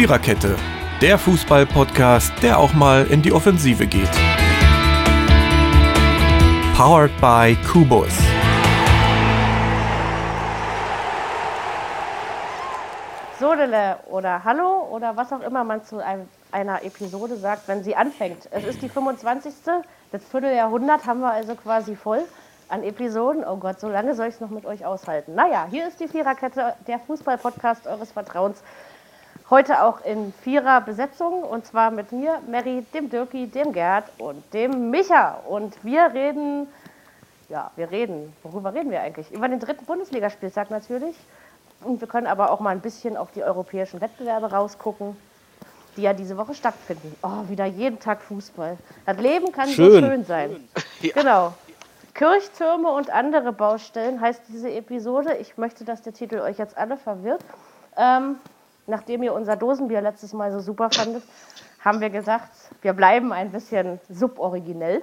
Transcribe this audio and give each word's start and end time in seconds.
Viererkette, 0.00 0.56
der 1.02 1.18
Fußball-Podcast, 1.18 2.32
der 2.42 2.58
auch 2.58 2.72
mal 2.72 3.04
in 3.08 3.20
die 3.20 3.34
Offensive 3.34 3.86
geht. 3.86 4.08
Powered 6.74 7.10
by 7.20 7.54
Kubus. 7.70 8.08
Sodele 13.38 13.98
oder 14.10 14.42
Hallo 14.42 14.88
oder 14.90 15.18
was 15.18 15.34
auch 15.34 15.42
immer 15.42 15.64
man 15.64 15.84
zu 15.84 16.02
einem, 16.02 16.26
einer 16.50 16.82
Episode 16.82 17.36
sagt, 17.36 17.68
wenn 17.68 17.84
sie 17.84 17.94
anfängt. 17.94 18.48
Es 18.52 18.64
ist 18.64 18.80
die 18.80 18.88
25. 18.88 19.52
Das 20.12 20.24
Vierteljahrhundert 20.24 21.04
haben 21.04 21.20
wir 21.20 21.32
also 21.32 21.54
quasi 21.56 21.94
voll 21.94 22.22
an 22.70 22.84
Episoden. 22.84 23.44
Oh 23.44 23.56
Gott, 23.56 23.78
so 23.78 23.90
lange 23.90 24.14
soll 24.14 24.28
ich 24.28 24.36
es 24.36 24.40
noch 24.40 24.48
mit 24.48 24.64
euch 24.64 24.86
aushalten. 24.86 25.34
Naja, 25.34 25.66
hier 25.68 25.86
ist 25.86 26.00
die 26.00 26.08
Viererkette, 26.08 26.74
der 26.86 26.98
Fußball-Podcast 27.00 27.86
eures 27.86 28.12
Vertrauens. 28.12 28.62
Heute 29.50 29.82
auch 29.82 30.04
in 30.04 30.32
Vierer-Besetzung 30.44 31.42
und 31.42 31.66
zwar 31.66 31.90
mit 31.90 32.12
mir, 32.12 32.38
Mary, 32.48 32.86
dem 32.94 33.10
Dirki, 33.10 33.48
dem 33.48 33.72
Gerd 33.72 34.04
und 34.18 34.44
dem 34.54 34.90
Micha. 34.90 35.40
Und 35.48 35.84
wir 35.84 36.12
reden, 36.14 36.68
ja, 37.48 37.72
wir 37.74 37.90
reden, 37.90 38.32
worüber 38.44 38.72
reden 38.72 38.92
wir 38.92 39.00
eigentlich? 39.00 39.28
Über 39.32 39.48
den 39.48 39.58
dritten 39.58 39.84
Bundesligaspieltag 39.86 40.70
natürlich. 40.70 41.16
Und 41.82 42.00
wir 42.00 42.06
können 42.06 42.28
aber 42.28 42.52
auch 42.52 42.60
mal 42.60 42.70
ein 42.70 42.80
bisschen 42.80 43.16
auf 43.16 43.32
die 43.32 43.42
europäischen 43.42 44.00
Wettbewerbe 44.00 44.52
rausgucken, 44.52 45.16
die 45.96 46.02
ja 46.02 46.12
diese 46.12 46.36
Woche 46.36 46.54
stattfinden. 46.54 47.16
Oh, 47.22 47.48
wieder 47.48 47.64
jeden 47.64 47.98
Tag 47.98 48.22
Fußball. 48.22 48.76
Das 49.04 49.18
Leben 49.18 49.50
kann 49.50 49.68
Schön. 49.68 49.90
so 49.90 49.98
schön 49.98 50.24
sein. 50.24 50.68
Genau. 51.02 51.54
Kirchtürme 52.14 52.90
und 52.90 53.10
andere 53.10 53.52
Baustellen 53.52 54.20
heißt 54.20 54.42
diese 54.48 54.70
Episode. 54.70 55.34
Ich 55.38 55.56
möchte, 55.56 55.84
dass 55.84 56.02
der 56.02 56.12
Titel 56.12 56.38
euch 56.38 56.58
jetzt 56.58 56.76
alle 56.78 56.96
verwirrt. 56.98 57.40
Ähm, 57.96 58.36
nachdem 58.90 59.22
ihr 59.22 59.32
unser 59.32 59.56
Dosenbier 59.56 60.02
letztes 60.02 60.32
Mal 60.32 60.52
so 60.52 60.60
super 60.60 60.90
fandet, 60.90 61.22
haben 61.82 62.00
wir 62.00 62.10
gesagt, 62.10 62.50
wir 62.82 62.92
bleiben 62.92 63.32
ein 63.32 63.50
bisschen 63.50 64.00
suboriginell. 64.08 65.02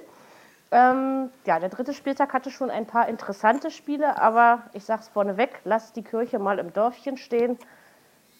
Ähm, 0.70 1.30
ja, 1.46 1.58
der 1.58 1.70
dritte 1.70 1.94
Spieltag 1.94 2.32
hatte 2.34 2.50
schon 2.50 2.70
ein 2.70 2.86
paar 2.86 3.08
interessante 3.08 3.70
Spiele, 3.70 4.20
aber 4.20 4.62
ich 4.74 4.84
sage 4.84 5.00
es 5.02 5.08
vorneweg, 5.08 5.60
lasst 5.64 5.96
die 5.96 6.04
Kirche 6.04 6.38
mal 6.38 6.58
im 6.58 6.72
Dörfchen 6.72 7.16
stehen. 7.16 7.58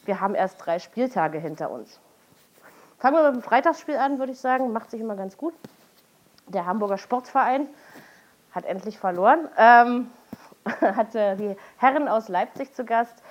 Wir 0.05 0.21
haben 0.21 0.35
erst 0.35 0.65
drei 0.65 0.79
Spieltage 0.79 1.39
hinter 1.39 1.71
uns. 1.71 2.01
Fangen 2.99 3.17
wir 3.17 3.31
mit 3.31 3.37
dem 3.37 3.43
Freitagsspiel 3.43 3.97
an, 3.97 4.19
würde 4.19 4.33
ich 4.33 4.41
sagen. 4.41 4.73
Macht 4.73 4.91
sich 4.91 5.01
immer 5.01 5.17
ganz 5.17 5.37
gut. 5.37 5.55
Der 6.47 6.67
Hamburger 6.67 6.99
Sportverein 6.99 7.67
hat 8.53 8.65
endlich 8.65 8.99
verloren. 8.99 9.49
Ähm, 9.57 10.11
hatte 10.81 11.37
die 11.37 11.57
Herren 11.79 12.09
aus 12.09 12.29
Leipzig 12.29 12.75
zu 12.75 12.85
Gast. 12.85 13.23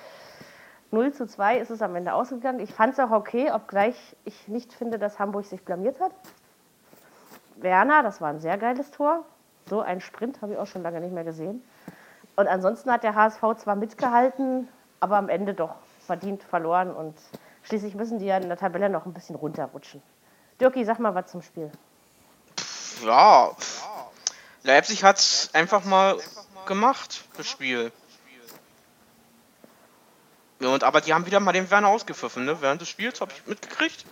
0 0.90 1.12
zu 1.12 1.26
2 1.26 1.58
ist 1.58 1.70
es 1.70 1.82
am 1.82 1.94
Ende 1.96 2.14
ausgegangen. 2.14 2.60
Ich 2.60 2.72
fand 2.72 2.94
es 2.94 3.00
auch 3.00 3.10
okay, 3.10 3.50
obgleich 3.52 4.16
ich 4.24 4.48
nicht 4.48 4.72
finde, 4.72 4.98
dass 4.98 5.18
Hamburg 5.18 5.44
sich 5.44 5.62
blamiert 5.62 6.00
hat. 6.00 6.12
Werner, 7.56 8.02
das 8.02 8.20
war 8.20 8.30
ein 8.30 8.40
sehr 8.40 8.56
geiles 8.56 8.90
Tor. 8.90 9.24
So 9.68 9.80
ein 9.80 10.00
Sprint 10.00 10.40
habe 10.40 10.54
ich 10.54 10.58
auch 10.58 10.66
schon 10.66 10.82
lange 10.82 11.00
nicht 11.00 11.12
mehr 11.12 11.24
gesehen. 11.24 11.62
Und 12.36 12.48
ansonsten 12.48 12.90
hat 12.90 13.02
der 13.02 13.14
HSV 13.14 13.42
zwar 13.58 13.76
mitgehalten, 13.76 14.68
aber 15.00 15.16
am 15.16 15.28
Ende 15.28 15.54
doch 15.54 15.74
verdient 16.06 16.42
verloren 16.42 16.90
und 16.90 17.14
schließlich 17.64 17.94
müssen 17.94 18.18
die 18.18 18.26
ja 18.26 18.38
in 18.38 18.48
der 18.48 18.56
Tabelle 18.56 18.88
noch 18.88 19.04
ein 19.04 19.12
bisschen 19.12 19.36
runterrutschen. 19.36 20.02
Dirki, 20.60 20.84
sag 20.84 20.98
mal 21.00 21.14
was 21.14 21.30
zum 21.30 21.42
Spiel. 21.42 21.70
Ja, 23.04 23.50
Leipzig 24.62 25.04
hat 25.04 25.18
es 25.18 25.50
einfach 25.52 25.84
mal 25.84 26.16
gemacht, 26.66 27.24
das 27.36 27.46
Spiel. 27.46 27.92
Ja, 30.60 30.68
und, 30.68 30.82
aber 30.84 31.00
die 31.00 31.14
haben 31.14 31.24
wieder 31.26 31.40
mal 31.40 31.52
den 31.52 31.70
Werner 31.70 31.88
ausgepfiffen, 31.88 32.44
ne? 32.44 32.60
Während 32.60 32.80
des 32.80 32.88
Spiels 32.88 33.20
habe 33.20 33.32
ich 33.32 33.46
mitgekriegt. 33.46 34.04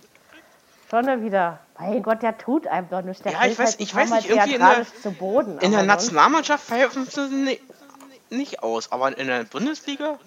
Schon 0.89 1.05
wieder. 1.23 1.59
Mein 1.77 2.01
Gott, 2.01 2.21
der 2.21 2.37
tut 2.37 2.65
einem 2.67 2.89
doch 2.89 3.01
nichts. 3.01 3.21
Der 3.23 3.33
Ja, 3.33 3.45
ich 3.45 3.55
weiß- 3.59 3.65
halt 3.65 3.75
ich 3.79 3.93
weiß 3.93 4.09
nicht, 4.11 4.29
irgendwie 4.29 4.53
in 4.53 4.59
der- 4.61 4.85
zu 5.01 5.11
Boden. 5.11 5.59
In 5.59 5.71
der 5.71 5.83
Nationalmannschaft 5.83 6.63
pfeifen 6.65 7.05
sie 7.05 7.27
ni- 7.27 7.61
nicht 8.29 8.63
aus, 8.63 8.91
aber 8.91 9.17
in 9.17 9.27
der 9.27 9.43
Bundesliga? 9.43 10.17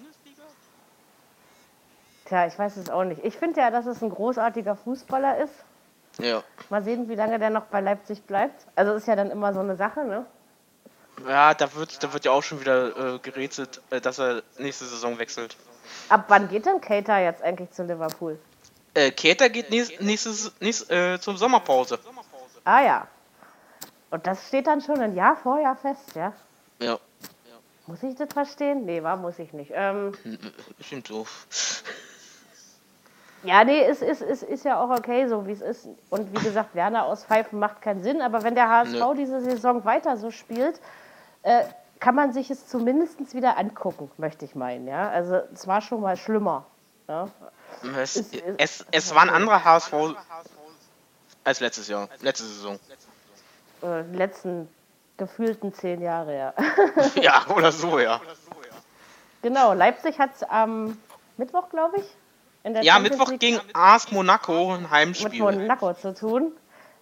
Tja, 2.25 2.45
ich 2.47 2.57
weiß 2.57 2.77
es 2.77 2.89
auch 2.89 3.03
nicht. 3.03 3.23
Ich 3.25 3.35
finde 3.37 3.59
ja, 3.59 3.71
dass 3.71 3.85
es 3.87 4.01
ein 4.01 4.09
großartiger 4.09 4.75
Fußballer 4.75 5.39
ist. 5.39 5.53
Ja. 6.19 6.43
Mal 6.69 6.83
sehen, 6.83 7.09
wie 7.09 7.15
lange 7.15 7.39
der 7.39 7.49
noch 7.49 7.65
bei 7.65 7.81
Leipzig 7.81 8.23
bleibt. 8.23 8.65
Also 8.75 8.93
ist 8.93 9.07
ja 9.07 9.15
dann 9.15 9.31
immer 9.31 9.53
so 9.53 9.59
eine 9.61 9.75
Sache, 9.75 10.03
ne? 10.05 10.25
Ja, 11.27 11.53
da 11.53 11.73
wird, 11.75 12.03
da 12.03 12.13
wird 12.13 12.25
ja 12.25 12.31
auch 12.31 12.43
schon 12.43 12.59
wieder 12.61 13.15
äh, 13.15 13.19
gerätselt, 13.19 13.81
äh, 13.89 13.99
dass 13.99 14.19
er 14.19 14.43
nächste 14.57 14.85
Saison 14.85 15.17
wechselt. 15.19 15.55
Ab 16.09 16.25
wann 16.27 16.49
geht 16.49 16.65
denn 16.65 16.81
Cater 16.81 17.19
jetzt 17.19 17.41
eigentlich 17.41 17.71
zu 17.71 17.83
Liverpool? 17.83 18.37
Äh, 18.93 19.11
Keter 19.11 19.49
geht 19.49 19.69
nächst, 19.69 20.01
nächstes, 20.01 20.51
nächst, 20.59 20.91
äh, 20.91 21.19
zum 21.19 21.37
Sommerpause. 21.37 21.97
Ah 22.65 22.81
ja. 22.81 23.07
Und 24.09 24.27
das 24.27 24.47
steht 24.47 24.67
dann 24.67 24.81
schon 24.81 24.99
ein 24.99 25.15
Jahr 25.15 25.37
vorher 25.37 25.75
fest, 25.75 26.15
ja? 26.15 26.33
Ja, 26.79 26.99
Muss 27.87 28.03
ich 28.03 28.15
das 28.15 28.27
verstehen? 28.33 28.85
Nee, 28.85 29.01
war 29.01 29.15
muss 29.15 29.39
ich 29.39 29.53
nicht. 29.53 29.71
Ähm, 29.73 30.11
stimmt 30.81 31.07
so. 31.07 31.25
ja, 33.43 33.63
nee, 33.63 33.87
ist, 33.87 34.01
ist, 34.01 34.21
ist, 34.21 34.43
ist 34.43 34.65
ja 34.65 34.81
auch 34.81 34.89
okay, 34.89 35.27
so 35.27 35.47
wie 35.47 35.53
es 35.53 35.61
ist. 35.61 35.87
Und 36.09 36.29
wie 36.37 36.43
gesagt, 36.43 36.75
Werner 36.75 37.05
auspfeifen 37.05 37.57
macht 37.57 37.81
keinen 37.81 38.03
Sinn. 38.03 38.21
Aber 38.21 38.43
wenn 38.43 38.55
der 38.55 38.67
HSV 38.67 38.93
Nö. 38.93 39.15
diese 39.15 39.39
Saison 39.39 39.85
weiter 39.85 40.17
so 40.17 40.29
spielt, 40.29 40.81
äh, 41.43 41.63
kann 42.01 42.15
man 42.15 42.33
sich 42.33 42.49
es 42.51 42.67
zumindest 42.67 43.33
wieder 43.33 43.57
angucken, 43.57 44.11
möchte 44.17 44.43
ich 44.43 44.55
meinen. 44.55 44.87
Ja? 44.87 45.09
Also 45.09 45.35
es 45.53 45.65
war 45.67 45.79
schon 45.81 46.01
mal 46.01 46.17
schlimmer. 46.17 46.65
Ja? 47.07 47.29
Es, 48.01 48.17
ist- 48.17 48.35
es, 48.57 48.85
es 48.91 49.15
war 49.15 49.21
ein 49.21 49.29
anderer 49.29 49.63
HSV 49.63 49.93
als 51.45 51.59
letztes 51.61 51.87
Jahr, 51.87 52.09
letzte 52.19 52.43
Saison. 52.45 52.79
Äh, 53.81 54.03
die 54.11 54.17
letzten 54.17 54.67
gefühlten 55.17 55.73
zehn 55.73 56.01
Jahre, 56.01 56.37
ja. 56.37 56.53
Ja, 57.21 57.45
oder 57.55 57.71
so, 57.71 57.99
ja. 57.99 58.19
genau, 59.41 59.73
Leipzig 59.73 60.19
hat 60.19 60.31
es 60.35 60.43
am 60.43 60.97
Mittwoch, 61.37 61.69
glaube 61.69 61.97
ich, 61.99 62.05
in 62.63 62.73
der 62.73 62.83
Ja, 62.83 62.93
Champions 62.93 63.17
Mittwoch 63.17 63.29
League 63.31 63.39
gegen 63.39 63.61
AS 63.73 64.11
Monaco 64.11 64.73
ein 64.73 64.81
mit 64.83 64.91
Heimspiel. 64.91 65.39
Monaco 65.41 65.93
zu 65.93 66.13
tun. 66.13 66.51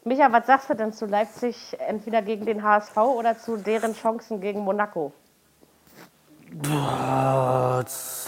Micha, 0.05 0.31
was 0.31 0.47
sagst 0.47 0.69
du 0.69 0.75
denn 0.75 0.93
zu 0.93 1.05
Leipzig, 1.05 1.75
entweder 1.79 2.21
gegen 2.21 2.45
den 2.45 2.63
HSV 2.63 2.97
oder 2.97 3.37
zu 3.37 3.57
deren 3.57 3.93
Chancen 3.93 4.39
gegen 4.39 4.61
Monaco? 4.61 5.11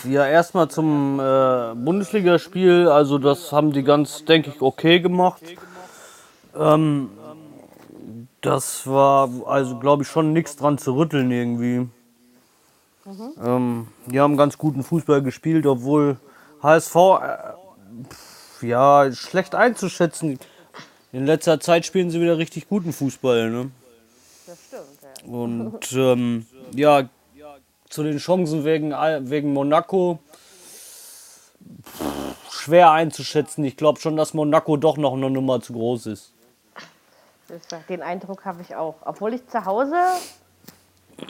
Ja, 0.03 0.27
erstmal 0.27 0.67
zum 0.67 1.19
äh, 1.19 1.73
Bundesligaspiel. 1.75 2.87
Also 2.87 3.17
das 3.17 3.51
haben 3.51 3.71
die 3.71 3.83
ganz, 3.83 4.25
denke 4.25 4.51
ich, 4.51 4.61
okay 4.61 4.99
gemacht. 4.99 5.41
Ähm, 6.55 7.09
das 8.41 8.85
war 8.85 9.29
also, 9.45 9.79
glaube 9.79 10.03
ich, 10.03 10.09
schon 10.09 10.33
nichts 10.33 10.55
dran 10.57 10.77
zu 10.77 10.95
rütteln 10.95 11.31
irgendwie. 11.31 11.87
Ähm, 13.43 13.87
die 14.05 14.19
haben 14.19 14.37
ganz 14.37 14.57
guten 14.57 14.83
Fußball 14.83 15.21
gespielt, 15.23 15.65
obwohl 15.65 16.17
HSV 16.61 16.95
äh, 16.95 17.37
pf, 18.09 18.63
ja 18.63 19.11
schlecht 19.11 19.55
einzuschätzen. 19.55 20.39
In 21.13 21.25
letzter 21.25 21.59
Zeit 21.59 21.85
spielen 21.85 22.09
sie 22.09 22.21
wieder 22.21 22.37
richtig 22.37 22.69
guten 22.69 22.93
Fußball. 22.93 23.49
Ne? 23.49 23.71
Das 24.47 24.57
stimmt, 24.67 24.83
ja. 25.25 25.31
Und 25.31 25.91
ähm, 25.93 26.45
ja, 26.73 27.09
zu 27.89 28.03
den 28.03 28.17
Chancen 28.17 28.63
wegen, 28.63 28.91
wegen 28.91 29.53
Monaco 29.53 30.19
pff, 31.83 32.51
schwer 32.51 32.91
einzuschätzen. 32.91 33.63
Ich 33.65 33.75
glaube 33.75 33.99
schon, 33.99 34.15
dass 34.15 34.33
Monaco 34.33 34.77
doch 34.77 34.97
noch 34.97 35.13
eine 35.13 35.29
Nummer 35.29 35.61
zu 35.61 35.73
groß 35.73 36.05
ist. 36.07 36.31
Den 37.89 38.01
Eindruck 38.01 38.45
habe 38.45 38.61
ich 38.61 38.75
auch. 38.75 38.95
Obwohl 39.03 39.33
ich 39.33 39.45
zu 39.49 39.65
Hause 39.65 39.97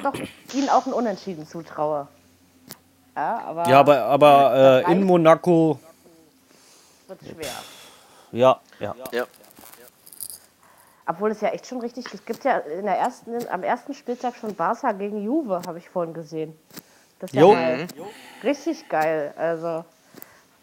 doch 0.03 0.14
ihnen 0.53 0.70
auch 0.70 0.86
ein 0.86 0.94
Unentschieden 0.94 1.47
zutraue. 1.47 2.08
Ja, 3.16 3.40
aber, 3.40 3.68
Ja, 3.68 3.80
aber, 3.80 3.97
aber 4.03 4.84
äh, 4.88 4.91
in. 4.91 5.03
Monaco, 5.03 5.79
wird 7.08 7.20
schwer. 7.22 7.52
ja, 8.32 8.61
ja. 8.79 8.96
Ja. 9.11 9.26
Obwohl 11.11 11.31
es 11.31 11.41
ja 11.41 11.49
echt 11.49 11.67
schon 11.67 11.81
richtig, 11.81 12.05
es 12.13 12.23
gibt 12.23 12.46
ja 12.46 12.58
in 12.59 12.85
der 12.85 12.97
ersten, 12.97 13.46
am 13.49 13.63
ersten 13.63 13.93
Spieltag 13.93 14.34
schon 14.37 14.55
Barca 14.55 14.93
gegen 14.93 15.22
Juve, 15.22 15.61
habe 15.67 15.78
ich 15.78 15.90
vorhin 15.90 16.13
gesehen. 16.13 16.58
Das 17.19 17.29
ist 17.31 17.35
ja 17.35 17.41
Jo. 17.41 17.52
geil. 17.52 17.87
Richtig 18.43 18.87
geil. 18.87 19.34
Also, 19.35 19.84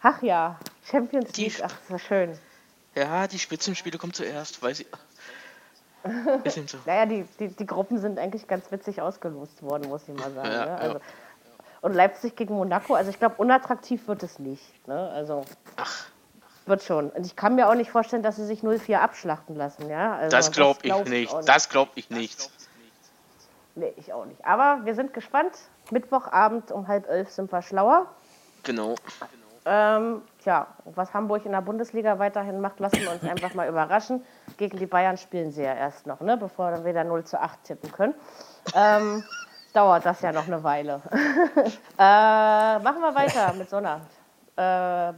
ach 0.01 0.23
ja, 0.23 0.57
Champions 0.89 1.31
Die- 1.33 1.43
League, 1.45 1.61
ach, 1.63 1.71
ist 1.83 1.89
ja 1.91 1.99
schön. 1.99 2.39
ja, 2.95 3.27
die 3.27 3.37
Spitzenspiele 3.37 3.99
kommen 3.99 4.13
zuerst, 4.13 4.61
weiß 4.63 4.79
ich. 4.79 4.87
Ist 6.45 6.57
eben 6.57 6.67
so. 6.67 6.77
Naja, 6.87 7.05
die, 7.05 7.25
die, 7.39 7.49
die 7.49 7.65
Gruppen 7.67 7.99
sind 7.99 8.17
eigentlich 8.17 8.47
ganz 8.47 8.71
witzig 8.71 9.01
ausgelost 9.01 9.61
worden, 9.61 9.87
muss 9.89 10.01
ich 10.07 10.15
mal 10.15 10.31
sagen. 10.31 10.49
Ja, 10.51 10.65
ne? 10.65 10.71
ja. 10.71 10.75
also, 10.77 10.99
Und 11.81 11.93
Leipzig 11.93 12.35
gegen 12.37 12.55
Monaco, 12.55 12.95
also 12.95 13.11
ich 13.11 13.19
glaube, 13.19 13.35
unattraktiv 13.37 14.07
wird 14.07 14.23
es 14.23 14.39
nicht. 14.39 14.87
Ne? 14.87 15.09
Also, 15.11 15.43
wird 16.69 16.83
schon. 16.83 17.09
Und 17.09 17.25
ich 17.25 17.35
kann 17.35 17.55
mir 17.55 17.67
auch 17.67 17.75
nicht 17.75 17.91
vorstellen, 17.91 18.23
dass 18.23 18.37
sie 18.37 18.45
sich 18.45 18.61
0-4 18.61 18.97
abschlachten 18.97 19.55
lassen. 19.55 19.89
Ja? 19.89 20.15
Also, 20.15 20.35
Das 20.35 20.51
glaube 20.51 20.79
ich 20.83 20.91
glaub 20.91 21.09
nicht. 21.09 21.33
auch 21.33 21.43
Das 21.43 21.69
glaube 21.69 21.91
ich 21.95 22.09
nicht. 22.09 22.49
Nee, 23.75 23.93
ich 23.97 24.13
auch 24.13 24.25
nicht. 24.25 24.43
Aber 24.45 24.85
wir 24.85 24.95
sind 24.95 25.13
gespannt. 25.13 25.53
Mittwochabend 25.91 26.71
um 26.71 26.87
halb 26.87 27.09
elf 27.09 27.31
sind 27.31 27.51
wir 27.51 27.61
schlauer. 27.61 28.05
Genau. 28.63 28.95
Ähm, 29.65 30.21
tja, 30.43 30.67
was 30.85 31.13
Hamburg 31.13 31.45
in 31.45 31.51
der 31.51 31.61
Bundesliga 31.61 32.17
weiterhin 32.19 32.61
macht, 32.61 32.79
lassen 32.79 33.01
wir 33.01 33.11
uns 33.11 33.23
einfach 33.23 33.53
mal 33.53 33.67
überraschen. 33.67 34.23
Gegen 34.57 34.77
die 34.77 34.85
Bayern 34.85 35.17
spielen 35.17 35.51
sie 35.51 35.63
ja 35.63 35.73
erst 35.73 36.07
noch, 36.07 36.21
ne, 36.21 36.37
bevor 36.37 36.71
wir 36.71 36.85
wieder 36.85 37.03
0 37.03 37.23
zu 37.25 37.39
8 37.39 37.63
tippen 37.63 37.91
können. 37.91 38.13
Ähm, 38.73 39.23
dauert 39.73 40.05
das 40.05 40.21
ja 40.21 40.31
noch 40.31 40.47
eine 40.47 40.63
Weile. 40.63 41.01
äh, 41.97 42.79
machen 42.79 43.01
wir 43.01 43.13
weiter 43.15 43.53
mit 43.53 43.69
Sonnabend. 43.69 44.07
Äh, 44.59 45.13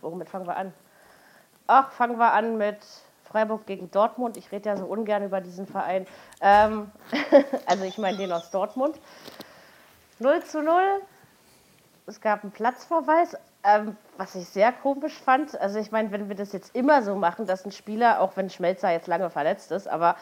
womit 0.00 0.30
fangen 0.30 0.46
wir 0.46 0.56
an? 0.56 0.72
Ach, 1.66 1.92
fangen 1.92 2.18
wir 2.18 2.32
an 2.32 2.56
mit 2.56 2.78
Freiburg 3.24 3.66
gegen 3.66 3.90
Dortmund. 3.90 4.38
Ich 4.38 4.50
rede 4.50 4.70
ja 4.70 4.76
so 4.78 4.86
ungern 4.86 5.24
über 5.24 5.42
diesen 5.42 5.66
Verein. 5.66 6.06
Ähm, 6.40 6.90
also 7.66 7.84
ich 7.84 7.98
meine 7.98 8.16
den 8.16 8.32
aus 8.32 8.50
Dortmund. 8.50 8.98
0 10.20 10.42
zu 10.44 10.62
0. 10.62 10.80
Es 12.06 12.20
gab 12.22 12.44
einen 12.44 12.52
Platzverweis, 12.52 13.36
ähm, 13.62 13.96
was 14.16 14.34
ich 14.36 14.48
sehr 14.48 14.72
komisch 14.72 15.20
fand. 15.20 15.60
Also 15.60 15.78
ich 15.78 15.92
meine, 15.92 16.10
wenn 16.10 16.30
wir 16.30 16.36
das 16.36 16.52
jetzt 16.52 16.74
immer 16.74 17.02
so 17.02 17.14
machen, 17.14 17.46
dass 17.46 17.66
ein 17.66 17.72
Spieler, 17.72 18.20
auch 18.20 18.36
wenn 18.36 18.48
Schmelzer 18.48 18.90
jetzt 18.90 19.06
lange 19.06 19.28
verletzt 19.28 19.70
ist, 19.70 19.86
aber 19.86 20.16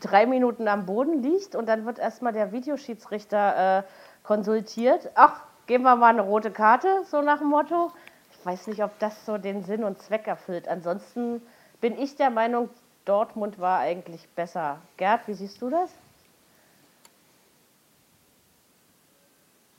drei 0.00 0.24
Minuten 0.24 0.68
am 0.68 0.86
Boden 0.86 1.22
liegt 1.22 1.54
und 1.54 1.66
dann 1.66 1.84
wird 1.84 1.98
erstmal 1.98 2.32
der 2.32 2.50
Videoschiedsrichter 2.50 3.80
äh, 3.80 3.82
konsultiert. 4.22 5.10
Ach, 5.14 5.42
geben 5.66 5.84
wir 5.84 5.96
mal 5.96 6.08
eine 6.08 6.22
rote 6.22 6.50
Karte, 6.50 7.04
so 7.10 7.22
nach 7.22 7.38
dem 7.38 7.48
Motto. 7.48 7.92
Ich 8.32 8.46
weiß 8.46 8.66
nicht, 8.66 8.82
ob 8.82 8.98
das 8.98 9.24
so 9.24 9.38
den 9.38 9.64
Sinn 9.64 9.84
und 9.84 10.00
Zweck 10.02 10.26
erfüllt. 10.26 10.68
Ansonsten 10.68 11.40
bin 11.80 11.98
ich 11.98 12.16
der 12.16 12.30
Meinung, 12.30 12.68
Dortmund 13.04 13.58
war 13.58 13.80
eigentlich 13.80 14.28
besser. 14.30 14.78
Gerd, 14.96 15.26
wie 15.28 15.34
siehst 15.34 15.60
du 15.60 15.70
das? 15.70 15.90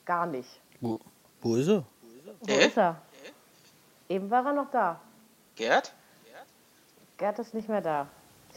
Gar 0.05 0.27
nicht. 0.27 0.59
Wo, 0.81 0.99
wo 1.41 1.55
ist 1.55 1.67
er? 1.67 1.83
Wo 2.41 2.53
äh? 2.53 2.67
ist 2.67 2.77
er? 2.77 3.01
Eben 4.07 4.29
war 4.29 4.45
er 4.45 4.53
noch 4.53 4.69
da. 4.69 4.99
Gerd? 5.55 5.93
Gerd 7.17 7.39
ist 7.39 7.53
nicht 7.53 7.69
mehr 7.69 7.81
da. 7.81 8.07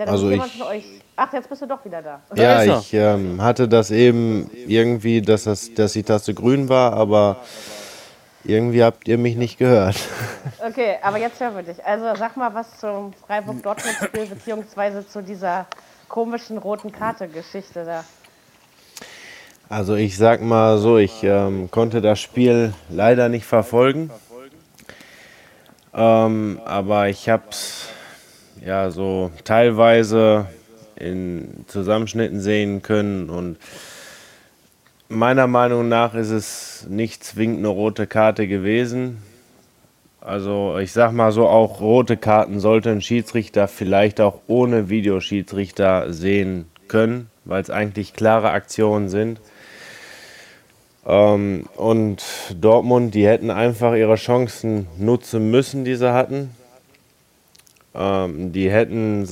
Also 0.06 0.30
ich, 0.30 0.40
euch... 0.62 0.84
Ach, 1.16 1.32
jetzt 1.32 1.48
bist 1.48 1.62
du 1.62 1.66
doch 1.66 1.84
wieder 1.84 2.02
da. 2.02 2.20
Ja, 2.34 2.78
ich 2.78 2.94
ähm, 2.94 3.42
hatte 3.42 3.68
das 3.68 3.90
eben 3.90 4.50
irgendwie, 4.66 5.20
dass, 5.20 5.44
das, 5.44 5.74
dass 5.74 5.92
die 5.94 6.02
Taste 6.02 6.34
grün 6.34 6.68
war, 6.68 6.92
aber 6.92 7.38
irgendwie 8.44 8.82
habt 8.82 9.08
ihr 9.08 9.18
mich 9.18 9.36
nicht 9.36 9.58
gehört. 9.58 9.96
Okay, 10.66 10.96
aber 11.02 11.18
jetzt 11.18 11.40
hören 11.40 11.54
wir 11.54 11.62
dich. 11.62 11.84
Also 11.84 12.18
sag 12.18 12.36
mal 12.36 12.52
was 12.52 12.78
zum 12.78 13.12
Freiburg-Dortmund-Spiel 13.26 14.26
beziehungsweise 14.26 15.06
zu 15.06 15.22
dieser 15.22 15.66
komischen 16.08 16.58
roten 16.58 16.90
Karte-Geschichte 16.90 17.84
da. 17.84 18.04
Also 19.68 19.94
ich 19.94 20.16
sag 20.16 20.42
mal 20.42 20.78
so, 20.78 20.98
ich 20.98 21.22
ähm, 21.22 21.70
konnte 21.70 22.00
das 22.00 22.18
Spiel 22.18 22.72
leider 22.88 23.28
nicht 23.28 23.44
verfolgen. 23.44 24.10
Ähm, 25.94 26.60
aber 26.64 27.08
ich 27.08 27.28
habe 27.28 27.44
es 27.50 27.88
ja 28.64 28.90
so 28.90 29.30
teilweise 29.44 30.46
in 30.96 31.64
Zusammenschnitten 31.66 32.40
sehen 32.40 32.82
können 32.82 33.30
und 33.30 33.56
meiner 35.08 35.46
Meinung 35.46 35.88
nach 35.88 36.14
ist 36.14 36.30
es 36.30 36.86
nicht 36.88 37.24
zwingend 37.24 37.58
eine 37.58 37.68
rote 37.68 38.06
Karte 38.06 38.46
gewesen. 38.46 39.22
Also 40.20 40.78
ich 40.78 40.92
sag 40.92 41.12
mal 41.12 41.32
so, 41.32 41.48
auch 41.48 41.80
rote 41.80 42.16
Karten 42.16 42.60
sollte 42.60 42.90
ein 42.90 43.00
Schiedsrichter 43.00 43.68
vielleicht 43.68 44.20
auch 44.20 44.40
ohne 44.46 44.88
Videoschiedsrichter 44.90 46.12
sehen 46.12 46.66
können, 46.88 47.30
weil 47.44 47.62
es 47.62 47.70
eigentlich 47.70 48.12
klare 48.12 48.50
Aktionen 48.50 49.08
sind. 49.08 49.40
Ähm, 51.06 51.64
und 51.76 52.22
Dortmund, 52.60 53.14
die 53.14 53.26
hätten 53.26 53.50
einfach 53.50 53.94
ihre 53.94 54.16
Chancen 54.16 54.86
nutzen 54.98 55.50
müssen, 55.50 55.84
die 55.84 55.94
sie 55.94 56.12
hatten. 56.12 56.50
Ähm, 57.98 58.52
die 58.52 58.70
hätten 58.70 59.28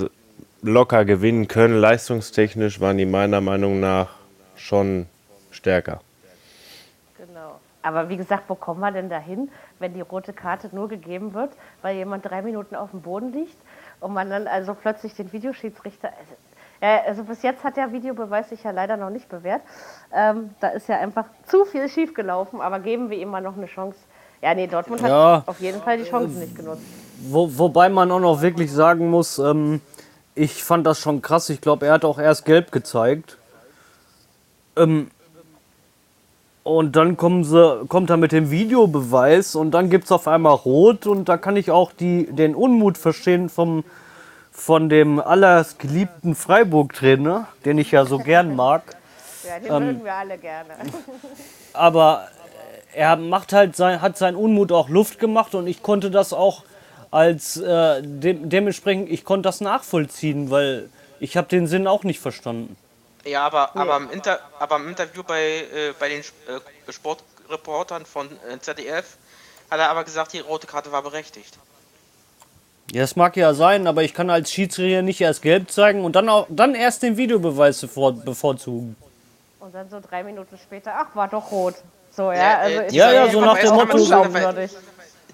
locker 0.61 1.05
gewinnen 1.05 1.47
können. 1.47 1.79
Leistungstechnisch 1.81 2.81
waren 2.81 2.99
die 2.99 3.07
meiner 3.07 3.41
Meinung 3.41 3.79
nach 3.79 4.09
schon 4.57 5.07
stärker. 5.51 6.01
Genau. 7.17 7.61
Aber 7.83 8.09
wie 8.09 8.17
gesagt, 8.17 8.45
wo 8.49 8.57
kommen 8.57 8.81
wir 8.81 8.91
denn 8.91 9.09
dahin, 9.09 9.49
wenn 9.79 9.95
die 9.95 10.01
rote 10.01 10.33
Karte 10.33 10.69
nur 10.73 10.89
gegeben 10.89 11.33
wird, 11.35 11.53
weil 11.83 11.97
jemand 11.97 12.25
drei 12.25 12.43
Minuten 12.43 12.75
auf 12.75 12.91
dem 12.91 13.03
Boden 13.03 13.33
liegt 13.33 13.57
und 14.01 14.13
man 14.13 14.29
dann 14.29 14.49
also 14.49 14.75
plötzlich 14.75 15.15
den 15.15 15.33
Videoschiedsrichter. 15.33 16.09
Also 16.09 16.35
also 16.81 17.25
bis 17.25 17.43
jetzt 17.43 17.65
hat 17.65 17.77
der 17.77 17.93
Videobeweis 17.93 18.51
sich 18.51 18.63
ja 18.63 18.71
leider 18.71 18.97
noch 18.97 19.11
nicht 19.11 19.29
bewährt. 19.29 19.63
Ähm, 20.13 20.51
da 20.61 20.69
ist 20.69 20.89
ja 20.89 20.99
einfach 20.99 21.25
zu 21.47 21.65
viel 21.65 21.89
schiefgelaufen, 21.89 22.61
aber 22.61 22.81
geben 22.81 23.09
wir 23.09 23.19
ihm 23.19 23.31
mal 23.31 23.41
noch 23.41 23.57
eine 23.57 23.67
Chance. 23.67 23.99
Ja, 24.47 24.55
nee, 24.55 24.69
Dortmund 24.69 25.01
ja, 25.01 25.39
hat 25.39 25.49
auf 25.49 25.61
jeden 25.61 25.83
Fall 25.83 25.99
die 25.99 26.05
Chancen 26.05 26.39
nicht 26.39 26.55
genutzt. 26.55 26.83
Wo, 27.19 27.51
wobei 27.59 27.89
man 27.89 28.13
auch 28.13 28.21
noch 28.21 28.43
wirklich 28.43 28.71
sagen 28.71 29.11
muss, 29.11 29.41
ähm, 29.41 29.81
ich 30.37 30.63
fand 30.63 30.87
das 30.87 31.01
schon 31.01 31.21
krass. 31.21 31.51
Ich 31.51 31.61
glaube, 31.61 31.87
er 31.87 31.95
hat 31.95 32.05
auch 32.05 32.21
erst 32.21 32.45
gelb 32.45 32.71
gezeigt. 32.71 33.39
Ähm, 34.77 35.11
und 36.63 36.95
dann 36.95 37.17
kommen 37.17 37.43
sie, 37.43 37.87
kommt 37.89 38.09
er 38.09 38.19
mit 38.19 38.31
dem 38.31 38.53
Videobeweis 38.53 39.57
und 39.57 39.73
dann 39.73 39.91
gibt 39.91 40.05
es 40.05 40.13
auf 40.13 40.29
einmal 40.29 40.55
Rot 40.55 41.09
und 41.09 41.29
da 41.29 41.39
kann 41.39 41.57
ich 41.57 41.73
auch 41.73 41.91
die, 41.91 42.27
den 42.27 42.55
Unmut 42.55 42.99
verstehen 42.99 43.49
vom, 43.49 43.83
von 44.53 44.89
dem 44.89 45.19
allergeliebten 45.19 46.37
Freiburg-Trainer, 46.37 47.49
den 47.65 47.79
ich 47.79 47.91
ja 47.91 48.07
so 48.07 48.19
gern 48.19 48.55
mag. 48.55 48.95
Ja, 49.45 49.59
den 49.59 49.73
ähm, 49.73 49.87
mögen 49.87 50.05
wir 50.05 50.15
alle 50.15 50.39
gerne. 50.39 50.71
aber 51.73 52.29
er 52.97 53.17
macht 53.17 53.53
halt 53.53 53.77
sein, 53.77 54.01
hat 54.01 54.17
seinen 54.17 54.37
Unmut 54.37 54.73
auch 54.73 54.89
Luft 54.89 55.19
gemacht 55.19 55.55
und 55.55 55.67
ich 55.67 55.83
konnte 55.83 56.11
das 56.11 56.33
auch 56.33 56.65
als 57.11 57.59
äh, 57.59 58.03
de 58.03 58.39
dementsprechend, 58.43 59.11
ich 59.11 59.25
konnte 59.25 59.47
das 59.47 59.61
nachvollziehen, 59.61 60.51
weil 60.51 60.89
ich 61.21 61.37
habe 61.37 61.47
den 61.47 61.67
Sinn 61.67 61.87
auch 61.87 62.05
nicht 62.05 62.21
verstanden. 62.21 62.77
Ja, 63.25 63.45
aber, 63.45 63.77
aber, 63.77 63.99
im, 63.99 64.11
Inter 64.11 64.41
aber 64.59 64.77
im 64.77 64.89
Interview 64.89 65.23
bei, 65.23 65.43
äh, 65.43 65.93
bei 65.99 66.09
den 66.09 66.21
äh, 66.21 66.93
Sportreportern 66.93 68.07
von 68.07 68.29
äh, 68.29 68.59
ZDF 68.59 69.19
hat 69.71 69.79
er 69.79 69.91
aber 69.91 70.05
gesagt, 70.05 70.33
die 70.33 70.41
rote 70.41 70.67
Karte 70.67 70.91
war 70.91 71.03
berechtigt. 71.03 71.59
Ja, 72.93 73.03
das 73.03 73.15
mag 73.15 73.37
ja 73.37 73.53
sein, 73.53 73.87
aber 73.87 74.05
ich 74.05 74.15
kann 74.15 74.31
als 74.31 74.51
Schiedsrichter 74.51 75.03
nicht 75.03 75.21
erst 75.21 75.43
gelb 75.43 75.71
zeigen 75.71 76.03
und 76.05 76.17
dann 76.17 76.29
auch 76.31 76.47
dann 76.49 76.75
erst 76.75 77.03
den 77.03 77.17
Videobeweis 77.19 77.81
bevorzugen. 77.81 78.97
Und 79.61 79.75
dann 79.75 79.91
so 79.91 80.01
drei 80.01 80.23
Minuten 80.23 80.57
später, 80.57 80.93
ach, 80.97 81.15
war 81.15 81.29
doch 81.29 81.51
rot. 81.51 81.75
So, 82.17 82.33
ja, 82.33 82.39
ja 82.39 82.59
also 82.59 82.97
ja, 82.97 83.13
ja, 83.13 83.31
so 83.31 83.41
nach 83.43 83.59
dem 83.59 83.75
Motto. 83.75 83.99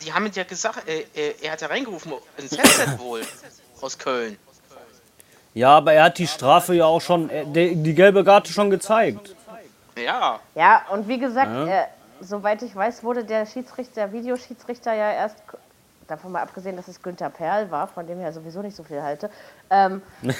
Die 0.03 0.13
haben 0.13 0.31
ja 0.35 0.43
gesagt, 0.43 0.89
äh, 0.89 1.05
äh, 1.15 1.35
er 1.41 1.53
hat 1.53 1.61
ja 1.61 1.69
reingerufen 1.69 2.13
ins 2.37 2.59
Headset 2.59 2.99
wohl 2.99 3.23
aus 3.81 3.97
Köln. 3.97 4.37
Ja, 5.55 5.77
aber 5.77 5.93
er 5.93 6.05
hat 6.05 6.19
die 6.19 6.27
Strafe 6.27 6.75
ja 6.75 6.87
auch 6.87 7.01
schon, 7.01 7.31
äh, 7.31 7.45
die, 7.47 7.77
die 7.77 7.95
gelbe 7.95 8.25
Karte 8.25 8.53
schon 8.53 8.69
gezeigt. 8.69 9.37
Ja. 9.97 10.41
Ja, 10.57 10.83
und 10.91 11.07
wie 11.07 11.19
gesagt, 11.19 11.53
ja. 11.53 11.83
äh, 11.83 11.87
soweit 12.21 12.63
ich 12.63 12.75
weiß, 12.75 13.05
wurde 13.05 13.25
der 13.25 13.47
Schiedsrichter, 13.47 13.95
der 13.95 14.13
Videoschiedsrichter 14.13 14.93
ja 14.93 15.13
erst 15.13 15.37
davon 16.09 16.33
mal 16.33 16.43
abgesehen, 16.43 16.77
dass 16.77 16.89
es 16.89 17.01
Günther 17.01 17.31
Perl 17.31 17.71
war, 17.71 17.87
von 17.87 18.07
dem 18.07 18.27
ich 18.27 18.35
sowieso 18.35 18.61
nicht 18.61 18.77
so 18.77 18.83
viel 18.83 19.03
halte, 19.03 19.31
ähm, 19.71 20.03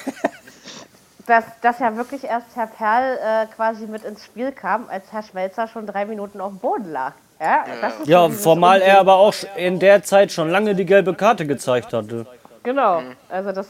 dass, 1.25 1.45
dass 1.61 1.79
ja 1.79 1.95
wirklich 1.95 2.23
erst 2.23 2.55
Herr 2.55 2.67
Perl 2.67 3.17
äh, 3.17 3.45
quasi 3.55 3.87
mit 3.87 4.03
ins 4.03 4.25
Spiel 4.25 4.51
kam, 4.51 4.87
als 4.89 5.11
Herr 5.11 5.23
Schmelzer 5.23 5.67
schon 5.67 5.87
drei 5.87 6.05
Minuten 6.05 6.41
auf 6.41 6.51
dem 6.51 6.59
Boden 6.59 6.91
lag. 6.91 7.13
Ja, 7.39 7.65
ja 8.05 8.29
formal 8.29 8.81
er 8.81 8.99
aber 8.99 9.15
auch 9.15 9.33
in 9.55 9.79
der 9.79 10.03
Zeit 10.03 10.31
schon 10.31 10.49
lange 10.49 10.75
die 10.75 10.85
gelbe 10.85 11.13
Karte 11.13 11.45
gezeigt 11.45 11.91
hatte. 11.91 12.25
Genau, 12.63 13.01
also 13.29 13.51
das 13.51 13.67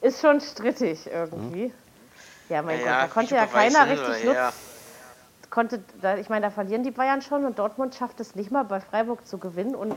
ist 0.00 0.20
schon 0.20 0.40
strittig 0.40 1.06
irgendwie. 1.06 1.72
Ja, 2.48 2.62
mein 2.62 2.80
ja, 2.80 2.84
Gott, 2.84 3.02
da 3.02 3.06
konnte 3.14 3.34
ja 3.36 3.46
keiner 3.46 3.88
richtig 3.88 4.24
nutzen. 4.24 4.34
Ja. 4.34 4.52
Konnte, 5.50 5.80
ich 6.20 6.28
meine, 6.28 6.46
da 6.46 6.50
verlieren 6.50 6.82
die 6.82 6.90
Bayern 6.90 7.22
schon 7.22 7.44
und 7.44 7.58
Dortmund 7.60 7.94
schafft 7.94 8.18
es 8.18 8.34
nicht 8.34 8.50
mal 8.50 8.64
bei 8.64 8.80
Freiburg 8.80 9.24
zu 9.26 9.38
gewinnen 9.38 9.76
und 9.76 9.96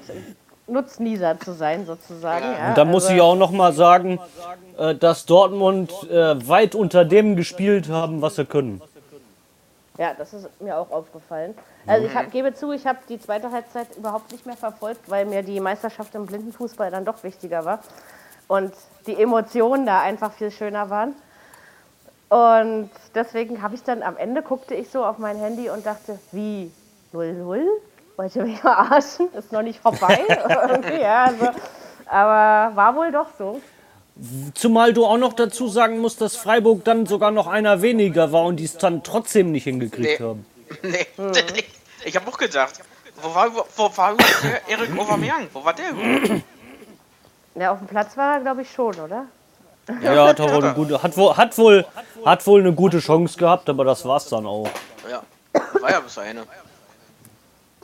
Nutznießer 0.67 1.39
zu 1.39 1.53
sein, 1.53 1.85
sozusagen. 1.85 2.45
Ja, 2.45 2.69
und 2.69 2.77
da 2.77 2.85
muss 2.85 3.05
also 3.05 3.15
ich 3.15 3.21
auch 3.21 3.35
noch 3.35 3.51
mal 3.51 3.73
sagen, 3.73 4.19
äh, 4.77 4.95
dass 4.95 5.25
Dortmund 5.25 5.91
äh, 6.09 6.47
weit 6.47 6.75
unter 6.75 7.05
dem 7.05 7.35
gespielt 7.35 7.89
haben, 7.89 8.21
was 8.21 8.35
sie 8.35 8.45
können. 8.45 8.81
Ja, 9.97 10.13
das 10.13 10.33
ist 10.33 10.49
mir 10.61 10.77
auch 10.77 10.91
aufgefallen. 10.91 11.55
Also 11.87 12.05
ich 12.05 12.13
hab, 12.13 12.31
gebe 12.31 12.53
zu, 12.53 12.71
ich 12.71 12.85
habe 12.85 12.99
die 13.09 13.19
zweite 13.19 13.51
Halbzeit 13.51 13.87
überhaupt 13.97 14.31
nicht 14.31 14.45
mehr 14.45 14.57
verfolgt, 14.57 15.09
weil 15.09 15.25
mir 15.25 15.41
die 15.41 15.59
Meisterschaft 15.59 16.13
im 16.13 16.27
Blindenfußball 16.27 16.91
dann 16.91 17.05
doch 17.05 17.23
wichtiger 17.23 17.65
war. 17.65 17.79
Und 18.47 18.73
die 19.07 19.19
Emotionen 19.19 19.85
da 19.85 20.01
einfach 20.01 20.33
viel 20.33 20.51
schöner 20.51 20.89
waren. 20.89 21.15
Und 22.29 22.91
deswegen 23.15 23.61
habe 23.61 23.75
ich 23.75 23.83
dann 23.83 24.03
am 24.03 24.17
Ende 24.17 24.41
guckte 24.41 24.75
ich 24.75 24.89
so 24.89 25.03
auf 25.03 25.17
mein 25.17 25.37
Handy 25.37 25.69
und 25.69 25.85
dachte, 25.85 26.19
wie 26.31 26.71
0-0? 27.13 27.63
Wollt 28.17 28.35
ihr 28.35 28.43
mich 28.43 28.59
verarschen? 28.61 29.29
Ist 29.33 29.51
noch 29.51 29.61
nicht 29.61 29.79
vorbei. 29.79 30.19
ja, 31.01 31.25
also, 31.25 31.49
aber 32.05 32.75
war 32.75 32.95
wohl 32.95 33.11
doch 33.11 33.27
so. 33.37 33.61
Zumal 34.55 34.93
du 34.93 35.05
auch 35.05 35.17
noch 35.17 35.33
dazu 35.33 35.67
sagen 35.67 35.99
musst, 35.99 36.21
dass 36.21 36.35
Freiburg 36.35 36.83
dann 36.83 37.05
sogar 37.05 37.29
noch 37.29 37.45
einer 37.45 37.83
weniger 37.83 38.31
war 38.31 38.45
und 38.45 38.55
die 38.55 38.65
es 38.65 38.77
dann 38.77 39.03
trotzdem 39.03 39.51
nicht 39.51 39.65
hingekriegt 39.65 40.19
nee. 40.19 40.25
haben. 40.25 40.45
Nee, 40.83 41.07
mhm. 41.15 41.31
ich 42.03 42.13
habe 42.17 42.27
auch 42.27 42.37
gedacht, 42.37 42.81
wo 43.21 43.33
war, 43.33 43.49
wo 43.53 43.97
war 43.97 44.15
der 44.43 44.67
Erik 44.67 44.99
Aubameyang? 44.99 45.47
Wo 45.53 45.63
war 45.63 45.73
der 45.73 45.91
überhaupt? 45.91 46.43
Ja, 47.55 47.71
auf 47.71 47.77
dem 47.77 47.87
Platz 47.87 48.17
war 48.17 48.33
er, 48.33 48.41
glaube 48.41 48.63
ich, 48.63 48.71
schon, 48.71 48.93
oder? 48.95 49.27
Ja, 50.01 50.27
hat, 50.27 50.39
wohl 50.39 50.63
eine 50.63 50.73
gute, 50.73 51.01
hat, 51.01 51.15
wohl, 51.15 51.37
hat, 51.37 51.57
wohl, 51.57 51.85
hat 52.25 52.45
wohl 52.45 52.59
eine 52.59 52.73
gute 52.73 52.99
Chance 52.99 53.37
gehabt, 53.37 53.69
aber 53.69 53.85
das 53.85 54.03
war's 54.03 54.27
dann 54.27 54.45
auch. 54.45 54.67
Ja, 55.09 55.21
war 55.79 55.89
ja 55.89 56.01
bis 56.01 56.17
eine. 56.17 56.43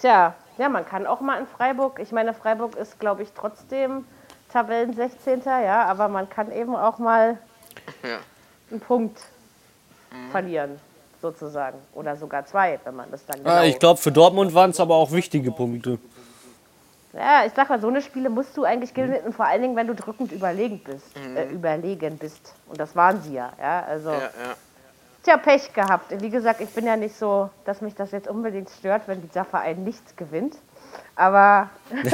Tja, 0.03 0.33
ja, 0.57 0.67
man 0.67 0.85
kann 0.85 1.07
auch 1.07 1.21
mal 1.21 1.39
in 1.39 1.47
Freiburg, 1.47 1.97
ich 1.99 2.11
meine, 2.11 2.33
Freiburg 2.33 2.75
ist, 2.75 2.99
glaube 2.99 3.23
ich, 3.23 3.29
trotzdem 3.33 4.03
Tabellen 4.51 4.93
16. 4.93 5.43
Ja, 5.45 5.85
aber 5.85 6.09
man 6.09 6.29
kann 6.29 6.51
eben 6.51 6.75
auch 6.75 6.99
mal 6.99 7.37
Ja. 8.03 8.17
einen 8.69 8.81
Punkt 8.81 9.21
verlieren, 10.31 10.77
sozusagen. 11.21 11.77
Oder 11.93 12.17
sogar 12.17 12.45
zwei, 12.45 12.81
wenn 12.83 12.97
man 12.97 13.09
das 13.11 13.25
dann 13.25 13.41
genau... 13.41 13.55
Ja, 13.55 13.63
ich 13.63 13.79
glaube, 13.79 13.97
für 13.97 14.11
Dortmund 14.11 14.53
waren 14.53 14.71
es 14.71 14.79
aber 14.81 14.95
auch 14.95 15.09
wichtige 15.13 15.51
Punkte. 15.53 15.97
Ja, 17.13 17.45
ich 17.45 17.53
sag 17.55 17.69
mal, 17.69 17.79
so 17.79 17.87
eine 17.87 18.01
Spiele 18.01 18.29
musst 18.29 18.57
du 18.57 18.65
eigentlich 18.65 18.93
gewinnen, 18.93 19.23
und 19.27 19.33
vor 19.33 19.45
allen 19.45 19.61
Dingen, 19.61 19.77
wenn 19.77 19.87
du 19.87 19.95
drückend 19.95 20.33
überlegen 20.33 20.81
bist. 20.83 21.15
Äh, 21.15 21.45
überlegen 21.45 22.17
bist. 22.17 22.53
Und 22.67 22.77
das 22.77 22.93
waren 22.93 23.21
sie 23.21 23.35
ja, 23.35 23.53
ja. 23.57 23.85
Also, 23.87 24.11
Ja, 24.11 24.19
ja. 24.19 24.55
Tja, 25.23 25.37
Pech 25.37 25.73
gehabt. 25.73 26.21
Wie 26.21 26.29
gesagt, 26.29 26.61
ich 26.61 26.69
bin 26.69 26.85
ja 26.85 26.95
nicht 26.95 27.17
so, 27.17 27.49
dass 27.65 27.81
mich 27.81 27.95
das 27.95 28.11
jetzt 28.11 28.27
unbedingt 28.27 28.69
stört, 28.69 29.03
wenn 29.07 29.21
dieser 29.21 29.45
Verein 29.45 29.83
nichts 29.83 30.15
gewinnt. 30.15 30.57
Aber. 31.15 31.69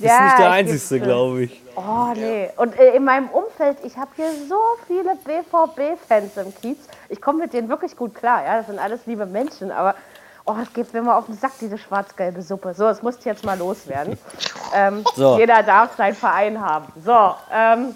Das 0.00 0.12
ist 0.12 0.20
nicht 0.22 0.38
der 0.38 0.96
äh, 0.96 1.00
glaube 1.00 1.42
ich. 1.42 1.62
Oh, 1.74 2.12
nee. 2.14 2.48
Und 2.56 2.78
äh, 2.78 2.94
in 2.94 3.04
meinem 3.04 3.28
Umfeld, 3.30 3.78
ich 3.82 3.96
habe 3.96 4.10
hier 4.14 4.30
so 4.48 4.60
viele 4.86 5.16
BVB-Fans 5.16 6.36
im 6.36 6.54
Kiez. 6.54 6.78
Ich 7.08 7.20
komme 7.20 7.40
mit 7.40 7.52
denen 7.52 7.68
wirklich 7.68 7.96
gut 7.96 8.14
klar, 8.14 8.44
ja. 8.44 8.58
Das 8.58 8.68
sind 8.68 8.78
alles 8.78 9.06
liebe 9.06 9.26
Menschen, 9.26 9.72
aber 9.72 9.96
oh, 10.44 10.54
es 10.62 10.72
geht 10.72 10.92
mir 10.92 11.00
immer 11.00 11.16
auf 11.16 11.26
den 11.26 11.36
Sack, 11.36 11.52
diese 11.60 11.78
schwarz-gelbe 11.78 12.42
Suppe. 12.42 12.74
So, 12.74 12.86
es 12.86 13.02
muss 13.02 13.24
jetzt 13.24 13.44
mal 13.44 13.58
loswerden. 13.58 14.16
ähm, 14.74 15.04
So. 15.16 15.36
Jeder 15.36 15.64
darf 15.64 15.96
seinen 15.96 16.14
Verein 16.14 16.60
haben. 16.60 16.86
So, 17.04 17.34
ähm, 17.52 17.94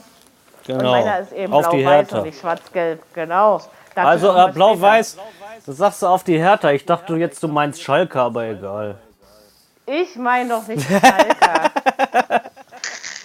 und 0.69 0.79
Genau. 0.79 0.91
meiner 0.93 1.19
ist 1.21 1.33
eben 1.33 1.53
Auf 1.53 1.69
die 1.69 1.77
blau-weiß 1.79 1.97
Hertha. 1.97 2.19
und 2.19 2.25
nicht 2.25 2.41
schwarz-gelb. 2.41 3.03
Genau. 3.15 3.61
Dazu 3.95 4.09
Also 4.09 4.37
äh, 4.37 4.53
blau-weiß, 4.53 5.17
das 5.67 5.77
sagst 5.77 6.03
du 6.03 6.07
auf 6.07 6.25
die 6.25 6.39
Hertha. 6.39 6.71
Ich 6.71 6.87
dachte 6.87 7.15
jetzt, 7.17 7.43
du 7.43 7.49
meinst 7.49 7.83
Schalke, 7.83 8.21
aber 8.21 8.45
egal. 8.45 8.97
Ich 9.87 10.17
meine 10.17 10.49
doch 10.49 10.67
nicht 10.67 10.89
Schalke. 10.89 11.71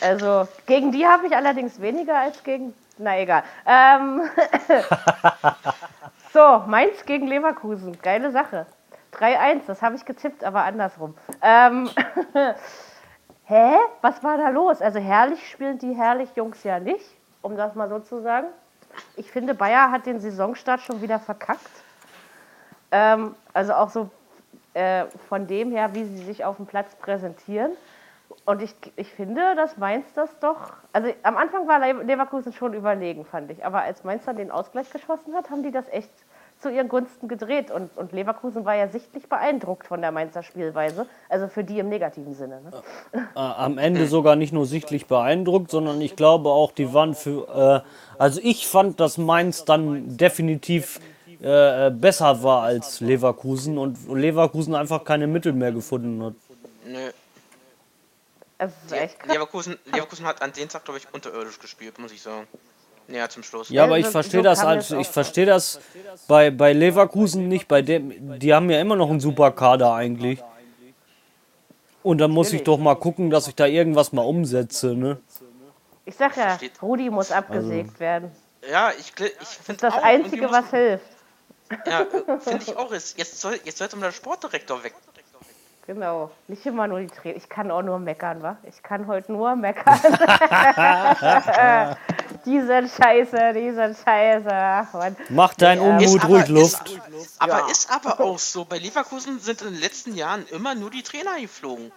also, 0.01 0.47
gegen 0.65 0.91
die 0.91 1.05
habe 1.05 1.27
ich 1.27 1.35
allerdings 1.35 1.79
weniger 1.81 2.17
als 2.19 2.43
gegen. 2.43 2.73
Na 2.97 3.17
egal. 3.19 3.43
Ähm, 3.65 4.23
so, 6.33 6.63
Mainz 6.65 7.05
gegen 7.05 7.27
Leverkusen. 7.27 7.97
Geile 8.01 8.31
Sache. 8.31 8.65
3-1, 9.19 9.61
das 9.67 9.81
habe 9.81 9.95
ich 9.95 10.05
getippt, 10.05 10.43
aber 10.43 10.63
andersrum. 10.63 11.15
Ähm, 11.41 11.89
hä? 13.45 13.75
Was 14.01 14.23
war 14.23 14.37
da 14.37 14.49
los? 14.49 14.81
Also, 14.81 14.99
herrlich 14.99 15.47
spielen 15.49 15.77
die 15.79 15.93
herrlich 15.93 16.29
Jungs 16.35 16.63
ja 16.63 16.79
nicht, 16.79 17.05
um 17.47 17.55
das 17.55 17.75
mal 17.75 17.87
so 17.87 17.99
zu 17.99 18.21
sagen. 18.21 18.47
Ich 19.15 19.31
finde, 19.31 19.53
Bayer 19.53 19.89
hat 19.89 20.05
den 20.05 20.19
Saisonstart 20.19 20.81
schon 20.81 21.01
wieder 21.01 21.17
verkackt. 21.17 21.71
Ähm, 22.91 23.35
also 23.53 23.73
auch 23.73 23.89
so 23.89 24.09
äh, 24.73 25.05
von 25.29 25.47
dem 25.47 25.71
her, 25.71 25.93
wie 25.93 26.03
sie 26.03 26.23
sich 26.25 26.43
auf 26.43 26.57
dem 26.57 26.65
Platz 26.65 26.93
präsentieren. 26.95 27.71
Und 28.43 28.61
ich, 28.61 28.75
ich 28.97 29.13
finde, 29.13 29.55
dass 29.55 29.77
Mainz 29.77 30.11
das 30.13 30.37
doch. 30.39 30.73
Also 30.91 31.13
am 31.23 31.37
Anfang 31.37 31.67
war 31.69 31.79
Le- 31.79 32.03
Leverkusen 32.03 32.51
schon 32.51 32.73
überlegen, 32.73 33.23
fand 33.23 33.49
ich. 33.49 33.65
Aber 33.65 33.81
als 33.81 34.03
Mainz 34.03 34.25
dann 34.25 34.35
den 34.35 34.51
Ausgleich 34.51 34.89
geschossen 34.89 35.33
hat, 35.33 35.49
haben 35.49 35.63
die 35.63 35.71
das 35.71 35.87
echt 35.89 36.11
zu 36.59 36.69
ihren 36.69 36.87
Gunsten 36.87 37.27
gedreht. 37.27 37.71
Und, 37.71 37.95
und 37.97 38.11
Leverkusen 38.11 38.65
war 38.65 38.75
ja 38.75 38.87
sichtlich 38.87 39.27
beeindruckt 39.27 39.87
von 39.87 40.01
der 40.01 40.11
Mainzer 40.11 40.43
Spielweise. 40.43 41.05
Also 41.29 41.47
für 41.47 41.63
die 41.63 41.79
im 41.79 41.89
negativen 41.89 42.33
Sinne. 42.33 42.61
Ne? 42.61 42.83
Äh, 43.35 43.39
am 43.39 43.77
Ende 43.77 44.07
sogar 44.07 44.35
nicht 44.35 44.53
nur 44.53 44.65
sichtlich 44.65 45.07
beeindruckt, 45.07 45.71
sondern 45.71 46.01
ich 46.01 46.15
glaube 46.15 46.49
auch, 46.49 46.71
die 46.71 46.93
waren 46.93 47.13
für. 47.13 47.83
Äh, 47.85 48.19
also 48.19 48.39
ich 48.43 48.67
fand, 48.67 48.99
dass 48.99 49.17
Mainz 49.17 49.65
dann 49.65 50.17
definitiv 50.17 50.99
äh, 51.41 51.91
besser 51.91 52.41
war 52.41 52.63
als 52.63 52.99
Leverkusen 52.99 53.77
und 53.77 53.97
Leverkusen 54.11 54.73
einfach 54.73 55.03
keine 55.03 55.27
Mittel 55.27 55.53
mehr 55.53 55.71
gefunden 55.71 56.23
hat. 56.23 56.33
Nö. 56.85 57.11
Krass. 58.57 58.73
Leverkusen, 59.27 59.77
Leverkusen 59.85 60.25
hat 60.25 60.41
an 60.41 60.51
den 60.51 60.67
Tag, 60.67 60.83
glaube 60.83 60.99
ich, 60.99 61.13
unterirdisch 61.13 61.59
gespielt, 61.59 61.99
muss 61.99 62.11
ich 62.11 62.21
sagen. 62.21 62.47
Ja, 63.07 63.29
zum 63.29 63.43
Schluss. 63.43 63.69
Ja, 63.69 63.85
aber 63.85 63.97
ich 63.97 64.07
verstehe 64.07 64.41
so 64.41 64.43
das 64.43 64.63
auch 64.63 64.99
ich 64.99 65.07
verstehe 65.07 65.45
das 65.45 65.79
bei, 66.27 66.51
bei 66.51 66.73
Leverkusen 66.73 67.47
nicht, 67.47 67.67
bei 67.67 67.81
dem, 67.81 68.39
die 68.39 68.53
haben 68.53 68.69
ja 68.69 68.81
immer 68.81 68.95
noch 68.95 69.09
einen 69.09 69.19
super 69.19 69.51
Kader 69.51 69.93
eigentlich. 69.93 70.43
Und 72.03 72.19
dann 72.19 72.31
muss 72.31 72.53
ich 72.53 72.63
doch 72.63 72.77
mal 72.77 72.95
gucken, 72.95 73.29
dass 73.29 73.47
ich 73.47 73.55
da 73.55 73.65
irgendwas 73.65 74.11
mal 74.13 74.21
umsetze, 74.21 74.93
ne? 74.93 75.19
Ich 76.05 76.15
sag 76.15 76.37
ja, 76.37 76.57
Rudi 76.81 77.09
muss 77.09 77.31
abgesägt 77.31 77.99
werden. 77.99 78.31
Ja, 78.69 78.91
ich, 78.97 79.13
ich 79.19 79.47
finde 79.47 79.81
Das 79.81 79.93
auch, 79.93 80.03
Einzige, 80.03 80.49
was 80.49 80.69
hilft. 80.69 81.05
Ja, 81.85 82.05
finde 82.39 82.63
ich 82.63 82.77
auch. 82.77 82.91
Ist, 82.91 83.17
jetzt, 83.17 83.39
soll, 83.41 83.59
jetzt 83.63 83.77
sollte 83.77 83.97
mal 83.97 84.05
der 84.05 84.13
Sportdirektor 84.13 84.83
weg. 84.83 84.93
Genau, 85.85 86.31
nicht 86.47 86.65
immer 86.65 86.87
nur 86.87 86.99
die 86.99 87.07
Trainer. 87.07 87.37
Ich 87.37 87.47
kann 87.47 87.71
auch 87.71 87.81
nur 87.81 87.99
meckern, 87.99 88.41
wa? 88.41 88.57
Ich 88.63 88.83
kann 88.83 89.07
heute 89.07 89.31
nur 89.31 89.55
meckern. 89.55 89.99
diese 92.47 92.87
Scheiße, 92.87 93.53
diese 93.53 93.93
Scheiße. 94.03 94.49
Ach, 94.51 94.93
Mann. 94.93 95.15
Mach 95.29 95.53
deinen 95.53 95.99
Ist 95.99 96.07
Unmut 96.15 96.27
ruhig 96.29 96.43
ist- 96.43 96.49
Luft. 96.49 97.01
Aber 97.39 97.59
Ja. 97.59 97.67
ist 97.69 97.91
aber 97.93 98.19
auch 98.19 98.39
so. 98.39 98.65
Bei 98.65 98.77
Leverkusen 98.79 99.39
sind 99.39 99.61
in 99.61 99.73
den 99.73 99.81
letzten 99.81 100.15
Jahren 100.15 100.45
immer 100.51 100.73
nur 100.73 100.89
die 100.89 101.03
Trainer 101.03 101.39
geflogen. 101.39 101.91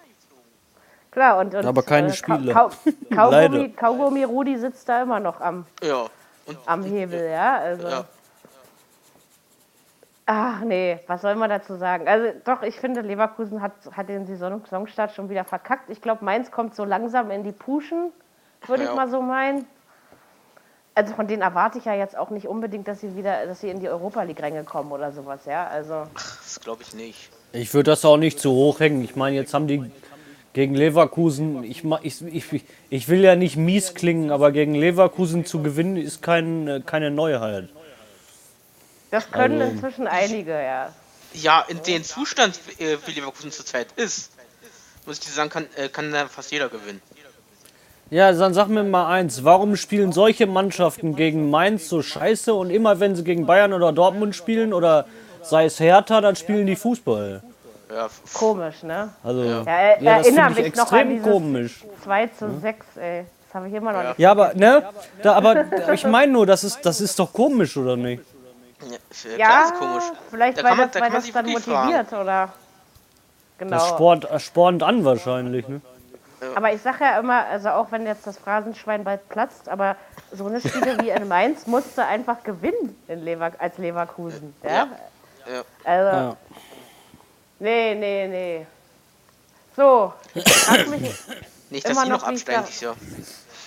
Klar, 1.12 1.38
und, 1.38 1.54
und 1.54 1.64
Aber 1.66 1.82
keine 1.82 2.08
Kau- 2.08 2.14
Spiele. 2.14 2.52
Kau 2.52 2.68
Kaugummi, 3.14 3.30
Leider. 3.30 3.68
Kaugummi 3.70 4.24
Rudi 4.24 4.56
sitzt 4.58 4.88
da 4.88 5.02
immer 5.02 5.18
noch 5.20 5.40
am, 5.40 5.66
Ja. 5.82 6.06
Und 6.46 6.58
am 6.66 6.82
Hebel, 6.84 7.30
ja. 7.30 7.56
Also. 7.58 7.88
ja. 7.88 8.04
Ach 10.26 10.60
nee, 10.60 11.00
was 11.08 11.22
soll 11.22 11.34
man 11.34 11.50
dazu 11.50 11.76
sagen? 11.76 12.06
Also 12.06 12.32
doch, 12.44 12.62
ich 12.62 12.78
finde, 12.78 13.00
Leverkusen 13.00 13.60
hat, 13.60 13.72
hat 13.96 14.08
den 14.08 14.26
Saison- 14.26 14.62
Saisonstart 14.64 15.12
schon 15.12 15.28
wieder 15.28 15.44
verkackt. 15.44 15.90
Ich 15.90 16.00
glaube, 16.00 16.24
Mainz 16.24 16.50
kommt 16.52 16.76
so 16.76 16.84
langsam 16.84 17.30
in 17.32 17.42
die 17.42 17.50
Puschen, 17.52 18.12
würde 18.66 18.84
Ja. 18.84 18.90
ich 18.90 18.96
mal 18.96 19.10
so 19.10 19.20
meinen. 19.22 19.66
Also 21.00 21.14
von 21.14 21.26
denen 21.26 21.40
erwarte 21.40 21.78
ich 21.78 21.86
ja 21.86 21.94
jetzt 21.94 22.14
auch 22.14 22.28
nicht 22.28 22.46
unbedingt, 22.46 22.86
dass 22.86 23.00
sie 23.00 23.16
wieder, 23.16 23.46
dass 23.46 23.62
sie 23.62 23.70
in 23.70 23.80
die 23.80 23.88
Europa 23.88 24.22
League 24.22 24.42
Ränge 24.42 24.64
kommen 24.64 24.92
oder 24.92 25.10
sowas, 25.12 25.40
ja. 25.46 25.66
Also 25.66 26.06
Das 26.12 26.60
glaube 26.60 26.82
ich 26.82 26.92
nicht. 26.92 27.30
Ich 27.52 27.72
würde 27.72 27.90
das 27.92 28.04
auch 28.04 28.18
nicht 28.18 28.38
zu 28.38 28.50
hoch 28.50 28.80
hängen. 28.80 29.02
Ich 29.02 29.16
meine, 29.16 29.34
jetzt 29.36 29.54
haben 29.54 29.66
die 29.66 29.90
gegen 30.52 30.74
Leverkusen, 30.74 31.64
ich, 31.64 31.84
ma- 31.84 32.00
ich, 32.02 32.20
ich, 32.26 32.64
ich 32.90 33.08
will 33.08 33.22
ja 33.24 33.34
nicht 33.34 33.56
mies 33.56 33.94
klingen, 33.94 34.30
aber 34.30 34.52
gegen 34.52 34.74
Leverkusen 34.74 35.46
zu 35.46 35.62
gewinnen 35.62 35.96
ist 35.96 36.20
kein, 36.20 36.82
keine 36.84 37.10
Neuheit. 37.10 37.70
das 39.10 39.30
können 39.30 39.58
Also- 39.62 39.72
inzwischen 39.72 40.06
einige, 40.06 40.52
ja. 40.52 40.92
Ja, 41.32 41.64
in 41.66 41.82
dem 41.84 42.04
Zustand, 42.04 42.60
äh, 42.78 42.98
wie 43.06 43.12
Leverkusen 43.12 43.52
zurzeit 43.52 43.86
ist, 43.96 44.32
muss 45.06 45.16
ich 45.18 45.24
dir 45.24 45.30
sagen, 45.32 45.48
kann, 45.48 45.66
äh, 45.76 45.88
kann 45.88 46.12
da 46.12 46.26
fast 46.28 46.52
jeder 46.52 46.68
gewinnen. 46.68 47.00
Ja, 48.10 48.32
dann 48.32 48.54
sag 48.54 48.66
mir 48.68 48.82
mal 48.82 49.06
eins, 49.06 49.44
warum 49.44 49.76
spielen 49.76 50.10
solche 50.12 50.46
Mannschaften 50.46 51.14
gegen 51.14 51.48
Mainz 51.50 51.88
so 51.88 52.02
scheiße 52.02 52.52
und 52.52 52.70
immer 52.70 52.98
wenn 52.98 53.14
sie 53.14 53.22
gegen 53.22 53.46
Bayern 53.46 53.72
oder 53.72 53.92
Dortmund 53.92 54.34
spielen 54.34 54.72
oder 54.72 55.06
sei 55.42 55.66
es 55.66 55.78
Hertha, 55.78 56.20
dann 56.20 56.34
spielen 56.34 56.66
die 56.66 56.74
Fußball? 56.76 57.42
Ja, 57.94 58.08
Komisch, 58.34 58.82
ne? 58.82 59.10
Also, 59.22 59.42
ja, 59.42 59.62
Ja, 59.62 59.64
er- 59.64 59.96
das 60.18 60.26
erinnere 60.26 60.50
mich 60.50 60.76
noch 60.76 60.92
an 60.92 60.98
extrem 60.98 61.08
dieses 61.10 61.24
komisch. 61.32 61.84
2 62.04 62.26
zu 62.28 62.58
6, 62.60 62.86
ey. 62.96 63.24
Das 63.46 63.54
habe 63.54 63.68
ich 63.68 63.74
immer 63.74 63.92
noch 63.92 64.02
nicht. 64.02 64.18
Ja, 64.18 64.30
aber, 64.30 64.54
ne? 64.54 64.82
Da, 65.22 65.32
aber 65.34 65.64
ich 65.92 66.04
meine 66.04 66.32
nur, 66.32 66.46
das 66.46 66.62
ist, 66.62 66.84
das 66.86 67.00
ist 67.00 67.18
doch 67.18 67.32
komisch, 67.32 67.76
oder 67.76 67.96
nicht? 67.96 68.22
ja, 69.24 69.36
Ja, 69.38 69.64
ist 69.64 69.74
komisch. 69.74 70.04
vielleicht 70.30 70.58
Da 70.58 70.64
weil 70.64 70.76
man- 70.76 70.86
das, 70.86 70.92
da 70.92 71.00
weil 71.00 71.10
das 71.10 71.32
dann 71.32 71.46
motiviert, 71.46 72.12
oder? 72.12 72.52
Genau. 73.58 73.70
Das 73.72 73.88
spornt, 73.88 74.24
äh, 74.30 74.38
spornt 74.38 74.82
an 74.84 75.04
wahrscheinlich, 75.04 75.66
ne? 75.68 75.80
Aber 76.54 76.72
ich 76.72 76.80
sage 76.80 77.04
ja 77.04 77.18
immer, 77.18 77.46
also 77.46 77.68
auch 77.70 77.92
wenn 77.92 78.06
jetzt 78.06 78.26
das 78.26 78.38
Phrasenschwein 78.38 79.04
bald 79.04 79.28
platzt, 79.28 79.68
aber 79.68 79.96
so 80.32 80.46
eine 80.46 80.60
Spiele 80.60 80.98
wie 81.00 81.10
in 81.10 81.28
Mainz 81.28 81.66
musste 81.66 82.04
einfach 82.04 82.42
gewinnen 82.42 82.96
in 83.08 83.20
Lever 83.24 83.52
als 83.58 83.76
Leverkusen. 83.78 84.54
Ja? 84.62 84.70
Ja. 84.70 84.88
Ja. 85.52 85.62
Also, 85.84 86.16
Ja. 86.16 86.36
nee, 87.58 87.94
nee, 87.94 88.26
nee. 88.28 88.66
So, 89.76 90.12
ich 90.34 90.52
frag 90.52 90.86
mich, 90.88 91.14
Nicht, 91.70 91.84
dass 91.86 91.92
Immer 91.92 92.06
noch 92.06 92.22
noch 92.22 92.28
absteigen 92.28 92.60
da. 92.62 92.66
dieses 92.66 92.80
Jahr. 92.80 92.96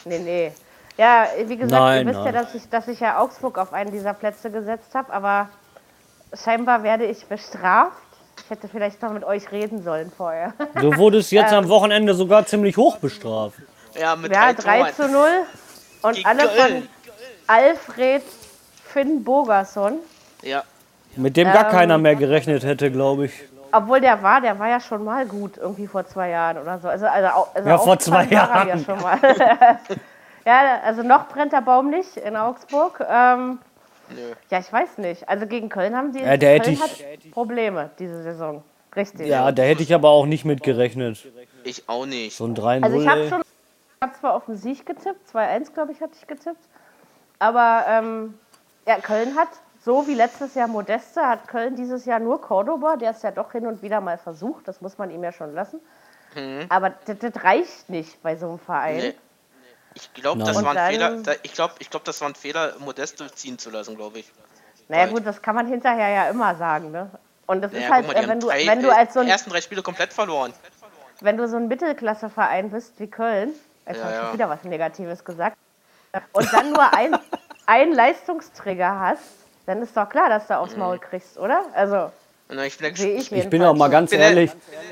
nee, 0.05 0.19
nee. 0.19 0.53
Ja, 0.97 1.27
wie 1.45 1.57
gesagt, 1.57 1.71
Nein, 1.81 2.01
ihr 2.07 2.13
wisst 2.13 2.17
ja, 2.25 2.31
nein. 2.31 2.33
dass 2.33 2.53
ich, 2.55 2.69
dass 2.69 2.87
ich 2.87 2.99
ja 2.99 3.17
Augsburg 3.19 3.57
auf 3.57 3.73
einen 3.73 3.91
dieser 3.91 4.13
Plätze 4.13 4.51
gesetzt 4.51 4.93
habe, 4.93 5.11
aber 5.13 5.49
scheinbar 6.33 6.83
werde 6.83 7.05
ich 7.05 7.25
bestraft. 7.25 7.97
Ich 8.43 8.49
hätte 8.49 8.67
vielleicht 8.67 9.01
noch 9.01 9.11
mit 9.11 9.23
euch 9.23 9.51
reden 9.51 9.83
sollen 9.83 10.11
vorher. 10.15 10.53
Du 10.81 10.95
wurdest 10.97 11.31
jetzt 11.31 11.53
am 11.53 11.67
Wochenende 11.69 12.13
sogar 12.13 12.45
ziemlich 12.45 12.77
hoch 12.77 12.97
bestraft. 12.97 13.57
Ja, 13.99 14.15
mit 14.15 14.31
Ja, 14.33 14.53
drei 14.53 14.81
3 14.81 14.91
Toren. 14.91 14.93
zu 14.95 15.07
0 15.09 15.29
und 16.01 16.15
Gegen 16.15 16.27
alle 16.27 16.49
von. 16.49 16.89
Alfred 17.47 18.23
Finn 18.85 19.23
Bogerson. 19.23 19.99
Ja, 20.41 20.63
Mit 21.15 21.37
dem 21.37 21.51
gar 21.51 21.65
Ähm, 21.65 21.71
keiner 21.71 21.97
mehr 21.97 22.15
gerechnet 22.15 22.63
hätte, 22.63 22.91
glaube 22.91 23.25
ich. 23.25 23.33
Obwohl 23.71 24.01
der 24.01 24.21
war, 24.21 24.39
der 24.41 24.57
war 24.59 24.67
ja 24.69 24.79
schon 24.79 25.03
mal 25.03 25.25
gut, 25.25 25.57
irgendwie 25.57 25.87
vor 25.87 26.05
zwei 26.05 26.29
Jahren 26.29 26.57
oder 26.59 26.79
so. 26.79 26.87
Also, 26.89 27.07
also, 27.07 27.47
also 27.53 27.69
Ja, 27.69 27.77
vor 27.77 27.97
zwei 27.99 28.25
Jahren. 28.25 28.67
Ja, 28.67 28.77
schon 28.77 29.01
mal. 29.01 29.17
ja, 30.45 30.79
also 30.85 31.01
noch 31.01 31.27
brennt 31.27 31.53
der 31.53 31.61
Baum 31.61 31.89
nicht 31.89 32.17
in 32.17 32.35
Augsburg. 32.35 33.03
Ähm, 33.07 33.59
ja, 34.49 34.59
ich 34.59 34.71
weiß 34.71 34.97
nicht. 34.99 35.27
Also 35.29 35.47
gegen 35.47 35.69
Köln 35.69 35.95
haben 35.95 36.11
die 36.11 36.19
Ja, 36.19 36.37
der 36.37 36.55
hätte 36.55 36.73
Köln 36.73 36.73
ich- 36.73 37.03
hat 37.05 37.31
Probleme 37.31 37.89
diese 37.99 38.23
Saison. 38.23 38.63
Richtig. 38.95 39.27
Ja, 39.27 39.51
da 39.51 39.63
hätte 39.63 39.81
ich 39.83 39.93
aber 39.93 40.09
auch 40.09 40.25
nicht 40.25 40.45
mit 40.45 40.61
gerechnet. 40.61 41.25
Ich 41.63 41.89
auch 41.89 42.05
nicht. 42.05 42.35
So 42.37 42.45
ein 42.45 42.53
3-0. 42.55 42.83
Also 42.83 43.01
ich 43.01 43.07
habe 43.07 43.27
schon, 43.27 43.41
ich 43.41 44.01
habe 44.01 44.13
zwar 44.13 44.33
auf 44.35 44.45
den 44.45 44.55
Sieg 44.55 44.85
getippt, 44.85 45.27
2-1 45.33 45.73
glaube 45.73 45.91
ich 45.93 46.01
hatte 46.01 46.13
ich 46.19 46.27
getippt, 46.27 46.63
aber 47.39 47.85
ähm, 47.87 48.33
ja, 48.87 48.97
Köln 48.99 49.35
hat, 49.35 49.47
so 49.83 50.07
wie 50.07 50.13
letztes 50.13 50.53
Jahr 50.53 50.67
Modeste, 50.67 51.21
hat 51.21 51.47
Köln 51.47 51.75
dieses 51.75 52.05
Jahr 52.05 52.19
nur 52.19 52.39
Cordoba, 52.39 52.95
der 52.97 53.11
es 53.11 53.21
ja 53.23 53.31
doch 53.31 53.51
hin 53.53 53.65
und 53.65 53.81
wieder 53.81 53.99
mal 54.01 54.17
versucht, 54.19 54.67
das 54.67 54.79
muss 54.81 54.97
man 54.99 55.09
ihm 55.09 55.23
ja 55.23 55.31
schon 55.31 55.53
lassen. 55.53 55.79
Aber 56.69 56.91
das, 57.05 57.17
das 57.19 57.43
reicht 57.43 57.89
nicht 57.89 58.21
bei 58.23 58.35
so 58.35 58.47
einem 58.49 58.59
Verein. 58.59 58.97
Nee. 58.97 59.13
Ich 59.95 60.13
glaube, 60.13 60.43
das 60.43 60.55
war 60.63 60.71
ein 60.71 60.75
dann- 60.75 60.91
Fehler. 60.91 61.17
Da, 61.23 61.31
ich 61.43 61.53
glaube, 61.53 61.75
ich 61.79 61.89
glaub, 61.89 62.03
das 62.03 62.19
war 62.21 62.29
ein 62.29 62.35
Fehler, 62.35 62.73
Modeste 62.79 63.29
ziehen 63.31 63.57
zu 63.59 63.69
lassen, 63.69 63.95
glaube 63.95 64.19
ich. 64.19 64.31
Naja 64.87 65.07
gut, 65.07 65.25
das 65.25 65.41
kann 65.41 65.55
man 65.55 65.67
hinterher 65.67 66.09
ja 66.09 66.29
immer 66.29 66.55
sagen, 66.55 66.91
ne? 66.91 67.09
Und 67.45 67.61
das 67.61 67.71
Naja, 67.71 67.85
ist 67.85 67.91
halt, 67.91 68.07
mal, 68.07 68.13
die 68.15 68.23
äh, 68.23 68.27
wenn 68.27 68.39
du, 68.39 68.47
drei, 68.47 68.67
wenn 68.67 68.81
du 68.81 68.93
als 68.95 69.13
so 69.13 69.19
ein, 69.19 69.27
ersten 69.27 69.49
drei 69.49 69.61
Spiele 69.61 69.81
komplett 69.81 70.13
verloren. 70.13 70.53
wenn 71.21 71.37
du 71.37 71.47
so 71.47 71.57
ein 71.57 71.67
Mittelklasseverein 71.67 72.69
bist 72.71 72.99
wie 72.99 73.07
Köln, 73.07 73.53
jetzt 73.87 73.97
Ja, 73.97 74.03
habe 74.03 74.11
ich 74.11 74.17
ja. 74.17 74.23
schon 74.25 74.33
wieder 74.33 74.49
was 74.49 74.63
Negatives 74.63 75.23
gesagt, 75.23 75.57
und 76.33 76.53
dann 76.53 76.71
nur 76.71 76.93
ein, 76.93 77.17
einen 77.65 77.93
Leistungsträger 77.93 78.99
hast, 78.99 79.23
dann 79.65 79.81
ist 79.81 79.95
doch 79.95 80.09
klar, 80.09 80.29
dass 80.29 80.47
du 80.47 80.53
Mhm. 80.53 80.59
aufs 80.59 80.75
Maul 80.77 80.99
kriegst, 80.99 81.37
oder? 81.37 81.63
Also, 81.73 82.11
Na, 82.55 82.65
ich 82.65 82.79
ich 82.79 83.31
Ich 83.31 83.49
bin 83.49 83.63
auch 83.63 83.75
mal 83.75 83.89
ganz 83.89 84.11
ehrlich, 84.11 84.51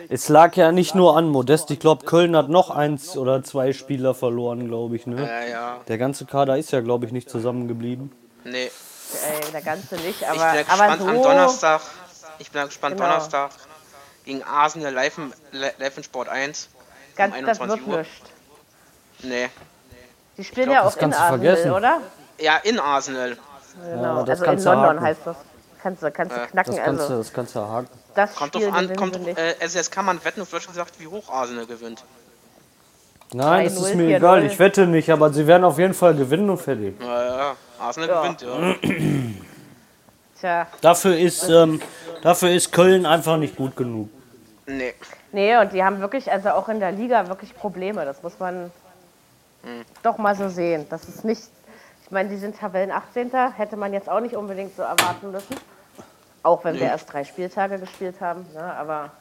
es 0.09 0.29
lag 0.29 0.55
ja 0.55 0.71
nicht 0.71 0.95
nur 0.95 1.15
an 1.15 1.27
Modest. 1.29 1.69
Ich 1.71 1.79
glaube, 1.79 2.05
Köln 2.05 2.35
hat 2.35 2.49
noch 2.49 2.69
eins 2.69 3.15
oder 3.17 3.43
zwei 3.43 3.73
Spieler 3.73 4.13
verloren, 4.13 4.67
glaube 4.67 4.95
ich. 4.95 5.05
Ne? 5.05 5.21
ja, 5.21 5.43
ja. 5.47 5.77
Der 5.87 5.97
ganze 5.97 6.25
Kader 6.25 6.57
ist 6.57 6.71
ja, 6.71 6.81
glaube 6.81 7.05
ich, 7.05 7.11
nicht 7.11 7.29
zusammengeblieben. 7.29 8.11
Nee. 8.43 8.71
Ey, 9.13 9.51
der 9.51 9.61
ganze 9.61 9.95
nicht, 9.95 10.21
Ich 10.21 10.27
aber, 10.27 10.37
bin 10.37 10.43
ja 10.43 10.49
aber 10.67 10.95
gespannt 10.95 11.01
so, 11.01 11.07
am 11.07 11.21
Donnerstag. 11.21 11.81
Ich 12.39 12.51
bin 12.51 12.61
ja 12.61 12.65
gespannt 12.65 12.95
Genau. 12.95 13.07
Donnerstag 13.09 13.51
gegen 14.25 14.43
Arsenal 14.43 14.93
live 14.93 15.17
im, 15.17 15.33
live 15.51 15.97
in 15.97 16.03
Sport 16.03 16.29
1. 16.29 16.69
ganz, 17.15 17.35
um 17.37 17.45
das 17.45 17.59
wird 17.59 17.71
21 17.71 17.87
Uhr. 17.87 17.99
nichts. 17.99 18.31
Nee. 19.23 19.49
Die 20.37 20.43
spielen 20.43 20.69
glaub, 20.69 20.75
ja 20.75 20.83
auch 20.83 20.97
in 20.97 21.13
Arsenal, 21.13 21.27
vergessen. 21.29 21.71
oder? 21.71 22.01
Ja, 22.39 22.57
in 22.63 22.79
Arsenal. 22.79 23.37
Genau, 23.85 24.23
das 24.23 24.41
also 24.41 24.71
in 24.71 24.79
London 24.79 25.01
heißt 25.01 25.21
das. 25.25 25.35
Kannst 25.81 26.03
du, 26.03 26.11
kannst 26.11 26.35
du 26.35 26.39
Ja, 26.39 26.45
knacken, 26.47 26.75
Das 26.75 26.83
kannst, 26.85 27.01
also 27.01 27.13
du, 27.13 27.17
das 27.19 27.33
kannst 27.33 27.55
du 27.55 27.59
haken. 27.59 27.87
das 28.13 28.35
Kommt 28.35 28.53
Spiel 28.55 28.67
drauf 28.67 28.77
an, 28.77 28.95
kommt, 28.95 29.21
nicht. 29.25 29.37
äh, 29.37 29.55
also 29.59 29.77
jetzt 29.77 29.91
kann 29.91 30.05
man 30.05 30.23
wetten, 30.23 30.41
auf 30.41 30.49
Deutsch 30.51 30.67
gesagt, 30.67 30.99
wie 30.99 31.07
hoch 31.07 31.27
Arsenal 31.31 31.65
gewinnt. 31.65 32.03
Nein, 33.33 33.63
das 33.65 33.75
3-0, 33.77 33.85
ist 33.87 33.95
mir 33.95 34.07
4-0. 34.09 34.17
egal. 34.17 34.43
Ich 34.45 34.59
wette 34.59 34.85
nicht, 34.87 35.09
aber 35.09 35.31
sie 35.33 35.47
werden 35.47 35.63
auf 35.63 35.79
jeden 35.79 35.93
Fall 35.93 36.13
gewinnen 36.15 36.49
und 36.49 36.57
fertig. 36.59 36.95
Ja, 37.01 37.25
ja, 37.37 37.55
Arsenal 37.79 38.09
Ja. 38.09 38.21
gewinnt, 38.21 38.41
ja. 38.41 38.75
Tja, 40.39 40.67
Dafür 40.81 41.17
ist, 41.17 41.47
ähm, 41.49 41.81
dafür 42.23 42.49
ist 42.51 42.71
Köln 42.71 43.05
einfach 43.05 43.37
nicht 43.37 43.55
gut 43.55 43.75
genug. 43.75 44.09
Nee. 44.65 44.93
nee, 45.31 45.57
und 45.57 45.71
die 45.73 45.83
haben 45.83 45.99
wirklich, 45.99 46.31
also 46.31 46.49
auch 46.49 46.67
in 46.69 46.79
der 46.79 46.91
Liga 46.91 47.27
wirklich 47.27 47.55
Probleme. 47.55 48.05
Das 48.05 48.21
muss 48.23 48.39
man 48.39 48.71
Hm. 49.63 49.85
doch 50.03 50.17
mal 50.17 50.35
so 50.35 50.49
sehen. 50.49 50.87
Das 50.89 51.03
ist 51.07 51.23
nicht, 51.23 51.43
ich 52.03 52.11
meine, 52.11 52.29
die 52.29 52.37
sind 52.37 52.57
Tabellen 52.57 52.91
18. 52.91 53.31
Hätte 53.55 53.77
man 53.77 53.93
jetzt 53.93 54.09
auch 54.09 54.19
nicht 54.19 54.35
unbedingt 54.35 54.75
so 54.75 54.81
erwarten 54.81 55.31
müssen. 55.31 55.55
Auch 56.43 56.63
wenn 56.63 56.75
wir 56.75 56.87
erst 56.87 57.11
drei 57.11 57.23
Spieltage 57.23 57.77
gespielt 57.79 58.19
haben. 58.19 58.45
Ne? 58.53 58.61
Aber 58.61 59.11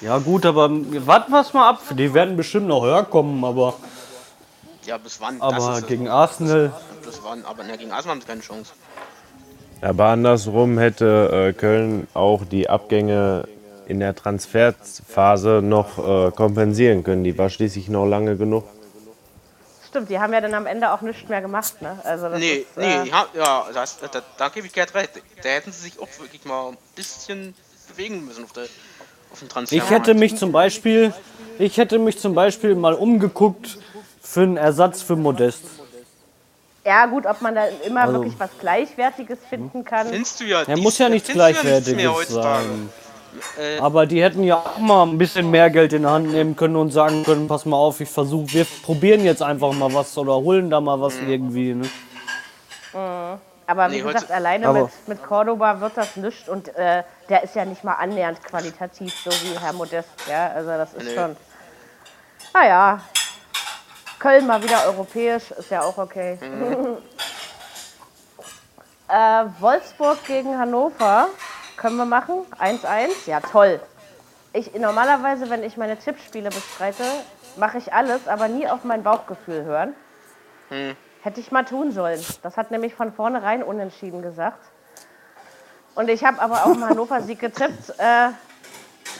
Ja 0.00 0.18
gut, 0.18 0.46
aber 0.46 0.70
warten 1.06 1.32
wir 1.32 1.40
es 1.40 1.52
mal 1.52 1.70
ab. 1.70 1.80
Die 1.90 2.12
werden 2.14 2.36
bestimmt 2.36 2.68
noch 2.68 2.82
höher 2.84 3.04
kommen, 3.04 3.44
aber, 3.44 3.74
Ja, 4.84 4.98
bis 4.98 5.20
wann? 5.20 5.40
aber 5.40 5.56
das 5.56 5.78
ist, 5.80 5.86
gegen 5.88 6.08
Arsenal. 6.08 6.72
Bis 7.04 7.20
wann? 7.24 7.44
Aber 7.44 7.64
ne, 7.64 7.76
gegen 7.76 7.90
Arsenal 7.90 8.16
haben 8.16 8.20
sie 8.20 8.26
keine 8.26 8.40
Chance. 8.42 8.72
Aber 9.80 10.06
andersrum 10.06 10.78
hätte 10.78 11.48
äh, 11.48 11.52
Köln 11.52 12.06
auch 12.14 12.44
die 12.44 12.70
Abgänge 12.70 13.46
in 13.86 14.00
der 14.00 14.14
Transferphase 14.14 15.60
noch 15.62 15.98
äh, 15.98 16.30
kompensieren 16.30 17.04
können. 17.04 17.24
Die 17.24 17.36
war 17.36 17.50
schließlich 17.50 17.88
noch 17.88 18.06
lange 18.06 18.36
genug. 18.36 18.64
Stimmt, 19.94 20.10
die 20.10 20.18
haben 20.18 20.32
ja 20.32 20.40
dann 20.40 20.54
am 20.54 20.66
Ende 20.66 20.90
auch 20.92 21.00
nichts 21.02 21.28
mehr 21.28 21.40
gemacht. 21.40 21.80
Ne? 21.80 21.96
Also 22.02 22.28
das 22.28 22.40
Nee, 22.40 22.54
ist, 22.54 22.76
nee, 22.76 22.84
äh, 22.84 23.08
ja, 23.08 23.26
ja 23.34 23.66
das, 23.72 23.98
da, 24.00 24.22
da 24.36 24.48
gebe 24.48 24.66
ich 24.66 24.72
Gerd 24.72 24.92
recht. 24.94 25.10
Da 25.42 25.48
hätten 25.48 25.70
sie 25.70 25.82
sich 25.82 26.00
auch 26.00 26.08
wirklich 26.18 26.44
mal 26.44 26.70
ein 26.70 26.76
bisschen 26.96 27.54
bewegen 27.88 28.24
müssen 28.24 28.44
auf, 28.44 28.52
der, 28.52 28.64
auf 29.32 29.38
dem 29.38 29.48
Transfer. 29.48 29.76
Ich 29.76 29.88
hätte 29.90 30.14
mich 30.14 30.36
zum 30.36 30.50
Beispiel, 30.50 31.14
ich 31.58 31.76
hätte 31.76 32.00
mich 32.00 32.18
zum 32.18 32.34
Beispiel 32.34 32.74
mal 32.74 32.94
umgeguckt 32.94 33.78
für 34.20 34.42
einen 34.42 34.56
Ersatz 34.56 35.00
für 35.02 35.14
Modest. 35.14 35.62
Ja, 36.84 37.06
gut, 37.06 37.24
ob 37.24 37.40
man 37.40 37.54
da 37.54 37.66
immer 37.86 38.02
Also- 38.02 38.14
wirklich 38.14 38.34
was 38.38 38.50
Gleichwertiges 38.58 39.38
finden 39.48 39.84
kann. 39.84 40.08
Findest 40.08 40.40
du 40.40 40.44
ja. 40.44 40.62
Er 40.62 40.76
muss 40.76 40.98
ja 40.98 41.08
nichts 41.08 41.28
du 41.28 41.38
ja 41.38 41.46
nichts 41.48 41.62
Gleichwertiges 41.62 42.28
sein. 42.28 42.90
Äh, 43.58 43.78
Aber 43.78 44.06
die 44.06 44.22
hätten 44.22 44.42
ja 44.44 44.56
auch 44.56 44.78
mal 44.78 45.02
ein 45.04 45.18
bisschen 45.18 45.50
mehr 45.50 45.70
Geld 45.70 45.92
in 45.92 46.02
die 46.02 46.08
Hand 46.08 46.30
nehmen 46.32 46.56
können 46.56 46.76
und 46.76 46.90
sagen 46.92 47.24
können, 47.24 47.48
pass 47.48 47.64
mal 47.66 47.76
auf, 47.76 48.00
ich 48.00 48.08
versuche, 48.10 48.52
wir 48.52 48.66
probieren 48.82 49.24
jetzt 49.24 49.42
einfach 49.42 49.72
mal 49.72 49.92
was 49.92 50.16
oder 50.18 50.34
holen 50.34 50.70
da 50.70 50.80
mal 50.80 51.00
was 51.00 51.14
irgendwie. 51.18 51.74
Ne? 51.74 51.88
Aber 53.66 53.90
wie 53.90 53.96
Nee, 53.96 54.02
gesagt, 54.02 54.24
heute- 54.24 54.34
alleine 54.34 54.68
Aber- 54.68 54.80
mit, 54.82 55.08
mit 55.08 55.22
Cordoba 55.22 55.80
wird 55.80 55.96
das 55.96 56.16
nichts 56.16 56.48
und 56.48 56.68
äh, 56.76 57.02
der 57.28 57.42
ist 57.42 57.54
ja 57.54 57.64
nicht 57.64 57.82
mal 57.82 57.94
annähernd 57.94 58.42
qualitativ, 58.44 59.12
so 59.24 59.30
wie 59.30 59.58
Herr 59.58 59.72
Modest. 59.72 60.08
Ja, 60.28 60.48
also 60.54 60.68
das 60.70 60.92
ist 60.94 61.06
Nee. 61.06 61.14
schon. 61.14 61.36
Naja, 62.52 63.00
Köln 64.18 64.46
mal 64.46 64.62
wieder 64.62 64.84
europäisch, 64.86 65.50
ist 65.50 65.70
ja 65.70 65.82
auch 65.82 65.96
okay. 65.98 66.38
Mhm. 66.40 66.98
äh, 69.08 69.44
Wolfsburg 69.60 70.24
gegen 70.26 70.56
Hannover 70.58 71.28
können 71.76 71.96
wir 71.96 72.04
machen. 72.04 72.46
1-1, 72.58 73.08
ja 73.26 73.40
toll. 73.40 73.80
Ich, 74.52 74.72
normalerweise, 74.74 75.50
wenn 75.50 75.62
ich 75.62 75.76
meine 75.76 75.98
Tippspiele 75.98 76.48
bestreite, 76.48 77.02
mache 77.56 77.78
ich 77.78 77.92
alles, 77.92 78.28
aber 78.28 78.48
nie 78.48 78.68
auf 78.68 78.84
mein 78.84 79.02
Bauchgefühl 79.02 79.64
hören. 79.64 79.94
Hätte 81.22 81.40
ich 81.40 81.50
mal 81.50 81.64
tun 81.64 81.90
sollen. 81.90 82.20
Das 82.42 82.56
hat 82.56 82.70
nämlich 82.70 82.94
von 82.94 83.12
vornherein 83.12 83.62
unentschieden 83.62 84.22
gesagt. 84.22 84.64
Und 85.94 86.08
ich 86.08 86.24
habe 86.24 86.40
aber 86.40 86.64
auch 86.64 86.74
im 86.74 86.84
Hannover-Sieg 86.84 87.38
getippt. 87.38 87.98
Äh, 87.98 88.30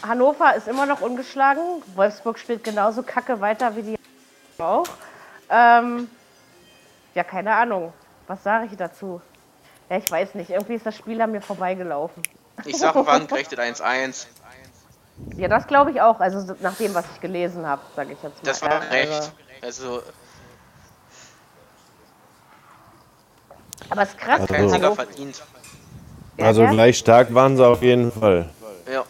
Hannover 0.07 0.55
ist 0.55 0.69
immer 0.69 0.87
noch 0.87 1.01
ungeschlagen. 1.01 1.63
Wolfsburg 1.95 2.39
spielt 2.39 2.65
genauso 2.65 3.03
kacke 3.03 3.41
weiter 3.41 3.75
wie 3.77 3.83
die 3.83 3.99
auch. 4.59 4.87
Ähm, 5.49 6.09
ja, 7.15 7.25
keine 7.25 7.55
Ahnung. 7.55 7.93
Was 8.27 8.43
sage 8.43 8.67
ich 8.71 8.77
dazu? 8.77 9.21
Ja, 9.89 9.97
ich 9.97 10.11
weiß 10.11 10.35
nicht. 10.35 10.51
Irgendwie 10.51 10.75
ist 10.75 10.87
das 10.87 10.97
Spiel 10.97 11.21
an 11.21 11.33
mir 11.33 11.41
vorbeigelaufen. 11.41 12.23
Ich 12.65 12.77
sag, 12.79 12.95
wann 12.95 13.27
gerechnet 13.27 13.61
1-1. 13.61 14.27
Ja, 15.37 15.49
das 15.49 15.67
glaube 15.67 15.93
ich 15.93 16.01
auch. 16.01 16.19
Also 16.21 16.41
so- 16.41 16.57
nach 16.61 16.75
dem, 16.75 16.95
was 16.95 17.05
ich 17.15 17.21
gelesen 17.21 17.67
habe, 17.67 17.83
sage 17.95 18.13
ich 18.13 18.23
jetzt 18.23 18.35
mal. 18.43 18.51
Das 18.51 18.63
war 18.63 18.71
Ja, 18.71 18.79
recht. 18.91 19.33
Also, 19.63 20.03
Aber 23.91 24.03
es 24.03 24.09
ist 24.11 24.19
krass. 24.19 24.41
Also- 24.41 24.55
kein 24.55 24.69
Sieger 24.71 24.95
verdient. 24.95 25.43
Also 26.39 26.63
ja. 26.63 26.71
gleich 26.73 26.99
stark 26.99 27.33
waren 27.33 27.57
sie 27.57 27.65
auf 27.65 27.81
jeden 27.83 28.11
Fall. 28.11 28.49
Ja. 28.93 29.05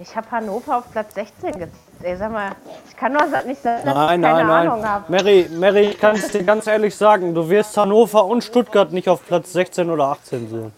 Ich 0.00 0.16
habe 0.16 0.28
Hannover 0.30 0.78
auf 0.78 0.90
Platz 0.90 1.14
16 1.14 1.52
getippt. 1.52 1.76
Ey, 2.02 2.16
sag 2.16 2.32
mal, 2.32 2.52
ich 2.88 2.96
kann 2.96 3.12
nur 3.12 3.22
nicht 3.44 3.62
sagen, 3.62 3.84
dass 3.84 3.94
Nein, 3.94 4.20
ich 4.20 4.26
keine 4.26 4.44
nein, 4.44 4.66
Ahnung 4.68 4.80
nein. 4.80 4.90
habe. 4.90 5.12
Mary, 5.12 5.48
Mary, 5.52 5.80
ich 5.90 5.98
kann 6.00 6.16
es 6.16 6.28
dir 6.32 6.42
ganz 6.42 6.66
ehrlich 6.66 6.96
sagen, 6.96 7.34
du 7.34 7.48
wirst 7.50 7.76
Hannover 7.76 8.24
und 8.24 8.42
Stuttgart 8.42 8.90
nicht 8.90 9.08
auf 9.08 9.24
Platz 9.26 9.52
16 9.52 9.90
oder 9.90 10.06
18 10.06 10.48
sehen. 10.48 10.72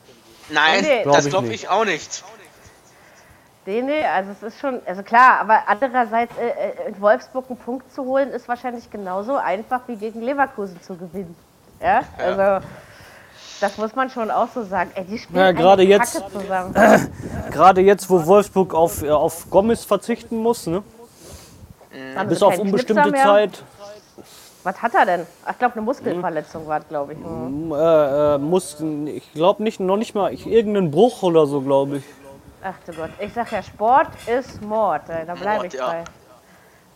Nein, 0.53 0.83
Nee. 0.83 1.03
Glaub 1.03 1.17
das 1.17 1.29
glaube 1.29 1.49
ich 1.53 1.69
auch 1.69 1.85
nicht. 1.85 2.25
Nee, 3.65 3.81
nee, 3.81 4.05
also 4.05 4.33
es 4.33 4.43
ist 4.43 4.61
schon, 4.61 4.81
also 4.87 5.05
klar, 5.05 5.39
aber 5.41 5.61
andererseits 5.69 6.33
äh, 6.37 6.49
äh, 6.49 6.89
in 6.89 7.01
Wolfsburg 7.01 7.45
einen 7.49 7.59
Punkt 7.59 7.93
zu 7.93 8.05
holen, 8.05 8.31
ist 8.31 8.49
wahrscheinlich 8.49 8.91
genauso 8.91 9.37
einfach 9.37 9.83
wie 9.87 9.95
gegen 9.95 10.21
Leverkusen 10.21 10.83
zu 10.83 10.97
gewinnen. 10.97 11.37
Ja, 11.81 12.03
also 12.19 12.67
das 13.61 13.77
muss 13.79 13.95
man 13.95 14.11
schon 14.11 14.33
auch 14.33 14.49
so 14.53 14.65
sagen. 14.65 14.91
Ey, 14.97 15.05
die 15.05 15.17
spielen 15.19 15.39
Ja, 15.39 15.53
gerade 15.53 15.85
jetzt- 15.85 16.15
Kacke 16.21 16.33
zusammen. 16.41 16.75
Gerade 17.53 17.81
jetzt, 17.83 18.11
wo 18.11 18.27
Wolfsburg 18.27 18.75
auf, 18.75 19.03
äh, 19.05 19.11
auf 19.11 19.49
Gomez 19.49 19.85
verzichten 19.85 20.39
muss, 20.39 20.67
ne? 20.67 20.83
Bis 22.27 22.43
auf 22.43 22.59
unbestimmte? 22.59 23.13
Zeit, 23.13 23.63
Was 24.65 24.81
hat 24.81 24.95
er 24.95 25.07
denn? 25.07 25.27
Ach, 25.45 25.53
ich 25.53 25.59
glaube, 25.59 25.75
eine 25.75 25.83
Muskelverletzung 25.83 26.67
war, 26.67 26.81
glaube 26.81 27.15
ich. 27.15 27.19
Mhm. 27.19 27.73
äh, 27.73 28.35
äh, 28.35 28.39
muss, 28.39 28.77
ich 29.07 29.33
glaube 29.33 29.63
nicht, 29.63 29.81
noch 29.81 29.97
nicht 29.97 30.15
mal 30.15 30.33
ich, 30.33 30.47
irgendeinen 30.47 30.91
Bruch 30.91 31.23
oder 31.23 31.47
so, 31.47 31.61
glaube 31.61 31.99
ich. 31.99 32.05
Ach 32.63 32.75
du 32.87 32.93
Gott, 32.93 33.11
ich 33.19 33.33
sag 33.33 33.51
ja, 33.51 33.61
Sport 33.63 34.09
ist 34.27 34.63
Mord. 34.63 35.03
ey, 35.09 35.27
Da 35.27 35.35
bleibe 35.35 35.67
ich 35.67 35.73
ja. 35.73 35.87
bei. 35.87 36.05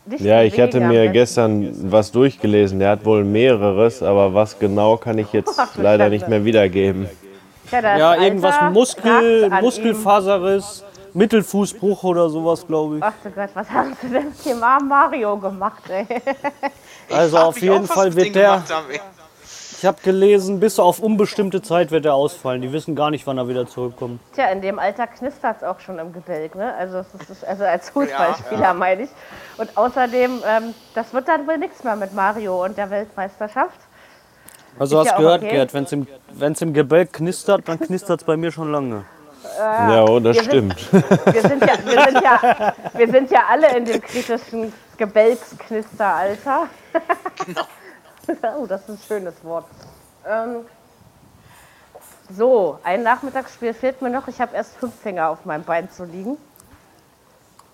Nicht 0.05 0.23
Ja, 0.23 0.41
ich 0.43 0.57
hatte 0.57 0.79
mir 0.79 1.09
gestern 1.09 1.91
was 1.91 2.09
durchgelesen. 2.13 2.79
Der 2.79 2.91
hat 2.91 3.03
wohl 3.03 3.25
mehreres, 3.25 4.01
aber 4.01 4.33
was 4.33 4.57
genau 4.57 4.95
kann 4.95 5.17
ich 5.17 5.33
jetzt 5.33 5.53
Ach, 5.59 5.75
leider 5.75 6.05
Schande. 6.05 6.09
nicht 6.09 6.29
mehr 6.29 6.45
wiedergeben. 6.45 7.09
Ja, 7.69 7.97
ja 7.97 8.15
irgendwas 8.15 8.55
Muskel, 8.71 9.49
Muskelfaserriss, 9.61 10.85
Mittelfußbruch 11.17 12.03
oder 12.03 12.29
sowas, 12.29 12.65
glaube 12.67 12.97
ich. 12.97 13.03
Ach 13.03 13.13
du 13.23 13.31
Gott, 13.31 13.49
was 13.55 13.69
haben 13.71 13.97
sie 14.01 14.07
denn 14.07 14.25
mit 14.25 14.45
dem 14.45 14.63
armen 14.63 14.87
Mario 14.87 15.35
gemacht, 15.37 15.83
ey? 15.89 16.05
Also 17.11 17.37
auf 17.37 17.59
jeden 17.59 17.87
Fall 17.87 18.13
wird 18.15 18.35
der. 18.35 18.51
Haben, 18.51 18.85
ich 19.79 19.85
habe 19.85 19.97
gelesen, 20.03 20.59
bis 20.59 20.79
auf 20.79 20.99
unbestimmte 20.99 21.61
Zeit 21.61 21.91
wird 21.91 22.05
er 22.05 22.15
ausfallen. 22.15 22.61
Die 22.61 22.71
wissen 22.71 22.95
gar 22.95 23.11
nicht, 23.11 23.25
wann 23.27 23.37
er 23.37 23.47
wieder 23.47 23.67
zurückkommt. 23.67 24.19
Tja, 24.33 24.47
in 24.47 24.61
dem 24.61 24.79
Alter 24.79 25.07
knistert 25.07 25.57
es 25.57 25.63
auch 25.63 25.79
schon 25.79 25.99
im 25.99 26.13
Gebälk, 26.13 26.55
ne? 26.55 26.73
Also, 26.75 26.99
ist, 26.99 27.45
also 27.45 27.63
als 27.63 27.89
Fußballspieler 27.91 28.59
ja, 28.59 28.67
ja. 28.67 28.73
meine 28.73 29.03
ich. 29.03 29.09
Und 29.57 29.75
außerdem, 29.77 30.41
ähm, 30.47 30.73
das 30.95 31.13
wird 31.13 31.27
dann 31.27 31.47
wohl 31.47 31.57
nichts 31.57 31.83
mehr 31.83 31.95
mit 31.95 32.13
Mario 32.13 32.63
und 32.63 32.77
der 32.77 32.89
Weltmeisterschaft. 32.89 33.79
Also 34.79 34.99
ist 34.99 35.07
hast 35.07 35.13
ja 35.13 35.17
gehört, 35.17 35.43
okay. 35.43 35.51
Gerd, 35.51 35.73
wenn 35.73 35.83
es 35.83 35.91
im, 35.91 36.07
wenn's 36.31 36.61
im 36.61 36.73
Gebälk 36.73 37.13
knistert, 37.13 37.67
dann 37.67 37.79
knistert 37.79 38.21
es 38.21 38.25
bei 38.25 38.37
mir 38.37 38.51
schon 38.51 38.71
lange. 38.71 39.05
Äh, 39.57 39.61
ja, 39.61 40.03
oh, 40.03 40.19
das 40.19 40.35
wir 40.35 40.43
stimmt. 40.43 40.79
Sind, 40.79 41.09
wir, 41.09 41.41
sind 41.41 41.65
ja, 41.65 41.73
wir, 41.85 42.03
sind 42.03 42.21
ja, 42.21 42.73
wir 42.93 43.11
sind 43.11 43.31
ja 43.31 43.39
alle 43.49 43.77
in 43.77 43.85
dem 43.85 44.01
kritischen 44.01 44.73
Gebälksknisteralter. 44.97 46.67
Genau. 47.45 47.61
oh, 48.59 48.65
das 48.65 48.81
ist 48.81 48.89
ein 48.89 48.99
schönes 49.07 49.43
Wort. 49.43 49.65
Ähm, 50.27 50.65
so, 52.29 52.79
ein 52.83 53.03
Nachmittagsspiel 53.03 53.73
fehlt 53.73 54.01
mir 54.01 54.09
noch. 54.09 54.27
Ich 54.27 54.41
habe 54.41 54.55
erst 54.55 54.75
fünf 54.77 54.93
Finger 54.95 55.29
auf 55.29 55.45
meinem 55.45 55.63
Bein 55.63 55.89
zu 55.89 56.03
liegen. 56.03 56.37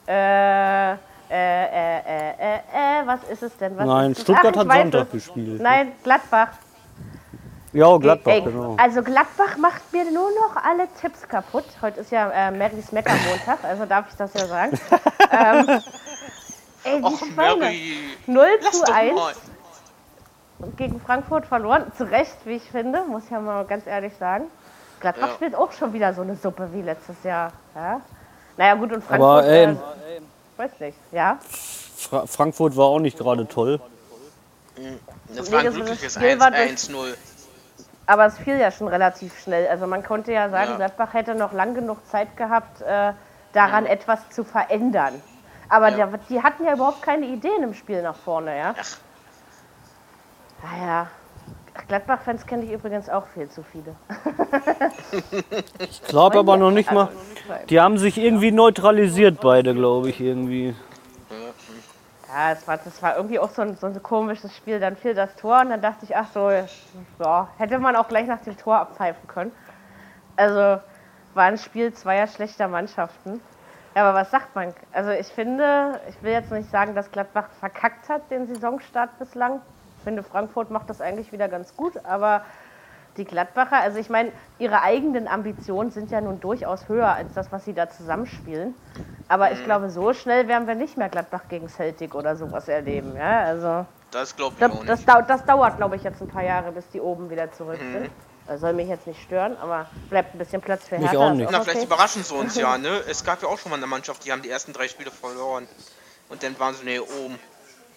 Äh, 0.08 0.94
äh, 0.94 0.98
äh, 1.32 2.00
äh, 2.38 2.56
äh, 2.58 3.08
was 3.08 3.24
ist 3.32 3.42
es 3.42 3.58
denn? 3.58 3.76
Was 3.78 3.86
Nein, 3.86 4.14
Stuttgart 4.14 4.56
Ach, 4.56 4.66
hat 4.66 4.72
Sonntag 4.72 5.12
gespielt. 5.12 5.62
Nein, 5.62 5.94
Gladbach. 6.04 6.50
Ja, 7.74 7.98
Gladbach, 7.98 8.32
ey, 8.32 8.42
genau. 8.42 8.76
Also 8.78 9.02
Gladbach 9.02 9.58
macht 9.58 9.92
mir 9.92 10.06
nur 10.06 10.30
noch 10.30 10.56
alle 10.64 10.88
Tipps 11.02 11.28
kaputt. 11.28 11.66
Heute 11.82 12.02
ist 12.02 12.12
ja 12.12 12.30
äh, 12.30 12.52
Marys 12.52 12.92
Meckermontag, 12.92 13.64
also 13.64 13.86
darf 13.86 14.06
ich 14.12 14.16
das 14.16 14.32
ja 14.36 14.46
sagen. 14.46 14.80
ähm, 15.32 15.82
ey, 16.84 17.00
die 17.00 17.04
Och, 17.04 17.18
Schweine. 17.18 17.56
Mary. 17.58 17.94
0 18.28 18.48
zu 18.72 18.94
1 18.94 19.20
gegen 20.78 21.02
Frankfurt 21.02 21.48
verloren. 21.48 21.92
Zu 21.98 22.04
Recht, 22.04 22.38
wie 22.46 22.58
ich 22.58 22.70
finde, 22.70 23.06
muss 23.06 23.24
ich 23.26 23.32
ja 23.32 23.40
mal 23.40 23.66
ganz 23.66 23.88
ehrlich 23.88 24.14
sagen. 24.20 24.46
Gladbach 25.00 25.30
ja. 25.30 25.34
spielt 25.34 25.56
auch 25.56 25.72
schon 25.72 25.94
wieder 25.94 26.14
so 26.14 26.22
eine 26.22 26.36
Suppe 26.36 26.70
wie 26.74 26.84
letztes 26.84 27.24
Jahr. 27.24 27.54
Ja? 27.74 28.02
Naja, 28.56 28.76
gut, 28.76 28.92
und 28.94 29.04
Frankfurt. 29.04 29.46
Aber, 29.46 29.48
ey, 29.48 29.66
äh, 29.66 29.76
weiß 30.58 30.80
nicht, 30.80 30.98
ja. 31.12 31.40
Fra 31.98 32.28
Frankfurt 32.28 32.78
war 32.78 32.86
auch 32.86 33.00
nicht 33.00 33.18
gerade 33.18 33.48
toll. 33.48 33.82
Das 35.36 35.52
war 35.52 35.60
ein 35.60 35.74
glückliches 35.74 36.18
1-0. 36.18 37.16
Aber 38.06 38.26
es 38.26 38.38
fiel 38.38 38.60
ja 38.60 38.72
schon 38.72 38.88
relativ 38.88 39.40
schnell. 39.40 39.68
Also 39.68 39.88
man 39.88 40.04
konnte 40.04 40.34
ja 40.34 40.50
sagen, 40.50 40.72
ja. 40.72 40.76
Gladbach 40.78 41.14
hätte 41.14 41.36
noch 41.36 41.54
lang 41.54 41.74
genug 41.74 42.06
Zeit 42.06 42.36
gehabt, 42.36 42.82
äh, 42.82 43.14
daran 43.54 43.86
ja. 43.86 43.92
etwas 43.92 44.30
zu 44.30 44.44
verändern. 44.44 45.22
Aber 45.70 45.90
ja. 45.90 46.08
der, 46.08 46.20
die 46.30 46.44
hatten 46.44 46.66
ja 46.66 46.74
überhaupt 46.74 47.02
keine 47.02 47.26
Ideen 47.26 47.64
im 47.64 47.74
Spiel 47.74 48.02
nach 48.02 48.16
vorne, 48.16 48.58
ja. 48.58 48.76
Ach, 48.78 48.98
naja, 50.64 51.08
Gladbach-Fans 51.88 52.46
kenne 52.46 52.64
ich 52.66 52.72
übrigens 52.72 53.10
auch 53.10 53.28
viel 53.28 53.50
zu 53.50 53.64
viele. 53.64 53.96
ich 55.80 56.02
glaube 56.04 56.40
aber 56.40 56.58
noch 56.58 56.72
nicht 56.72 56.92
mal. 56.92 57.10
Die 57.70 57.82
haben 57.82 57.98
sich 57.98 58.18
irgendwie 58.18 58.52
neutralisiert, 58.52 59.42
beide, 59.42 59.74
glaube 59.74 60.10
ich, 60.10 60.22
irgendwie. 60.22 60.76
Ja, 62.34 62.52
es 62.54 62.68
war, 62.68 62.78
das 62.78 63.00
war 63.04 63.16
irgendwie 63.16 63.38
auch 63.38 63.52
so 63.52 63.62
ein, 63.62 63.76
so 63.76 63.86
ein 63.86 64.02
komisches 64.02 64.58
Spiel. 64.58 64.80
Dann 64.80 64.96
fiel 64.96 65.14
das 65.14 65.36
Tor 65.36 65.62
und 65.62 65.70
dann 65.70 65.82
dachte 65.82 66.04
ich, 66.04 66.16
ach 66.16 66.26
so, 66.34 66.50
ja, 66.50 67.48
hätte 67.58 67.78
man 67.78 67.96
auch 67.96 68.08
gleich 68.08 68.26
nach 68.26 68.42
dem 68.42 68.58
Tor 68.58 68.78
abpfeifen 68.78 69.28
können. 69.28 69.52
Also 70.36 70.82
war 71.36 71.44
ein 71.44 71.60
Spiel 71.60 71.94
zweier 71.94 72.26
schlechter 72.26 72.68
Mannschaften. 72.68 73.40
Ja, 73.96 74.06
aber 74.10 74.18
was 74.18 74.32
sagt 74.32 74.56
man? 74.56 74.74
Also 74.94 75.12
ich 75.12 75.28
finde, 75.28 76.00
ich 76.10 76.24
will 76.24 76.32
jetzt 76.32 76.52
nicht 76.52 76.72
sagen, 76.72 76.96
dass 76.96 77.12
Gladbach 77.12 77.50
verkackt 77.60 78.10
hat 78.10 78.32
den 78.32 78.48
Saisonstart 78.48 79.20
bislang. 79.20 79.62
Ich 80.00 80.04
finde, 80.04 80.24
Frankfurt 80.24 80.72
macht 80.72 80.90
das 80.90 81.02
eigentlich 81.02 81.32
wieder 81.32 81.48
ganz 81.48 81.78
gut, 81.78 82.04
aber 82.04 82.42
die 83.18 83.26
Gladbacher, 83.26 83.78
also 83.78 84.00
ich 84.00 84.10
meine, 84.10 84.32
ihre 84.60 84.82
eigenen 84.82 85.28
Ambitionen 85.28 85.92
sind 85.92 86.12
ja 86.12 86.22
nun 86.22 86.40
durchaus 86.40 86.88
höher 86.88 87.14
als 87.14 87.34
das, 87.34 87.52
was 87.52 87.66
sie 87.66 87.74
da 87.74 87.90
zusammenspielen. 87.90 88.74
Aber 89.28 89.52
ich 89.52 89.60
mhm. 89.60 89.66
glaube, 89.66 89.90
so 89.90 90.14
schnell 90.14 90.48
werden 90.48 90.68
wir 90.68 90.76
nicht 90.76 90.98
mehr 90.98 91.10
Gladbach 91.10 91.44
gegen 91.50 91.70
Celtic 91.70 92.16
oder 92.16 92.36
sowas 92.36 92.68
erleben. 92.68 93.16
Ja, 93.16 93.42
also 93.42 93.86
das 94.12 94.36
glaube 94.36 94.56
ich 94.58 94.66
auch 94.66 94.86
das, 94.86 95.06
das, 95.06 95.28
das, 95.28 95.46
dauert, 95.46 95.78
glaube 95.78 95.96
ich, 95.96 96.04
jetzt 96.04 96.22
ein 96.22 96.28
paar 96.28 96.44
Jahre, 96.44 96.72
bis 96.72 96.88
die 96.90 97.02
oben 97.02 97.30
wieder 97.30 97.52
zurück 97.52 97.82
mhm. 97.82 97.94
sind. 97.94 98.10
Das 98.46 98.60
soll 98.60 98.74
mich 98.74 98.90
jetzt 98.90 99.08
nicht 99.08 99.22
stören, 99.22 99.56
aber 99.62 99.90
bleibt 100.10 100.36
ein 100.36 100.38
bisschen 100.38 100.62
Platz 100.62 100.88
für 100.88 100.98
Hertha. 100.98 101.14
Ich 101.14 101.18
auch 101.18 101.34
nicht. 101.34 101.50
Na, 101.50 101.62
vielleicht 101.62 101.86
überraschen 101.86 102.24
sie 102.24 102.36
uns 102.36 102.56
ja, 102.56 102.78
ne? 102.80 103.02
Es 103.08 103.24
gab 103.24 103.42
ja 103.42 103.48
auch 103.48 103.58
schon 103.58 103.70
mal 103.70 103.78
eine 103.78 103.88
Mannschaft, 103.88 104.26
die 104.26 104.32
haben 104.32 104.42
die 104.42 104.50
ersten 104.50 104.74
drei 104.74 104.88
Spiele 104.88 105.12
verloren. 105.12 105.68
Und 106.30 106.44
dann 106.44 106.60
waren 106.60 106.76
sie 106.76 106.84
näher 106.84 107.04
oben. 107.04 107.40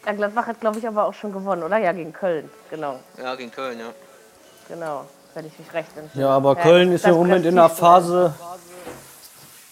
Ja, 0.05 0.13
Gladbach 0.13 0.47
hat, 0.47 0.61
glaube 0.61 0.79
ich, 0.79 0.87
aber 0.87 1.05
auch 1.05 1.15
schon 1.15 1.33
gewonnen, 1.33 1.65
oder? 1.65 1.79
Ja, 1.79 1.93
gegen 1.93 2.13
Köln, 2.13 2.49
genau. 2.71 3.01
Ja, 3.19 3.35
gegen 3.35 3.51
Köln, 3.51 3.81
ja. 3.81 3.87
Genau, 4.69 5.05
wenn 5.35 5.47
ich 5.47 5.59
mich 5.59 5.73
recht 5.73 5.97
entsinne. 5.97 6.25
Ja, 6.25 6.31
aber 6.31 6.57
ja, 6.57 6.63
Köln 6.63 6.93
ist 6.93 7.05
ja 7.05 7.11
im 7.11 7.17
Moment 7.17 7.47
in 7.47 7.59
einer 7.59 7.71
Phase, 7.71 8.35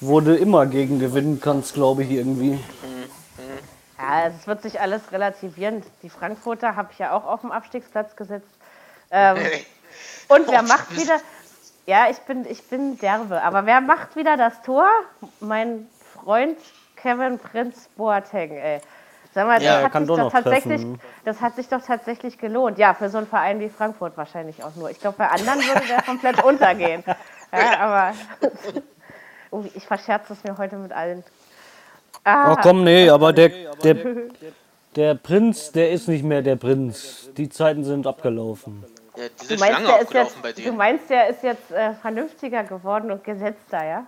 wo 0.00 0.20
du 0.20 0.36
immer 0.36 0.66
gegen 0.66 0.98
gewinnen 0.98 1.40
kannst, 1.40 1.74
glaube 1.74 2.04
ich, 2.04 2.10
irgendwie. 2.10 2.60
Ja, 3.98 4.26
es 4.26 4.46
wird 4.46 4.62
sich 4.62 4.80
alles 4.80 5.00
relativieren. 5.12 5.82
Die 6.02 6.10
Frankfurter 6.10 6.76
habe 6.76 6.90
ich 6.92 6.98
ja 6.98 7.12
auch 7.12 7.24
auf 7.26 7.40
dem 7.40 7.50
Abstiegsplatz 7.52 8.14
gesetzt. 8.16 8.46
Ähm, 9.10 9.38
und 10.28 10.48
wer 10.48 10.62
macht 10.62 10.94
wieder. 10.96 11.18
Ja, 11.86 12.06
ich 12.10 12.18
bin, 12.20 12.46
ich 12.46 12.62
bin 12.68 12.98
derbe. 12.98 13.42
Aber 13.42 13.66
wer 13.66 13.80
macht 13.80 14.16
wieder 14.16 14.36
das 14.36 14.62
Tor? 14.62 14.88
Mein 15.40 15.86
Freund 16.14 16.58
Kevin 16.96 17.38
Prinz 17.38 17.88
Boateng, 17.96 18.52
ey. 18.52 18.80
Sag 19.34 19.48
mal, 19.48 19.60
ja, 19.60 19.82
das, 19.82 19.92
hat 19.92 20.06
sich 20.06 20.16
doch 20.16 20.30
tatsächlich, 20.30 20.86
das 21.24 21.40
hat 21.40 21.56
sich 21.56 21.68
doch 21.68 21.82
tatsächlich 21.82 22.38
gelohnt. 22.38 22.78
Ja, 22.78 22.94
für 22.94 23.08
so 23.08 23.18
einen 23.18 23.26
Verein 23.26 23.58
wie 23.58 23.68
Frankfurt 23.68 24.16
wahrscheinlich 24.16 24.62
auch 24.62 24.76
nur. 24.76 24.90
Ich 24.90 25.00
glaube, 25.00 25.16
bei 25.18 25.28
anderen 25.28 25.58
würde 25.58 25.86
der 25.88 26.02
komplett 26.06 26.44
untergehen. 26.44 27.02
Ja, 27.52 27.80
aber 27.80 28.14
oh, 29.50 29.64
ich 29.74 29.84
verscherze 29.84 30.34
es 30.34 30.44
mir 30.44 30.56
heute 30.56 30.76
mit 30.76 30.92
allen. 30.92 31.24
Ah. 32.22 32.52
Ach 32.52 32.62
komm, 32.62 32.84
nee, 32.84 33.10
aber 33.10 33.32
der, 33.32 33.48
der, 33.82 33.96
der 34.94 35.14
Prinz, 35.16 35.72
der 35.72 35.90
ist 35.90 36.06
nicht 36.06 36.22
mehr 36.22 36.40
der 36.40 36.54
Prinz. 36.54 37.30
Die 37.36 37.48
Zeiten 37.48 37.82
sind 37.82 38.06
abgelaufen. 38.06 38.84
Ja, 39.16 39.24
du, 39.48 39.56
meinst, 39.56 39.88
der 39.88 40.00
ist 40.00 40.14
jetzt, 40.14 40.66
du 40.66 40.72
meinst, 40.72 41.10
der 41.10 41.28
ist 41.28 41.42
jetzt 41.42 41.72
äh, 41.72 41.94
vernünftiger 41.94 42.62
geworden 42.62 43.10
und 43.10 43.24
gesetzter, 43.24 43.84
ja? 43.84 44.06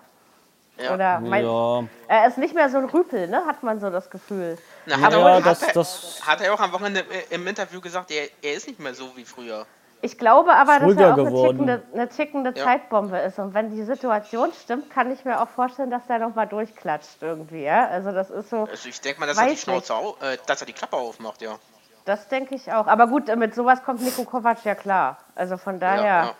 Ja. 0.78 0.94
Oder 0.94 1.20
meinst, 1.20 1.48
ja. 1.48 1.84
er 2.08 2.28
ist 2.28 2.38
nicht 2.38 2.54
mehr 2.54 2.68
so 2.68 2.78
ein 2.78 2.84
Rüpel, 2.84 3.28
ne? 3.28 3.46
Hat 3.46 3.62
man 3.62 3.80
so 3.80 3.88
das 3.88 4.10
Gefühl. 4.10 4.58
Na, 4.84 5.00
hat, 5.00 5.12
ja, 5.12 5.36
er, 5.36 5.40
das, 5.40 5.62
hat, 5.62 5.68
er, 5.68 5.74
das 5.74 6.20
hat 6.26 6.40
er 6.42 6.52
auch 6.52 6.60
am 6.60 6.72
Wochenende 6.72 7.04
im 7.30 7.46
Interview 7.46 7.80
gesagt, 7.80 8.10
er, 8.10 8.28
er 8.42 8.54
ist 8.54 8.66
nicht 8.66 8.78
mehr 8.78 8.94
so 8.94 9.16
wie 9.16 9.24
früher. 9.24 9.66
Ich 10.02 10.18
glaube 10.18 10.52
aber, 10.52 10.78
dass 10.78 10.96
er 10.96 11.14
auch 11.14 11.18
eine 11.18 11.48
tickende, 11.48 11.82
eine 11.92 12.08
tickende 12.08 12.52
ja. 12.54 12.64
Zeitbombe 12.64 13.18
ist. 13.18 13.38
Und 13.38 13.54
wenn 13.54 13.70
die 13.70 13.82
Situation 13.82 14.52
stimmt, 14.62 14.90
kann 14.90 15.10
ich 15.10 15.24
mir 15.24 15.40
auch 15.40 15.48
vorstellen, 15.48 15.90
dass 15.90 16.06
der 16.06 16.18
nochmal 16.18 16.46
durchklatscht 16.46 17.22
irgendwie. 17.22 17.62
Ja? 17.62 17.88
Also 17.88 18.12
das 18.12 18.30
ist 18.30 18.50
so. 18.50 18.68
Also 18.70 18.88
ich 18.88 19.00
denke 19.00 19.20
mal, 19.20 19.26
dass 19.26 19.38
er 19.38 19.48
die 19.48 19.56
Schnauze 19.56 19.94
auf, 19.94 20.22
äh, 20.22 20.36
dass 20.46 20.60
er 20.60 20.66
die 20.66 20.74
Klappe 20.74 20.96
aufmacht, 20.96 21.40
ja. 21.40 21.58
Das 22.04 22.28
denke 22.28 22.54
ich 22.54 22.70
auch. 22.72 22.86
Aber 22.86 23.08
gut, 23.08 23.34
mit 23.34 23.54
sowas 23.54 23.82
kommt 23.82 24.00
Nico 24.00 24.24
Kovac 24.24 24.64
ja 24.64 24.74
klar. 24.76 25.18
Also 25.34 25.56
von 25.56 25.80
daher. 25.80 26.04
Ja, 26.04 26.34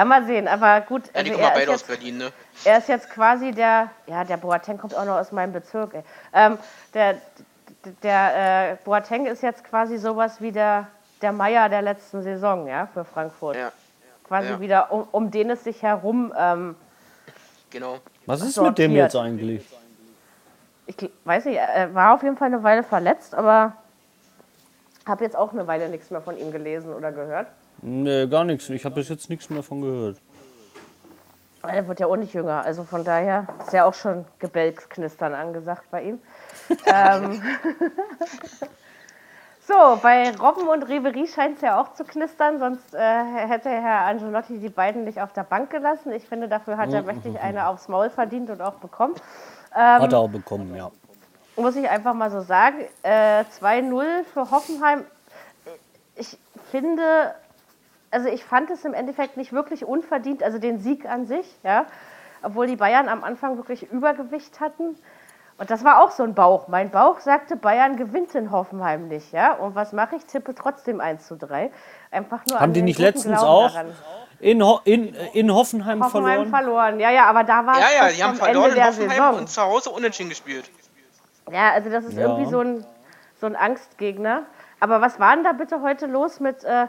ja, 0.00 0.04
mal 0.04 0.24
sehen, 0.24 0.48
aber 0.48 0.80
gut. 0.80 1.02
Ja, 1.14 1.22
die 1.22 1.30
also 1.30 1.42
kommen 1.42 1.52
beide 1.54 1.74
aus 1.74 1.82
Berlin, 1.82 2.18
ne? 2.18 2.32
Er 2.64 2.78
ist 2.78 2.88
jetzt 2.88 3.10
quasi 3.10 3.52
der, 3.52 3.90
ja, 4.06 4.24
der 4.24 4.36
Boateng 4.38 4.78
kommt 4.78 4.94
auch 4.96 5.04
noch 5.04 5.16
aus 5.16 5.30
meinem 5.30 5.52
Bezirk, 5.52 5.94
ey. 5.94 6.02
Ähm, 6.32 6.58
der 6.94 7.16
der 8.02 8.72
äh, 8.72 8.76
Boateng 8.84 9.26
ist 9.26 9.42
jetzt 9.42 9.64
quasi 9.64 9.98
sowas 9.98 10.40
wie 10.40 10.52
der, 10.52 10.86
der 11.22 11.32
Meier 11.32 11.68
der 11.68 11.82
letzten 11.82 12.22
Saison, 12.22 12.66
ja, 12.66 12.86
für 12.92 13.04
Frankfurt. 13.04 13.56
Ja. 13.56 13.72
Quasi 14.26 14.48
ja. 14.48 14.60
wieder, 14.60 14.92
um, 14.92 15.08
um 15.10 15.30
den 15.30 15.50
es 15.50 15.64
sich 15.64 15.82
herum. 15.82 16.32
Ähm, 16.36 16.76
genau. 17.70 17.98
Was 18.26 18.42
ist 18.42 18.54
sortiert. 18.54 18.70
mit 18.70 18.78
dem 18.78 18.96
jetzt 18.96 19.16
eigentlich? 19.16 19.66
Ich 20.86 21.10
weiß 21.24 21.44
nicht, 21.44 21.56
er 21.56 21.94
war 21.94 22.14
auf 22.14 22.22
jeden 22.22 22.36
Fall 22.36 22.48
eine 22.48 22.62
Weile 22.62 22.82
verletzt, 22.82 23.34
aber 23.34 23.74
habe 25.06 25.24
jetzt 25.24 25.36
auch 25.36 25.52
eine 25.52 25.66
Weile 25.66 25.88
nichts 25.88 26.10
mehr 26.10 26.20
von 26.20 26.36
ihm 26.36 26.52
gelesen 26.52 26.92
oder 26.92 27.12
gehört. 27.12 27.46
Nee, 27.82 28.26
gar 28.26 28.44
nichts. 28.44 28.68
Ich 28.68 28.84
habe 28.84 28.96
bis 28.96 29.08
jetzt 29.08 29.30
nichts 29.30 29.48
mehr 29.50 29.62
von 29.62 29.80
gehört. 29.80 30.20
Er 31.62 31.86
wird 31.86 32.00
ja 32.00 32.06
auch 32.06 32.16
nicht 32.16 32.32
jünger, 32.32 32.64
also 32.64 32.84
von 32.84 33.04
daher 33.04 33.46
ist 33.60 33.72
ja 33.74 33.84
auch 33.84 33.92
schon 33.92 34.24
Gebälksknistern 34.38 35.34
angesagt 35.34 35.84
bei 35.90 36.04
ihm. 36.04 36.18
ähm 36.86 37.42
so, 39.60 39.98
bei 40.02 40.34
Robben 40.36 40.68
und 40.68 40.84
Ribery 40.84 41.26
scheint 41.26 41.56
es 41.56 41.62
ja 41.62 41.78
auch 41.78 41.92
zu 41.92 42.04
knistern, 42.04 42.58
sonst 42.58 42.94
äh, 42.94 42.98
hätte 42.98 43.68
Herr 43.68 44.06
Angelotti 44.06 44.58
die 44.58 44.70
beiden 44.70 45.04
nicht 45.04 45.20
auf 45.20 45.34
der 45.34 45.44
Bank 45.44 45.68
gelassen. 45.68 46.12
Ich 46.12 46.26
finde, 46.26 46.48
dafür 46.48 46.78
hat 46.78 46.94
er 46.94 47.02
mächtig 47.02 47.38
eine 47.38 47.68
aufs 47.68 47.88
Maul 47.88 48.08
verdient 48.08 48.48
und 48.48 48.62
auch 48.62 48.74
bekommen. 48.74 49.14
Ähm, 49.74 50.00
hat 50.02 50.12
er 50.14 50.18
auch 50.18 50.30
bekommen, 50.30 50.74
ja. 50.74 50.90
Muss 51.56 51.76
ich 51.76 51.90
einfach 51.90 52.14
mal 52.14 52.30
so 52.30 52.40
sagen. 52.40 52.78
Äh, 53.02 53.44
2-0 53.60 54.24
für 54.32 54.50
Hoffenheim. 54.50 55.04
Ich 56.16 56.38
finde, 56.70 57.34
also 58.10 58.28
ich 58.28 58.44
fand 58.44 58.70
es 58.70 58.84
im 58.84 58.94
Endeffekt 58.94 59.36
nicht 59.36 59.52
wirklich 59.52 59.84
unverdient, 59.84 60.42
also 60.42 60.58
den 60.58 60.78
Sieg 60.78 61.06
an 61.06 61.26
sich, 61.26 61.46
ja, 61.62 61.86
obwohl 62.42 62.66
die 62.66 62.76
Bayern 62.76 63.08
am 63.08 63.22
Anfang 63.24 63.56
wirklich 63.56 63.90
Übergewicht 63.90 64.60
hatten. 64.60 64.96
Und 65.58 65.70
das 65.70 65.84
war 65.84 66.02
auch 66.02 66.10
so 66.10 66.22
ein 66.22 66.34
Bauch. 66.34 66.68
Mein 66.68 66.90
Bauch 66.90 67.20
sagte, 67.20 67.54
Bayern 67.54 67.96
gewinnt 67.96 68.34
in 68.34 68.50
Hoffenheim 68.50 69.08
nicht, 69.08 69.30
ja. 69.32 69.52
Und 69.52 69.74
was 69.74 69.92
mache 69.92 70.16
ich? 70.16 70.24
Tippe 70.24 70.54
trotzdem 70.54 71.02
1 71.02 71.26
zu 71.26 71.36
3. 71.36 71.70
Einfach 72.10 72.46
nur 72.46 72.58
Haben 72.58 72.72
die 72.72 72.80
nicht 72.80 72.98
letztens 72.98 73.42
auch 73.42 73.70
in, 74.38 74.62
Ho 74.64 74.80
in, 74.84 75.14
in 75.34 75.52
Hoffenheim, 75.52 76.02
Hoffenheim 76.02 76.46
verloren? 76.46 76.48
verloren? 76.48 77.00
Ja, 77.00 77.10
ja, 77.10 77.26
aber 77.26 77.44
da 77.44 77.66
war 77.66 77.78
Ja, 77.78 77.86
es 77.90 77.94
ja, 77.94 78.06
bis 78.06 78.16
die 78.16 78.22
haben 78.22 78.34
verloren 78.36 78.56
Ende 78.64 78.68
in 78.70 78.74
der 78.76 78.86
Hoffenheim 78.86 79.10
Saison. 79.18 79.36
und 79.36 79.50
zu 79.50 79.60
Hause 79.60 79.90
unentschieden 79.90 80.30
gespielt. 80.30 80.70
Ja, 81.52 81.72
also 81.72 81.90
das 81.90 82.04
ist 82.04 82.16
Ja. 82.16 82.22
irgendwie 82.22 82.46
so 82.46 82.60
ein, 82.60 82.86
so 83.38 83.46
ein 83.46 83.54
Angstgegner. 83.54 84.44
Aber 84.80 85.02
was 85.02 85.20
war 85.20 85.34
denn 85.34 85.44
da 85.44 85.52
bitte 85.52 85.82
heute 85.82 86.06
los 86.06 86.40
mit 86.40 86.64
äh, 86.64 86.86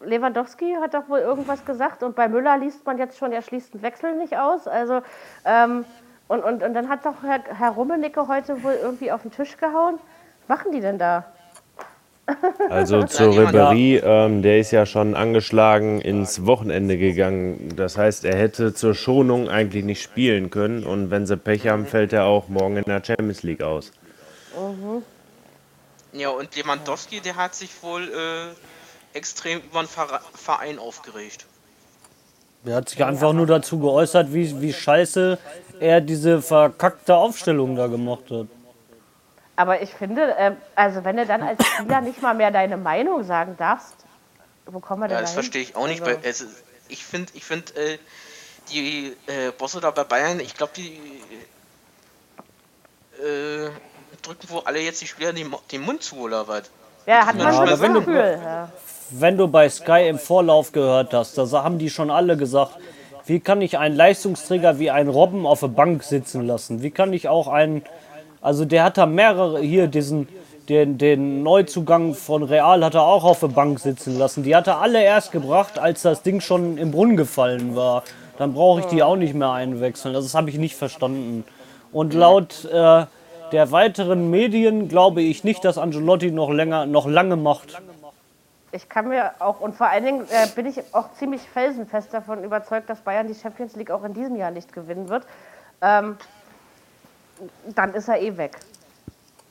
Lewandowski? 0.00 0.76
Hat 0.80 0.94
doch 0.94 1.08
wohl 1.08 1.20
irgendwas 1.20 1.64
gesagt. 1.64 2.02
Und 2.02 2.16
bei 2.16 2.28
Müller 2.28 2.58
liest 2.58 2.84
man 2.86 2.98
jetzt 2.98 3.18
schon, 3.18 3.32
er 3.32 3.42
schließt 3.42 3.74
einen 3.74 3.82
Wechsel 3.82 4.14
nicht 4.16 4.36
aus. 4.36 4.66
Also, 4.68 5.00
ähm, 5.44 5.84
und, 6.28 6.42
und, 6.42 6.62
und 6.62 6.74
dann 6.74 6.88
hat 6.88 7.04
doch 7.06 7.22
Herr, 7.22 7.40
Herr 7.56 7.70
Rummenigge 7.70 8.26
heute 8.28 8.62
wohl 8.62 8.76
irgendwie 8.82 9.12
auf 9.12 9.22
den 9.22 9.30
Tisch 9.30 9.56
gehauen. 9.56 9.98
Was 10.46 10.58
machen 10.58 10.72
die 10.72 10.80
denn 10.80 10.98
da? 10.98 11.24
Also 12.70 13.04
zu 13.04 13.30
jemand- 13.30 13.54
Ribéry, 13.54 14.02
ähm, 14.04 14.42
der 14.42 14.58
ist 14.58 14.72
ja 14.72 14.84
schon 14.84 15.14
angeschlagen 15.14 16.00
ins 16.00 16.44
Wochenende 16.44 16.98
gegangen. 16.98 17.74
Das 17.76 17.96
heißt, 17.96 18.24
er 18.24 18.34
hätte 18.36 18.74
zur 18.74 18.94
Schonung 18.94 19.48
eigentlich 19.48 19.84
nicht 19.84 20.02
spielen 20.02 20.50
können. 20.50 20.84
Und 20.84 21.12
wenn 21.12 21.26
sie 21.26 21.36
Pech 21.36 21.68
haben, 21.68 21.86
fällt 21.86 22.12
er 22.12 22.24
auch 22.24 22.48
morgen 22.48 22.78
in 22.78 22.84
der 22.84 23.00
Champions 23.04 23.44
League 23.44 23.62
aus. 23.62 23.92
Ja, 26.12 26.30
und 26.30 26.56
Lewandowski, 26.56 27.20
der 27.20 27.36
hat 27.36 27.54
sich 27.54 27.70
wohl 27.82 28.02
äh, 28.02 28.54
extrem 29.16 29.60
über 29.60 29.80
den 29.82 29.88
Ver 29.88 30.20
Verein 30.34 30.78
aufgeregt. 30.78 31.46
Er 32.64 32.76
hat 32.76 32.88
sich 32.88 33.02
einfach 33.04 33.32
nur 33.32 33.46
dazu 33.46 33.78
geäußert, 33.78 34.32
wie, 34.32 34.60
wie 34.60 34.72
scheiße 34.72 35.38
er 35.80 36.00
diese 36.00 36.42
verkackte 36.42 37.14
Aufstellung 37.14 37.76
da 37.76 37.86
gemacht 37.86 38.24
hat. 38.30 38.46
Aber 39.56 39.80
ich 39.82 39.90
finde, 39.94 40.34
ähm, 40.38 40.56
also 40.74 41.02
wenn 41.04 41.16
du 41.16 41.24
dann 41.26 41.42
als 41.42 41.64
Spieler 41.64 42.00
nicht 42.02 42.20
mal 42.22 42.34
mehr 42.34 42.50
deine 42.50 42.76
Meinung 42.76 43.22
sagen 43.24 43.54
darfst, 43.56 43.94
wo 44.66 44.80
kommen 44.80 45.02
wir 45.02 45.08
denn 45.08 45.16
Ja, 45.16 45.20
das 45.22 45.30
dahin? 45.30 45.42
verstehe 45.44 45.62
ich 45.62 45.76
auch 45.76 45.86
nicht. 45.86 46.02
Also- 46.02 46.44
ich 46.88 47.04
finde, 47.04 47.32
ich 47.34 47.44
find, 47.44 47.74
äh, 47.76 47.98
die 48.70 49.16
äh, 49.26 49.50
Bosse 49.56 49.80
da 49.80 49.90
bei 49.92 50.04
Bayern, 50.04 50.38
ich 50.40 50.54
glaube, 50.54 50.72
die 50.76 51.00
äh, 53.22 53.70
drücken 54.22 54.48
wohl 54.50 54.62
alle 54.64 54.80
jetzt 54.80 55.00
die 55.00 55.06
Spieler 55.06 55.32
den, 55.32 55.52
Mund 55.82 56.02
zu 56.02 56.16
oder 56.16 56.46
was? 56.48 56.64
Ja, 57.06 57.26
hat 57.26 57.36
man 57.36 57.46
Ja, 57.46 57.52
so 57.52 57.58
aber 57.58 57.70
das 57.70 57.80
wenn 57.80 57.94
du- 57.94 58.00
Gefühl. 58.00 58.40
Ja. 58.42 58.70
Wenn 59.10 59.36
du 59.36 59.46
bei 59.46 59.68
Sky 59.68 60.08
im 60.08 60.18
Vorlauf 60.18 60.72
gehört 60.72 61.14
hast, 61.14 61.38
da 61.38 61.46
haben 61.62 61.78
die 61.78 61.90
schon 61.90 62.10
alle 62.10 62.36
gesagt, 62.36 62.72
wie 63.24 63.38
kann 63.38 63.62
ich 63.62 63.78
einen 63.78 63.94
Leistungsträger 63.94 64.80
wie 64.80 64.90
einen 64.90 65.08
Robben 65.08 65.46
auf 65.46 65.60
der 65.60 65.68
Bank 65.68 66.02
sitzen 66.02 66.44
lassen? 66.44 66.82
Wie 66.82 66.90
kann 66.90 67.12
ich 67.12 67.28
auch 67.28 67.46
einen, 67.46 67.82
also 68.40 68.64
der 68.64 68.82
hat 68.82 68.98
da 68.98 69.06
mehrere, 69.06 69.60
hier 69.60 69.86
diesen, 69.86 70.28
den, 70.68 70.98
den 70.98 71.44
Neuzugang 71.44 72.14
von 72.14 72.42
Real 72.42 72.84
hat 72.84 72.94
er 72.94 73.02
auch 73.02 73.22
auf 73.22 73.40
der 73.40 73.48
Bank 73.48 73.78
sitzen 73.78 74.18
lassen. 74.18 74.42
Die 74.42 74.56
hat 74.56 74.66
er 74.66 74.80
alle 74.80 75.02
erst 75.02 75.30
gebracht, 75.30 75.78
als 75.78 76.02
das 76.02 76.22
Ding 76.22 76.40
schon 76.40 76.76
im 76.76 76.90
Brunnen 76.90 77.16
gefallen 77.16 77.76
war. 77.76 78.02
Dann 78.38 78.54
brauche 78.54 78.80
ich 78.80 78.86
die 78.86 79.04
auch 79.04 79.16
nicht 79.16 79.34
mehr 79.34 79.52
einwechseln. 79.52 80.16
Also 80.16 80.26
das 80.26 80.34
habe 80.34 80.50
ich 80.50 80.58
nicht 80.58 80.74
verstanden. 80.74 81.44
Und 81.92 82.12
laut 82.12 82.64
äh, 82.64 83.06
der 83.52 83.70
weiteren 83.70 84.30
Medien 84.30 84.88
glaube 84.88 85.22
ich 85.22 85.44
nicht, 85.44 85.64
dass 85.64 85.78
Angelotti 85.78 86.32
noch 86.32 86.50
länger, 86.50 86.86
noch 86.86 87.06
lange 87.06 87.36
macht. 87.36 87.80
Ich 88.72 88.88
kann 88.88 89.08
mir 89.08 89.32
auch, 89.38 89.60
und 89.60 89.76
vor 89.76 89.88
allen 89.88 90.04
Dingen 90.04 90.26
äh, 90.30 90.46
bin 90.54 90.66
ich 90.66 90.82
auch 90.92 91.12
ziemlich 91.14 91.42
felsenfest 91.42 92.12
davon 92.12 92.42
überzeugt, 92.42 92.90
dass 92.90 93.00
Bayern 93.00 93.28
die 93.28 93.34
Champions 93.34 93.76
League 93.76 93.90
auch 93.90 94.04
in 94.04 94.12
diesem 94.12 94.36
Jahr 94.36 94.50
nicht 94.50 94.72
gewinnen 94.72 95.08
wird. 95.08 95.24
Ähm, 95.80 96.16
dann 97.74 97.94
ist 97.94 98.08
er 98.08 98.20
eh 98.20 98.36
weg. 98.36 98.58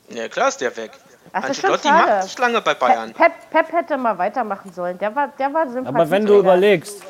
Ja, 0.09 0.27
klar 0.27 0.49
ist 0.49 0.61
der 0.61 0.75
weg. 0.75 0.91
Das 1.33 1.43
Ancelotti 1.43 1.87
macht 1.87 2.23
nicht 2.23 2.39
lange 2.39 2.61
bei 2.61 2.73
Bayern. 2.73 3.13
Pep, 3.13 3.31
Pep 3.49 3.71
hätte 3.71 3.97
mal 3.97 4.17
weitermachen 4.17 4.71
sollen. 4.73 4.97
Der 4.99 5.15
war, 5.15 5.29
der 5.39 5.53
war 5.53 5.67
sympathisch. 5.69 6.01
Aber 6.01 6.09
wenn 6.09 6.25
du 6.25 6.37
überlegst, 6.37 7.01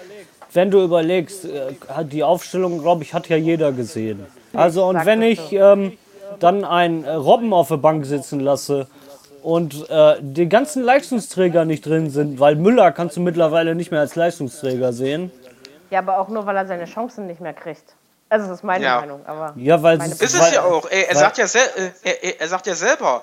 wenn 0.54 0.72
du 0.72 0.84
überlegst, 0.84 1.46
äh, 1.46 1.76
hat 1.90 2.12
die 2.14 2.24
Aufstellung, 2.24 2.82
glaube 2.82 3.04
ich, 3.04 3.14
hat 3.14 3.28
ja 3.28 3.36
jeder 3.36 3.72
gesehen. 3.72 4.26
Also 4.54 4.86
und 4.88 5.06
wenn 5.06 5.22
ich 5.22 5.52
ähm, 5.52 5.98
dann 6.40 6.64
einen 6.64 7.04
äh, 7.04 7.12
Robben 7.12 7.54
auf 7.54 7.68
der 7.68 7.78
Bank 7.78 8.06
sitzen 8.06 8.40
lasse 8.40 8.88
und 9.46 9.90
äh, 9.92 10.16
die 10.22 10.50
ganzen 10.50 10.82
Leistungsträger 10.84 11.66
nicht 11.66 11.86
drin 11.86 12.10
sind, 12.10 12.40
weil 12.40 12.56
Müller 12.56 12.92
kannst 12.92 13.16
du 13.16 13.22
mittlerweile 13.22 13.76
nicht 13.76 13.92
mehr 13.92 14.00
als 14.00 14.16
Leistungsträger 14.16 14.92
sehen. 14.92 15.32
Ja, 15.92 16.00
aber 16.00 16.18
auch 16.20 16.30
nur, 16.30 16.46
weil 16.48 16.58
er 16.58 16.66
seine 16.66 16.86
Chancen 16.86 17.28
nicht 17.28 17.40
mehr 17.42 17.54
kriegt. 17.54 17.84
Also, 18.28 18.48
das 18.48 18.58
ist 18.58 18.64
meine 18.64 18.84
Ja. 18.84 19.00
Meinung. 19.02 19.22
Aber 19.28 19.54
Ja, 19.56 19.82
weil 19.84 19.98
Meine- 20.00 20.14
es- 20.14 20.22
Ist 20.22 20.34
es 20.34 20.52
ja 20.52 20.64
auch. 20.64 20.90
Ey, 20.90 21.06
er, 21.08 21.16
sagt 21.16 21.38
ja 21.38 21.46
äh, 21.46 21.92
er, 22.24 22.42
er- 22.42 22.48
sagt 22.48 22.66
ja 22.66 22.74
selber, 22.74 23.22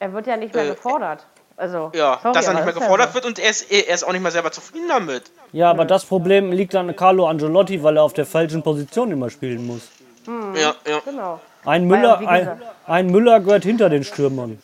er 0.00 0.12
wird 0.14 0.26
ja 0.26 0.38
nicht 0.38 0.54
mehr 0.54 0.64
Äh, 0.64 0.68
gefordert. 0.70 1.26
Also, 1.58 1.90
ja, 1.94 2.18
sorry, 2.22 2.34
dass 2.34 2.46
er 2.46 2.54
nicht 2.54 2.64
mehr 2.64 2.74
ja 2.74 2.80
gefordert 2.80 3.14
wird 3.14 3.26
und 3.26 3.38
er 3.38 3.50
ist, 3.50 3.70
er 3.70 3.92
ist 3.92 4.04
auch 4.04 4.12
nicht 4.12 4.22
mehr 4.22 4.32
selber 4.32 4.50
zufrieden 4.52 4.88
damit. 4.88 5.24
Ja, 5.52 5.68
aber 5.70 5.84
das 5.84 6.06
Problem 6.06 6.50
liegt 6.50 6.74
an 6.74 6.96
Carlo 6.96 7.26
Angelotti, 7.28 7.82
weil 7.82 7.98
er 7.98 8.04
auf 8.04 8.14
der 8.14 8.24
falschen 8.24 8.62
Position 8.62 9.12
immer 9.12 9.28
spielen 9.28 9.66
muss. 9.66 9.82
Ja, 10.54 10.74
ja. 10.88 10.98
Genau. 11.04 11.40
Ein 11.66 11.86
Müller, 11.86 12.18
ein, 12.26 12.62
ein 12.86 13.06
Müller 13.08 13.38
gehört 13.40 13.64
hinter 13.64 13.90
den 13.90 14.02
Stürmern. 14.02 14.58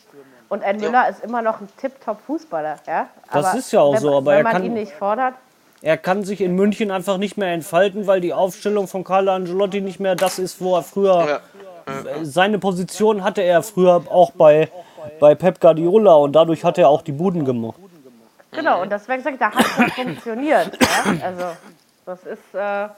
Und 0.49 0.63
ein 0.63 0.77
Müller 0.77 1.07
ist 1.09 1.23
immer 1.23 1.41
noch 1.41 1.61
ein 1.61 1.69
Tip-Top-Fußballer. 1.77 2.77
Ja? 2.87 3.07
Das 3.31 3.53
ist 3.53 3.71
ja 3.71 3.81
auch 3.81 3.93
wenn, 3.93 4.01
so, 4.01 4.17
aber 4.17 4.31
wenn 4.31 4.37
er 4.39 4.43
man 4.43 4.51
kann- 4.53 4.63
ihn 4.65 4.73
nicht 4.73 4.91
fordert. 4.93 5.35
Er 5.81 5.95
kann 5.97 6.23
sich 6.25 6.41
in 6.41 6.55
München 6.55 6.91
einfach 6.91 7.17
nicht 7.17 7.37
mehr 7.37 7.53
entfalten, 7.53 8.05
weil 8.05 8.19
die 8.19 8.33
Aufstellung 8.33 8.87
von 8.89 9.05
Carlo 9.05 9.31
Angelotti 9.31 9.79
nicht 9.79 9.99
mehr 10.01 10.15
das 10.15 10.37
ist, 10.37 10.59
wo 10.61 10.75
er 10.75 10.83
früher. 10.83 11.39
Ja. 11.87 12.03
Seine 12.23 12.59
Position 12.59 13.23
hatte 13.23 13.41
er 13.41 13.63
früher 13.63 14.03
auch 14.09 14.31
bei, 14.31 14.69
bei 15.21 15.35
Pep 15.35 15.61
Guardiola 15.61 16.15
und 16.15 16.33
dadurch 16.33 16.65
hat 16.65 16.77
er 16.77 16.89
auch 16.89 17.01
die 17.01 17.13
Buden 17.13 17.45
gemacht. 17.45 17.79
Genau, 18.51 18.81
und 18.81 18.91
deswegen 18.91 19.23
sage 19.23 19.35
ich, 19.35 19.39
da 19.39 19.51
hat 19.51 19.63
es 19.87 19.93
funktioniert. 19.93 20.77
Ja? 20.81 21.25
Also, 21.25 21.45
das 22.05 22.23
ist. 22.25 22.53
Äh, 22.53 22.89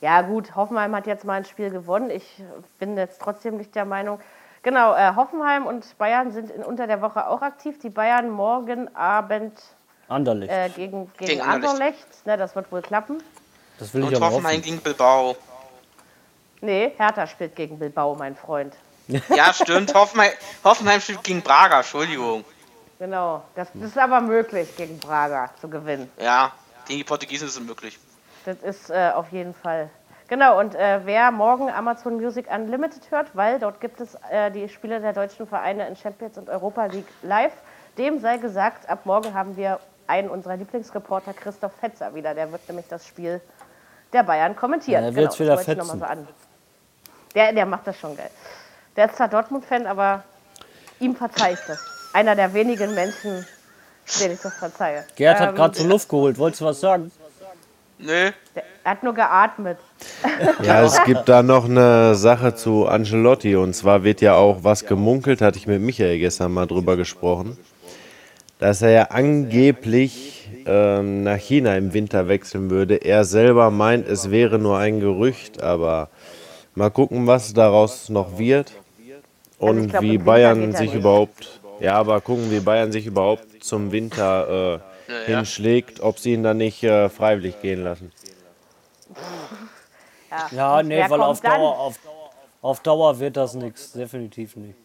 ja, 0.00 0.22
gut, 0.22 0.56
Hoffenheim 0.56 0.96
hat 0.96 1.06
jetzt 1.06 1.24
mal 1.24 1.34
ein 1.34 1.44
Spiel 1.44 1.70
gewonnen. 1.70 2.10
Ich 2.10 2.42
bin 2.80 2.96
jetzt 2.96 3.20
trotzdem 3.20 3.56
nicht 3.56 3.72
der 3.76 3.84
Meinung. 3.84 4.18
Genau, 4.62 4.94
äh, 4.94 5.14
Hoffenheim 5.16 5.66
und 5.66 5.98
Bayern 5.98 6.30
sind 6.32 6.50
in, 6.50 6.62
unter 6.62 6.86
der 6.86 7.00
Woche 7.02 7.26
auch 7.26 7.42
aktiv. 7.42 7.78
Die 7.80 7.90
Bayern 7.90 8.30
morgen 8.30 8.94
Abend 8.94 9.58
Anderlecht. 10.08 10.52
äh, 10.52 10.68
gegen, 10.68 11.12
gegen, 11.14 11.26
Gegen 11.26 11.40
Anderlecht. 11.40 11.72
Anderlecht. 11.72 12.26
Ne, 12.26 12.36
das 12.36 12.54
wird 12.54 12.70
wohl 12.70 12.82
klappen. 12.82 13.22
das 13.78 13.92
will 13.92 14.02
ich 14.02 14.08
Und 14.08 14.16
aber 14.16 14.26
Hoffenheim 14.26 14.52
hoffen. 14.58 14.62
gegen 14.62 14.78
Bilbao. 14.80 15.36
Nee, 16.60 16.92
Hertha 16.96 17.26
spielt 17.26 17.56
gegen 17.56 17.78
Bilbao, 17.78 18.14
mein 18.14 18.36
Freund. 18.36 18.74
Ja, 19.34 19.52
stimmt. 19.52 19.92
Hoffenheim, 19.94 20.30
Hoffenheim 20.62 21.00
spielt 21.00 21.24
gegen 21.24 21.42
Braga, 21.42 21.78
Entschuldigung. 21.78 22.44
Genau, 23.00 23.42
das, 23.56 23.66
das 23.74 23.82
ist 23.90 23.98
aber 23.98 24.20
möglich, 24.20 24.76
gegen 24.76 24.96
Braga 25.00 25.50
zu 25.60 25.68
gewinnen. 25.68 26.08
Ja, 26.20 26.52
gegen 26.86 26.98
die 26.98 27.04
Portugiesen 27.04 27.48
ist 27.48 27.56
es 27.56 27.60
möglich. 27.60 27.98
Das 28.44 28.58
ist 28.62 28.90
äh, 28.90 29.10
auf 29.12 29.30
jeden 29.32 29.54
Fall. 29.54 29.90
Genau, 30.32 30.58
und 30.58 30.74
äh, 30.74 31.00
wer 31.04 31.30
morgen 31.30 31.68
Amazon 31.68 32.16
Music 32.16 32.46
Unlimited 32.50 33.10
hört, 33.10 33.36
weil 33.36 33.58
dort 33.58 33.82
gibt 33.82 34.00
es 34.00 34.16
äh, 34.30 34.50
die 34.50 34.66
Spiele 34.70 34.98
der 34.98 35.12
deutschen 35.12 35.46
Vereine 35.46 35.86
in 35.86 35.94
Champions 35.94 36.38
und 36.38 36.48
Europa 36.48 36.86
League 36.86 37.04
live, 37.20 37.52
dem 37.98 38.18
sei 38.18 38.38
gesagt, 38.38 38.88
ab 38.88 39.00
morgen 39.04 39.34
haben 39.34 39.58
wir 39.58 39.78
einen 40.06 40.30
unserer 40.30 40.56
Lieblingsreporter, 40.56 41.34
Christoph 41.34 41.72
Fetzer, 41.78 42.14
wieder. 42.14 42.32
Der 42.32 42.50
wird 42.50 42.66
nämlich 42.66 42.88
das 42.88 43.06
Spiel 43.06 43.42
der 44.14 44.22
Bayern 44.22 44.56
kommentieren. 44.56 45.04
Ja, 45.04 45.10
der 45.10 45.20
wird's 45.20 45.36
das 45.36 45.40
wieder 45.40 45.58
fetzen. 45.58 45.98
so 45.98 46.02
an. 46.02 46.26
Der, 47.34 47.52
der 47.52 47.66
macht 47.66 47.86
das 47.86 47.98
schon 47.98 48.16
geil. 48.16 48.30
Der 48.96 49.10
ist 49.10 49.16
zwar 49.16 49.28
Dortmund-Fan, 49.28 49.86
aber 49.86 50.22
ihm 50.98 51.14
verzeih 51.14 51.52
ich 51.52 51.60
das. 51.66 51.78
Einer 52.14 52.34
der 52.34 52.54
wenigen 52.54 52.94
Menschen, 52.94 53.46
denen 54.18 54.32
ich 54.32 54.40
das 54.40 54.54
verzeihe. 54.54 55.04
Gerd 55.14 55.40
hat 55.40 55.50
Ähm, 55.50 55.56
gerade 55.56 55.74
zur 55.74 55.88
Luft 55.88 56.08
geholt. 56.08 56.38
Wolltest 56.38 56.62
du 56.62 56.64
was 56.64 56.80
sagen? 56.80 57.12
Der, 58.06 58.34
er 58.84 58.90
hat 58.90 59.02
nur 59.02 59.14
geatmet. 59.14 59.78
Ja, 60.62 60.82
es 60.82 61.02
gibt 61.04 61.28
da 61.28 61.42
noch 61.42 61.66
eine 61.66 62.14
Sache 62.14 62.54
zu 62.54 62.86
Ancelotti 62.86 63.54
und 63.56 63.74
zwar 63.74 64.02
wird 64.02 64.20
ja 64.20 64.34
auch 64.34 64.64
was 64.64 64.86
gemunkelt, 64.86 65.40
hatte 65.40 65.58
ich 65.58 65.66
mit 65.66 65.80
Michael 65.80 66.18
gestern 66.18 66.52
mal 66.52 66.66
drüber 66.66 66.96
gesprochen, 66.96 67.56
dass 68.58 68.82
er 68.82 68.90
ja 68.90 69.02
angeblich 69.10 70.48
ähm, 70.66 71.22
nach 71.22 71.38
China 71.38 71.76
im 71.76 71.92
Winter 71.92 72.28
wechseln 72.28 72.70
würde. 72.70 72.96
Er 72.96 73.24
selber 73.24 73.70
meint, 73.70 74.08
es 74.08 74.30
wäre 74.30 74.58
nur 74.58 74.78
ein 74.78 75.00
Gerücht, 75.00 75.62
aber 75.62 76.08
mal 76.74 76.90
gucken, 76.90 77.26
was 77.26 77.52
daraus 77.52 78.08
noch 78.08 78.38
wird 78.38 78.72
Also 79.60 79.70
und 79.80 79.88
glaub, 79.90 80.02
im 80.02 80.10
wie 80.10 80.18
Bayern 80.18 80.72
er 80.72 80.78
sich 80.78 80.94
überhaupt, 80.94 81.60
ja, 81.80 81.94
aber 81.94 82.20
gucken, 82.20 82.50
wie 82.50 82.60
Bayern 82.60 82.90
sich 82.92 83.06
überhaupt 83.06 83.62
zum 83.62 83.92
Winter 83.92 84.80
äh, 84.80 84.91
ja. 85.20 85.36
hinschlägt, 85.36 86.00
ob 86.00 86.18
sie 86.18 86.32
ihn 86.34 86.42
dann 86.42 86.56
nicht 86.58 86.82
äh, 86.82 87.08
freiwillig 87.08 87.60
gehen 87.60 87.82
lassen. 87.84 88.12
Ja, 90.50 90.78
Und 90.78 90.88
nee, 90.88 91.04
weil 91.08 91.20
auf? 91.20 91.40
Dauer, 91.40 91.78
auf, 91.78 91.98
auf 92.62 92.80
Dauer 92.80 93.18
wird 93.18 93.36
das 93.36 93.54
nichts. 93.54 93.92
Definitiv 93.92 94.56
nicht. 94.56 94.76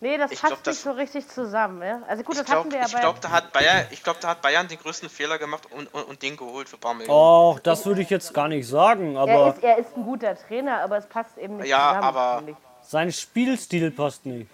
Nee, 0.00 0.18
das 0.18 0.32
Ich 0.32 0.40
passt 0.40 0.52
glaub, 0.52 0.62
das- 0.64 0.74
nicht 0.76 0.84
so 0.84 0.90
richtig 0.92 1.28
zusammen. 1.28 1.82
Ja? 1.82 2.02
Also 2.08 2.24
gut, 2.24 2.34
Ich 2.34 2.42
das 2.42 2.50
hatten 2.50 2.68
glaube, 2.68 2.72
wir 2.72 2.80
ja 2.80 2.86
ich 2.86 2.92
bei. 2.92 3.00
glaub, 3.00 3.20
da 3.20 3.30
hat 3.30 3.52
Bayern, 3.52 3.86
ich 3.90 4.02
glaube, 4.02 4.18
da 4.20 4.28
hat 4.28 4.42
Bayern 4.42 4.68
den 4.68 4.78
größten 4.78 5.08
Fehler 5.08 5.38
gemacht 5.38 5.64
und, 5.70 5.92
und, 5.94 6.02
und 6.04 6.22
den 6.22 6.36
geholt 6.36 6.68
für 6.68 6.76
Millionen. 6.94 7.08
Oh, 7.10 7.58
das 7.62 7.86
würde 7.86 8.02
ich 8.02 8.10
jetzt 8.10 8.34
gar 8.34 8.48
nicht 8.48 8.66
sagen, 8.68 9.14
er, 9.16 9.22
aber 9.22 9.54
ist, 9.54 9.62
er 9.62 9.78
ist 9.78 9.96
ein 9.96 10.04
guter 10.04 10.36
Trainer, 10.36 10.80
aber 10.80 10.98
es 10.98 11.06
passt 11.06 11.38
eben 11.38 11.56
nicht 11.58 11.68
Ja, 11.68 11.88
zusammen. 12.00 12.04
aber- 12.04 12.42
sein 12.82 13.12
Spielstil 13.12 13.90
passt 13.92 14.26
nicht. 14.26 14.50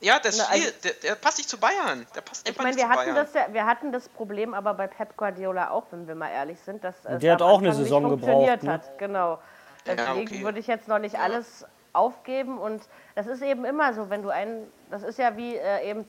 Ja, 0.00 0.18
der, 0.18 0.30
ist 0.30 0.38
Na, 0.38 0.44
viel, 0.54 0.64
also- 0.64 0.74
der, 0.84 0.92
der 1.02 1.14
passt 1.16 1.38
nicht 1.38 1.48
zu 1.48 1.58
Bayern. 1.58 2.06
Der 2.14 2.20
passt 2.20 2.46
Ich 2.48 2.50
einfach 2.52 2.64
meine, 2.64 2.76
nicht 2.76 2.84
wir 2.84 2.92
zu 2.92 2.98
hatten, 3.00 3.12
Bayern. 3.14 3.26
das 3.26 3.34
ja, 3.34 3.46
wir 3.52 3.66
hatten 3.66 3.92
das 3.92 4.08
Problem 4.08 4.54
aber 4.54 4.74
bei 4.74 4.86
Pep 4.86 5.16
Guardiola 5.16 5.70
auch, 5.70 5.84
wenn 5.90 6.06
wir 6.08 6.14
mal 6.14 6.30
ehrlich 6.30 6.58
sind. 6.60 6.82
Dass 6.84 6.94
Der 7.02 7.32
hat 7.32 7.42
auch 7.42 7.58
eine 7.60 7.72
Saison 7.74 8.02
funktioniert 8.08 8.60
gebraucht, 8.60 8.62
ne? 8.64 8.72
Hat. 8.72 8.98
Genau. 8.98 9.38
Deswegen 9.86 10.26
okay. 10.28 10.42
würde 10.42 10.58
ich 10.58 10.66
jetzt 10.66 10.88
noch 10.88 10.98
nicht 10.98 11.18
alles 11.18 11.66
aufgeben. 11.92 12.58
Und 12.58 12.82
das 13.14 13.26
ist 13.26 13.42
eben 13.42 13.64
immer 13.64 13.94
so, 13.94 14.10
wenn 14.10 14.22
du 14.22 14.30
einen, 14.30 14.66
das 14.90 15.02
ist 15.02 15.18
ja 15.18 15.36
wie 15.36 15.56
äh, 15.56 15.88
eben, 15.90 16.06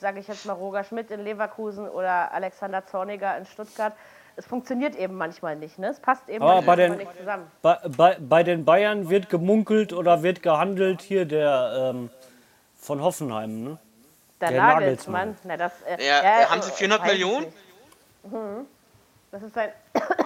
sage 0.00 0.20
ich 0.20 0.28
jetzt 0.28 0.46
mal, 0.46 0.54
Roger 0.54 0.84
Schmidt 0.84 1.10
in 1.10 1.20
Leverkusen 1.22 1.88
oder 1.88 2.32
Alexander 2.32 2.84
Zorniger 2.86 3.36
in 3.36 3.46
Stuttgart. 3.46 3.92
Es 4.36 4.46
funktioniert 4.46 4.96
eben 4.96 5.14
manchmal 5.14 5.54
nicht, 5.54 5.78
ne? 5.78 5.88
Es 5.88 6.00
passt 6.00 6.28
eben 6.28 6.42
Aber 6.42 6.54
manchmal 6.56 6.76
bei 6.76 6.82
den- 6.88 6.96
nicht 6.96 7.16
zusammen. 7.16 7.46
Bei, 7.62 7.78
bei, 7.96 8.16
bei 8.18 8.42
den 8.42 8.64
Bayern 8.64 9.08
wird 9.08 9.28
gemunkelt 9.28 9.92
oder 9.92 10.22
wird 10.24 10.42
gehandelt 10.42 11.02
hier 11.02 11.24
der 11.24 11.92
ähm, 11.94 12.10
von 12.84 13.00
Hoffenheim, 13.02 13.64
ne? 13.64 13.78
Der, 14.40 14.50
der 14.50 14.62
Nagelsmann, 14.62 15.28
Nagelsmann. 15.28 15.36
na, 15.44 15.56
das, 15.56 15.72
äh, 15.98 16.06
Ja, 16.06 16.50
haben 16.50 16.60
sie 16.62 16.70
äh, 16.70 16.74
400 16.74 17.00
weiß 17.00 17.06
ich 17.06 17.12
Millionen? 17.18 17.46
Mhm. 18.24 18.66
Das 19.30 19.42
ist 19.42 19.54
sein, 19.54 19.70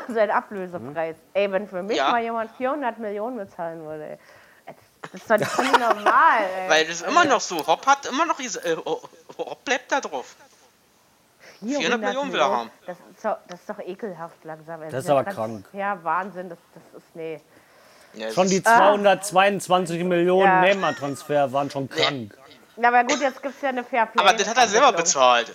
sein 0.09 0.31
Ablösepreis. 0.41 1.17
Ey, 1.35 1.51
wenn 1.53 1.69
für 1.69 1.83
mich 1.83 1.97
Ja. 1.97 2.11
mal 2.11 2.23
jemand 2.23 2.51
400 2.57 2.99
Millionen 2.99 3.37
bezahlen 3.39 3.85
würde, 3.85 4.05
ey. 4.11 4.19
Das 5.03 5.15
ist 5.15 5.31
doch 5.31 5.39
nicht 5.39 5.79
normal, 5.79 6.41
ey. 6.65 6.69
Weil 6.69 6.85
das 6.87 6.97
ist 7.01 7.07
immer 7.07 7.25
noch 7.25 7.41
so. 7.41 7.65
Hopp 7.67 7.87
hat 7.87 8.05
immer 8.07 8.27
noch 8.27 8.37
diese. 8.37 8.59
Äh, 8.65 8.77
Hopp 8.77 9.65
bleibt 9.65 9.91
da 9.93 10.01
drauf. 10.01 10.35
400 11.65 12.01
Millionen 12.01 12.33
will 12.33 12.41
er 12.41 12.51
haben. 12.51 12.71
Das 12.87 12.97
ist, 13.15 13.25
doch, 13.25 13.37
das 13.49 13.61
ist 13.61 13.69
doch 13.69 13.79
ekelhaft 13.81 14.45
langsam. 14.45 14.83
ey. 14.83 14.91
Das 14.91 14.99
ist 15.01 15.05
Dieser 15.07 15.19
aber 15.19 15.31
krank. 15.31 15.67
Ja, 15.73 15.99
Wahnsinn. 16.03 16.49
Das, 16.49 16.59
das 16.75 17.03
ist, 17.03 17.15
nee. 17.17 17.41
Ja, 18.15 18.31
Schon 18.33 18.49
die 18.49 18.63
das 18.63 18.73
ist- 18.73 18.79
222 18.79 20.05
Millionen 20.05 20.45
Ja. 20.47 20.61
Neymar-Transfer 20.61 21.53
waren 21.53 21.71
schon 21.71 21.89
krank. 21.89 22.37
Na, 22.79 22.89
aber 22.89 23.05
gut, 23.05 23.21
jetzt 23.21 23.43
gibt 23.43 23.55
es 23.57 23.61
ja 23.63 23.71
eine 23.71 23.83
Fairplay. 23.85 24.21
Aber 24.23 24.33
das 24.35 24.49
hat 24.49 24.57
er 24.57 24.69
selber 24.69 24.93
bezahlt. 24.93 25.53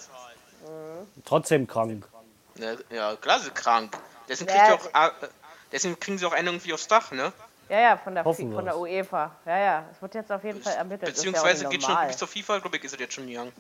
Trotzdem 1.26 1.68
krank. 1.68 2.06
Ne, 2.56 2.78
Ja, 2.90 3.16
klar, 3.16 3.40
sie 3.40 3.50
krank. 3.52 3.96
Deswegen, 4.28 4.50
Ja. 4.52 4.76
kriegt 4.78 4.94
auch, 4.96 5.08
äh, 5.08 5.12
deswegen 5.72 6.00
kriegen 6.00 6.18
sie 6.18 6.26
auch 6.26 6.34
einen 6.34 6.48
irgendwie 6.48 6.74
aufs 6.74 6.88
Dach, 6.88 7.12
ne? 7.12 7.32
Ja, 7.70 7.80
ja, 7.80 7.98
von 7.98 8.14
der, 8.14 8.24
Hoffen 8.26 8.54
von 8.54 8.66
der 8.66 8.78
UEFA. 8.78 9.32
Ja, 9.46 9.58
ja. 9.58 9.84
Es 9.92 10.02
wird 10.02 10.16
jetzt 10.16 10.32
auf 10.32 10.44
jeden 10.44 10.62
Fall 10.62 10.74
ermittelt. 10.76 11.10
Ist 11.10 11.16
Beziehungsweise 11.16 11.64
ja 11.64 11.70
geht 11.70 11.84
schon 11.84 11.98
bis 12.08 12.18
zur 12.18 12.28
FIFA, 12.28 12.60
glaube 12.60 12.78
ich, 12.78 12.84
ist 12.84 12.94
es 12.94 13.00
jetzt 13.00 13.14
schon 13.14 13.26
gegangen. 13.28 13.52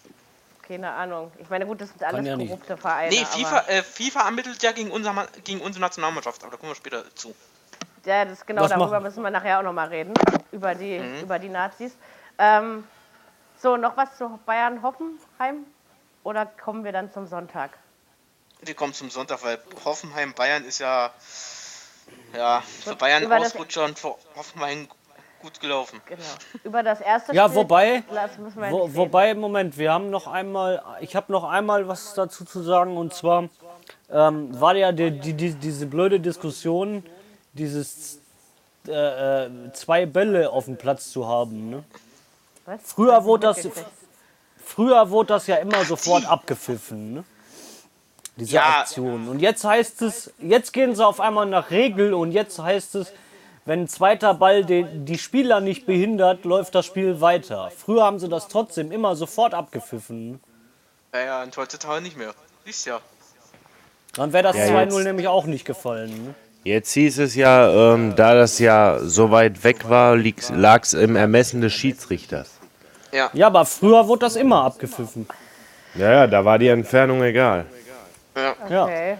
Keine 0.67 0.91
Ahnung. 0.91 1.31
Ich 1.39 1.49
meine, 1.49 1.65
gut, 1.65 1.81
das 1.81 1.89
sind 1.89 2.03
alles 2.03 2.25
ja 2.25 2.35
nicht. 2.37 2.49
korrupte 2.49 2.77
Vereine. 2.77 3.09
Nee, 3.09 3.21
aber- 3.21 3.27
FIFA, 3.31 3.59
äh, 3.67 3.83
FIFA 3.83 4.25
ermittelt 4.25 4.61
ja 4.63 4.71
gegen, 4.71 4.91
unser, 4.91 5.27
gegen 5.43 5.61
unsere 5.61 5.81
Nationalmannschaft, 5.81 6.41
aber 6.43 6.51
da 6.51 6.57
kommen 6.57 6.71
wir 6.71 6.75
später 6.75 7.03
zu. 7.15 7.33
Ja, 8.05 8.25
das 8.25 8.45
genau 8.45 8.63
Was 8.63 8.69
darüber 8.69 8.87
machen- 8.87 9.03
müssen 9.03 9.23
wir 9.23 9.31
nachher 9.31 9.59
auch 9.59 9.63
nochmal 9.63 9.87
reden. 9.87 10.13
Über 10.51 10.75
die, 10.75 10.99
Mhm. 10.99 11.21
über 11.21 11.39
die 11.39 11.49
Nazis. 11.49 11.93
Ähm, 12.37 12.85
so, 13.63 13.77
noch 13.77 13.97
was 13.97 14.17
zu 14.17 14.39
Bayern 14.45 14.83
Hoffenheim? 14.83 15.65
Oder 16.23 16.45
kommen 16.45 16.83
wir 16.83 16.91
dann 16.91 17.11
zum 17.11 17.25
Sonntag? 17.27 17.71
Die 18.61 18.73
kommen 18.73 18.93
zum 18.93 19.09
Sonntag, 19.09 19.43
weil 19.43 19.57
Hoffenheim 19.83 20.33
Bayern 20.33 20.63
ist 20.65 20.79
ja. 20.79 21.11
Ja, 22.35 22.61
für 22.61 22.95
Bayern 22.95 23.31
Ausrutscher 23.31 23.85
und 23.85 23.97
für 23.97 24.15
Hoffenheim 24.35 24.87
gut 25.41 25.59
gelaufen. 25.59 26.01
Genau. 26.05 26.21
Über 26.63 26.83
das 26.83 27.01
erste 27.01 27.33
Ja, 27.33 27.45
Spiel. 27.47 27.57
wobei- 27.57 28.03
wir 28.09 28.71
Wo, 28.71 28.95
wobei, 28.95 29.33
Moment, 29.33 29.77
wir 29.77 29.91
haben 29.91 30.09
noch 30.09 30.27
einmal, 30.27 30.81
ich 31.01 31.15
habe 31.15 31.31
noch 31.31 31.43
einmal 31.43 31.87
was 31.87 32.13
dazu 32.13 32.45
zu 32.45 32.61
sagen 32.61 32.97
und 32.97 33.13
zwar 33.13 33.49
ähm, 34.09 34.59
war 34.59 34.75
ja 34.75 34.91
die, 34.91 35.11
die, 35.19 35.33
die, 35.33 35.53
diese 35.53 35.85
blöde 35.85 36.19
Diskussion, 36.19 37.05
dieses 37.53 38.19
äh, 38.87 39.45
äh, 39.45 39.71
zwei 39.73 40.05
Bälle 40.05 40.49
auf 40.49 40.65
dem 40.65 40.77
Platz 40.77 41.11
zu 41.11 41.27
haben. 41.27 41.69
Ne? 41.69 41.83
Was? 42.65 42.79
Früher 42.83 43.17
ich 43.19 43.23
wurde 43.25 43.47
das, 43.47 43.67
früher 44.63 45.09
wurde 45.09 45.27
das 45.33 45.47
ja 45.47 45.57
immer 45.57 45.83
sofort 45.85 46.25
abgepfiffen. 46.25 47.13
Ne? 47.15 47.23
Diese 48.37 48.55
Ja. 48.55 48.79
Aktion. 48.81 49.27
Und 49.27 49.39
jetzt 49.39 49.63
heißt 49.63 50.01
es, 50.01 50.31
jetzt 50.39 50.73
gehen 50.73 50.95
sie 50.95 51.05
auf 51.05 51.19
einmal 51.19 51.45
nach 51.45 51.71
Regel 51.71 52.13
und 52.13 52.31
jetzt 52.31 52.59
heißt 52.59 52.95
es, 52.95 53.11
wenn 53.65 53.81
ein 53.83 53.87
zweiter 53.87 54.33
Ball 54.33 54.65
die, 54.65 54.85
die 55.05 55.17
Spieler 55.17 55.61
nicht 55.61 55.85
behindert, 55.85 56.43
läuft 56.43 56.75
das 56.75 56.85
Spiel 56.85 57.21
weiter. 57.21 57.71
Früher 57.75 58.03
haben 58.03 58.19
sie 58.19 58.27
das 58.27 58.47
trotzdem 58.49 58.91
immer 58.91 59.15
sofort 59.15 59.53
abgepfiffen. 59.53 60.31
Ne? 60.31 60.39
Ja, 61.13 61.19
ja, 61.21 61.43
und 61.43 61.55
heutzutage 61.55 62.01
nicht 62.01 62.17
mehr. 62.17 62.33
Siehst 62.65 62.85
ja. 62.87 62.99
Dann 64.15 64.33
wäre 64.33 64.43
das 64.43 64.57
Ja, 64.57 64.65
2-0 64.67 64.97
jetzt- 64.97 65.03
nämlich 65.05 65.27
auch 65.27 65.45
nicht 65.45 65.65
gefallen. 65.65 66.25
Ne? 66.25 66.35
Jetzt 66.65 66.91
hieß 66.93 67.19
es 67.19 67.35
ja, 67.35 67.93
ähm, 67.93 68.15
da 68.15 68.35
das 68.35 68.57
ja 68.59 68.99
so 68.99 69.31
weit 69.31 69.63
weg 69.63 69.87
war, 69.89 70.15
lag 70.17 70.83
es 70.83 70.93
im 70.93 71.15
Ermessen 71.15 71.61
des 71.61 71.73
Schiedsrichters. 71.73 72.52
Ja, 73.13 73.47
aber 73.47 73.65
früher 73.65 74.07
wurde 74.07 74.21
das 74.21 74.35
immer 74.35 74.63
abgepfiffen. 74.63 75.27
Ja, 75.95 76.11
ja, 76.11 76.27
da 76.27 76.43
war 76.43 76.57
die 76.57 76.67
Entfernung 76.67 77.21
egal. 77.23 77.65
Ja. 78.69 78.83
Okay. 78.85 79.17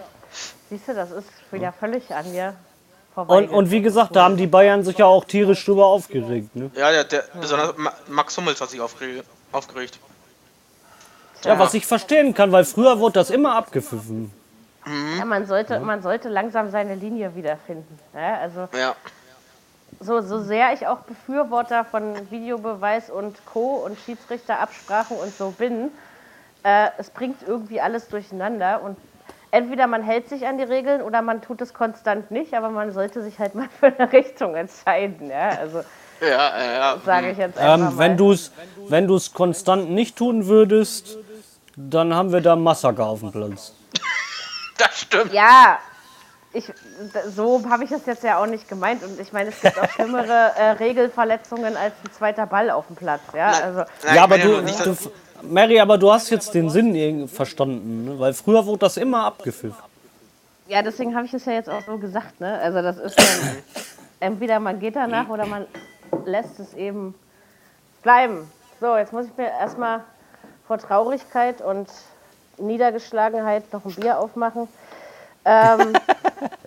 Siehst 0.68 0.88
du, 0.88 0.94
das 0.94 1.10
ist 1.12 1.28
wieder 1.52 1.72
völlig 1.72 2.10
an 2.12 2.30
mir 2.32 2.48
Und, 3.14 3.14
vorbei. 3.14 3.48
und 3.48 3.70
wie 3.70 3.80
gesagt, 3.80 4.16
da 4.16 4.24
haben 4.24 4.36
die 4.36 4.48
Bayern 4.48 4.82
sich 4.82 4.98
ja 4.98 5.06
auch 5.06 5.24
tierisch 5.24 5.64
drüber 5.64 5.86
aufgeregt. 5.86 6.56
Ne? 6.56 6.70
Ja, 6.74 6.90
der, 6.90 7.04
der, 7.04 7.24
besonders 7.40 7.76
Ma 7.76 7.92
Max 8.08 8.36
Hummels 8.36 8.60
hat 8.60 8.70
sich 8.70 8.80
aufgere 8.80 9.22
aufgeregt. 9.52 9.98
Ja, 11.44 11.58
was 11.58 11.74
ich 11.74 11.86
verstehen 11.86 12.34
kann, 12.34 12.50
weil 12.52 12.64
früher 12.64 12.98
wurde 12.98 13.14
das 13.14 13.30
immer 13.30 13.54
abgepfiffen. 13.54 14.32
ja, 15.18 15.24
man, 15.24 15.46
sollte, 15.46 15.78
man 15.78 16.02
sollte 16.02 16.28
langsam 16.28 16.70
seine 16.70 16.94
Linie 16.94 17.36
wiederfinden. 17.36 17.98
Ja, 18.14 18.38
also 18.40 18.68
Ja. 18.76 18.96
So, 20.04 20.20
so 20.20 20.42
sehr 20.42 20.72
ich 20.72 20.86
auch 20.86 20.98
Befürworter 21.00 21.84
von 21.84 22.30
Videobeweis 22.30 23.10
und 23.10 23.44
Co. 23.46 23.76
und 23.84 23.98
Schiedsrichterabsprachen 23.98 25.16
und 25.16 25.36
so 25.36 25.50
bin, 25.50 25.90
äh, 26.62 26.88
es 26.98 27.10
bringt 27.10 27.42
irgendwie 27.46 27.80
alles 27.80 28.08
durcheinander 28.08 28.82
und 28.82 28.96
entweder 29.50 29.86
man 29.86 30.02
hält 30.02 30.28
sich 30.28 30.46
an 30.46 30.58
die 30.58 30.64
Regeln 30.64 31.00
oder 31.02 31.22
man 31.22 31.42
tut 31.42 31.60
es 31.60 31.72
konstant 31.72 32.30
nicht, 32.30 32.54
aber 32.54 32.70
man 32.70 32.92
sollte 32.92 33.22
sich 33.22 33.38
halt 33.38 33.54
mal 33.54 33.68
für 33.80 33.86
eine 33.86 34.12
Richtung 34.12 34.54
entscheiden. 34.54 35.30
Ja? 35.30 35.50
Also 35.50 35.82
Ja, 36.20 36.74
ja, 36.74 36.98
sage 37.04 37.30
ich 37.30 37.38
jetzt 37.38 37.58
einfach 37.58 37.90
Ähm, 37.90 37.98
wenn 37.98 38.16
du 38.16 38.32
es 38.32 38.52
wenn 38.88 39.06
du's 39.06 39.32
konstant 39.32 39.90
nicht 39.90 40.16
tun 40.16 40.46
würdest, 40.46 41.18
dann 41.76 42.14
haben 42.14 42.32
wir 42.32 42.40
da 42.40 42.56
Massaker 42.56 43.06
auf 43.06 43.20
dem 43.20 43.32
Platz. 43.32 43.72
Das 44.76 45.02
stimmt. 45.02 45.32
Ja, 45.32 45.78
ich, 46.54 46.72
so 47.34 47.62
habe 47.68 47.84
ich 47.84 47.90
es 47.90 48.06
jetzt 48.06 48.22
ja 48.22 48.40
auch 48.40 48.46
nicht 48.46 48.68
gemeint. 48.68 49.02
Und 49.02 49.20
ich 49.20 49.32
meine, 49.32 49.50
es 49.50 49.60
gibt 49.60 49.78
auch 49.78 49.90
schlimmere 49.90 50.52
äh, 50.56 50.70
Regelverletzungen 50.70 51.76
als 51.76 51.92
ein 52.04 52.12
zweiter 52.16 52.46
Ball 52.46 52.70
auf 52.70 52.86
dem 52.86 52.96
Platz. 52.96 53.20
Ja, 53.34 53.48
also, 53.48 53.84
Nein, 54.04 54.14
ja, 54.14 54.22
aber 54.22 54.38
du, 54.38 54.62
du, 54.62 54.96
Mary, 55.42 55.80
aber 55.80 55.98
du 55.98 56.12
hast 56.12 56.30
jetzt 56.30 56.54
den 56.54 56.70
Sinn 56.70 56.94
irgendwie 56.94 57.28
verstanden, 57.28 58.04
ne? 58.04 58.18
weil 58.18 58.32
früher 58.32 58.64
wurde 58.64 58.80
das 58.80 58.96
immer 58.96 59.24
abgepfiffen. 59.24 59.74
ja, 60.68 60.82
deswegen 60.82 61.14
habe 61.14 61.26
ich 61.26 61.34
es 61.34 61.44
ja 61.44 61.52
jetzt 61.52 61.68
auch 61.68 61.82
so 61.82 61.98
gesagt. 61.98 62.40
Ne? 62.40 62.58
Also 62.60 62.80
das 62.80 62.98
ist 62.98 63.18
dann, 63.18 63.56
entweder 64.20 64.60
man 64.60 64.78
geht 64.78 64.96
danach 64.96 65.28
oder 65.28 65.46
man 65.46 65.66
lässt 66.24 66.58
es 66.60 66.72
eben 66.74 67.14
bleiben. 68.02 68.50
So, 68.80 68.96
jetzt 68.96 69.12
muss 69.12 69.26
ich 69.26 69.36
mir 69.36 69.48
erstmal 69.48 70.00
vor 70.66 70.78
Traurigkeit 70.78 71.60
und 71.60 71.88
Niedergeschlagenheit 72.58 73.72
noch 73.72 73.84
ein 73.84 73.94
Bier 73.94 74.18
aufmachen. 74.18 74.68
Ähm, 75.44 75.92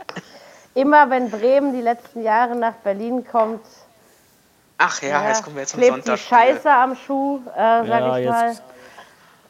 immer 0.73 1.09
wenn 1.09 1.29
Bremen 1.29 1.73
die 1.73 1.81
letzten 1.81 2.21
Jahre 2.23 2.55
nach 2.55 2.73
Berlin 2.83 3.25
kommt, 3.29 3.65
Ach 4.79 5.01
ja, 5.01 5.27
jetzt 5.27 5.43
kommen 5.43 5.55
wir 5.55 5.61
jetzt 5.61 5.71
zum 5.71 5.79
klebt 5.79 5.95
Sonntag. 6.05 6.15
die 6.15 6.21
Scheiße 6.21 6.69
am 6.71 6.95
Schuh, 6.95 7.39
äh, 7.47 7.57
sag 7.57 7.87
Ja, 7.87 8.17
ich 8.17 8.25
jetzt- 8.25 8.31
mal. 8.33 8.55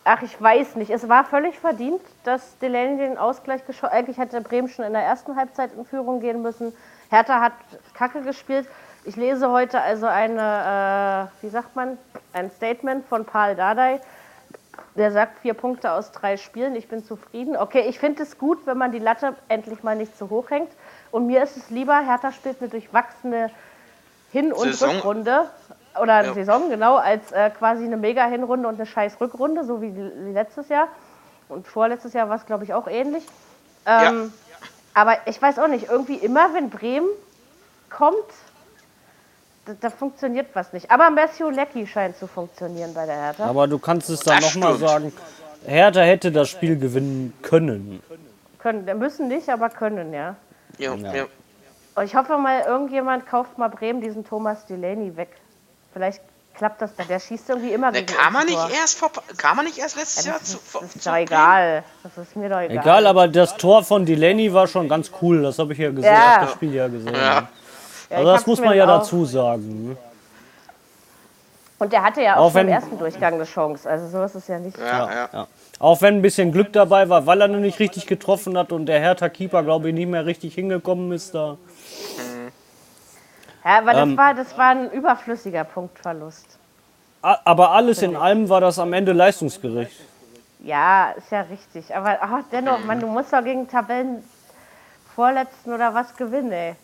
Ach, 0.09 0.21
ich 0.21 0.41
weiß 0.41 0.75
nicht. 0.77 0.89
Es 0.89 1.09
war 1.09 1.25
völlig 1.25 1.59
verdient, 1.59 1.99
dass 2.23 2.58
Delaney 2.60 2.95
den 2.97 3.17
Ausgleich 3.17 3.67
geschossen 3.67 3.91
Eigentlich 3.93 4.17
hätte 4.17 4.39
Bremen 4.39 4.69
schon 4.69 4.85
in 4.85 4.93
der 4.93 5.02
ersten 5.04 5.35
Halbzeit 5.35 5.71
in 5.73 5.83
Führung 5.85 6.21
gehen 6.21 6.41
müssen. 6.41 6.73
Hertha 7.10 7.41
hat 7.41 7.52
Kacke 7.93 8.21
gespielt. 8.21 8.69
Ich 9.04 9.17
lese 9.17 9.52
heute 9.52 9.81
also 9.81 10.06
eine, 10.06 11.29
äh, 11.41 11.43
wie 11.43 11.49
sagt 11.49 11.75
man, 11.75 11.97
ein 12.31 12.49
Statement 12.52 13.06
von 13.08 13.25
Paul 13.25 13.56
Dardai. 13.56 13.99
Der 14.96 15.12
sagt 15.12 15.40
vier 15.40 15.54
Punkte 15.54 15.92
aus 15.92 16.12
drei 16.12 16.38
Spielen. 16.38 16.75
Ich 16.75 16.88
bin 16.88 17.04
zufrieden. 17.04 17.56
Okay, 17.56 17.86
ich 17.88 18.00
finde 18.00 18.23
es 18.23 18.38
gut, 18.38 18.65
wenn 18.65 18.78
man 18.78 18.92
die 18.92 19.00
Latte 19.00 19.36
endlich 19.48 19.84
mal 19.84 19.96
nicht 19.96 20.17
zu 20.17 20.30
hoch 20.30 20.50
hängt. 20.50 20.71
Und 21.12 21.28
mir 21.28 21.44
ist 21.44 21.56
es 21.58 21.69
lieber, 21.69 22.00
Hertha 22.00 22.32
spielt 22.32 22.62
eine 22.62 22.69
durchwachsene 22.69 23.52
Hin- 24.32 24.54
und 24.54 24.63
Saison. 24.63 24.96
Rückrunde. 24.96 25.50
Oder 26.02 26.25
Ja. 26.25 26.34
Saison, 26.34 26.69
genau, 26.69 26.98
als 26.98 27.32
äh, 27.32 27.50
quasi 27.50 27.84
eine 27.86 27.98
Mega-Hinrunde 27.98 28.67
und 28.67 28.75
eine 28.75 28.86
scheiß 28.86 29.19
Rückrunde, 29.19 29.63
so 29.63 29.82
wie, 29.82 29.90
letztes 30.32 30.69
Jahr. 30.69 30.88
Und 31.50 31.67
vorletztes 31.67 32.13
Jahr 32.13 32.30
war 32.30 32.36
es, 32.36 32.46
glaube 32.46 32.65
ich, 32.65 32.73
auch 32.73 32.88
ähnlich. 32.88 33.25
Ähm, 33.86 34.32
Aber 34.94 35.17
ich 35.25 35.42
weiß 35.42 35.60
auch 35.60 35.67
nicht, 35.67 35.90
irgendwie 35.90 36.15
immer, 36.15 36.54
wenn 36.54 36.69
Bremen 36.69 37.08
kommt, 37.90 38.15
da, 39.67 39.73
da, 39.79 39.89
funktioniert 39.89 40.47
was 40.53 40.73
nicht. 40.73 40.89
Aber 40.89 41.09
Matthew 41.09 41.49
Lecky 41.49 41.85
scheint 41.85 42.17
zu 42.17 42.27
funktionieren 42.27 42.93
bei 42.93 43.05
der 43.05 43.15
Hertha. 43.15 43.45
Aber 43.45 43.67
du 43.67 43.77
kannst 43.77 44.09
es 44.09 44.21
dann 44.21 44.41
nochmal 44.41 44.77
sagen, 44.77 45.13
Hertha 45.65 46.01
hätte 46.01 46.31
das 46.31 46.49
Spiel 46.49 46.77
gewinnen 46.77 47.33
können. 47.41 48.01
Können, 48.59 48.97
müssen 48.97 49.27
nicht, 49.27 49.49
aber 49.49 49.69
können, 49.69 50.13
ja. 50.13 50.35
Ja, 50.77 50.95
ja. 50.95 51.13
ja. 51.13 52.03
Ich 52.03 52.15
hoffe 52.15 52.37
mal, 52.37 52.61
irgendjemand 52.61 53.27
kauft 53.27 53.57
mal 53.57 53.69
Bremen 53.69 54.01
diesen 54.01 54.25
Thomas 54.25 54.65
Delaney 54.65 55.15
weg. 55.17 55.29
Vielleicht 55.93 56.21
klappt 56.53 56.81
das 56.81 56.95
dann. 56.95 57.07
Der 57.07 57.19
schießt 57.19 57.49
irgendwie 57.49 57.71
immer 57.71 57.91
gegen 57.91 58.05
kam 58.05 58.35
er 58.35 58.45
nicht 58.45 58.69
erst 58.79 58.97
vor, 58.97 59.11
Kam 59.37 59.57
er 59.59 59.63
nicht 59.63 59.77
erst 59.77 59.95
letztes 59.95 60.25
ja, 60.25 60.33
Jahr 60.33 60.43
zu 60.43 60.57
Das 60.79 60.95
ist 60.95 61.07
doch 61.07 61.15
egal. 61.15 61.83
Das 62.03 62.17
ist 62.17 62.35
mir 62.35 62.49
doch 62.49 62.59
egal. 62.59 62.77
Egal, 62.77 63.07
aber 63.07 63.27
das 63.27 63.57
Tor 63.57 63.83
von 63.83 64.05
Delaney 64.05 64.53
war 64.53 64.67
schon 64.67 64.87
ganz 64.87 65.11
cool. 65.21 65.41
Das 65.41 65.57
habe 65.59 65.73
ich 65.73 65.79
ja 65.79 65.89
gesehen. 65.89 66.13
Ja. 66.13 66.41
das 66.41 66.51
Spiel 66.51 66.73
ja 66.73 66.87
gesehen. 66.87 67.15
Ja. 67.15 67.47
Ja, 68.10 68.17
also 68.17 68.31
das 68.31 68.47
muss 68.47 68.60
man 68.60 68.75
ja 68.75 68.85
dazu 68.85 69.25
sagen. 69.25 69.89
Ne? 69.89 69.97
Und 71.79 71.93
der 71.93 72.03
hatte 72.03 72.21
ja 72.21 72.37
auch, 72.37 72.45
auch 72.45 72.51
schon 72.51 72.62
im 72.62 72.69
ersten 72.69 72.97
Durchgang 72.97 73.35
eine 73.35 73.43
Chance. 73.43 73.87
Also 73.89 74.08
so 74.08 74.23
ist 74.23 74.35
es 74.35 74.47
ja 74.47 74.58
nicht. 74.58 74.77
Ja, 74.77 75.12
ja. 75.12 75.29
ja. 75.31 75.47
Auch 75.79 76.01
wenn 76.01 76.15
ein 76.15 76.21
bisschen 76.21 76.51
Glück 76.51 76.73
dabei 76.73 77.08
war, 77.08 77.25
weil 77.27 77.39
er 77.41 77.47
noch 77.47 77.60
nicht 77.60 77.79
richtig 77.79 78.08
getroffen 78.08 78.58
hat 78.58 78.71
und 78.71 78.87
der 78.87 78.99
Hertha-Keeper, 78.99 79.62
glaube 79.62 79.89
ich, 79.89 79.93
nicht 79.93 80.10
mehr 80.10 80.25
richtig 80.25 80.55
hingekommen 80.55 81.12
ist 81.12 81.35
da. 81.35 81.58
Ja, 83.63 83.77
aber 83.79 83.93
ähm, 83.93 84.15
das, 84.15 84.17
war, 84.17 84.33
das 84.33 84.58
war 84.58 84.69
ein 84.69 84.91
überflüssiger 84.91 85.65
Punktverlust. 85.65 86.58
Aber 87.21 87.71
alles 87.71 88.01
in 88.01 88.15
allem 88.15 88.47
war 88.47 88.62
das 88.62 88.79
am 88.79 88.93
Ende 88.93 89.12
leistungsgerecht. 89.12 89.99
Ja, 90.60 91.12
ist 91.12 91.31
ja 91.31 91.41
richtig. 91.41 91.95
Aber 91.95 92.17
ach, 92.21 92.43
dennoch, 92.51 92.83
man, 92.85 92.99
du 92.99 93.08
musst 93.08 93.33
doch 93.33 93.43
gegen 93.43 93.67
Tabellen 93.67 94.23
Vorletzten 95.15 95.73
oder 95.73 95.93
was 95.93 96.15
gewinnen, 96.15 96.51
ey. 96.51 96.75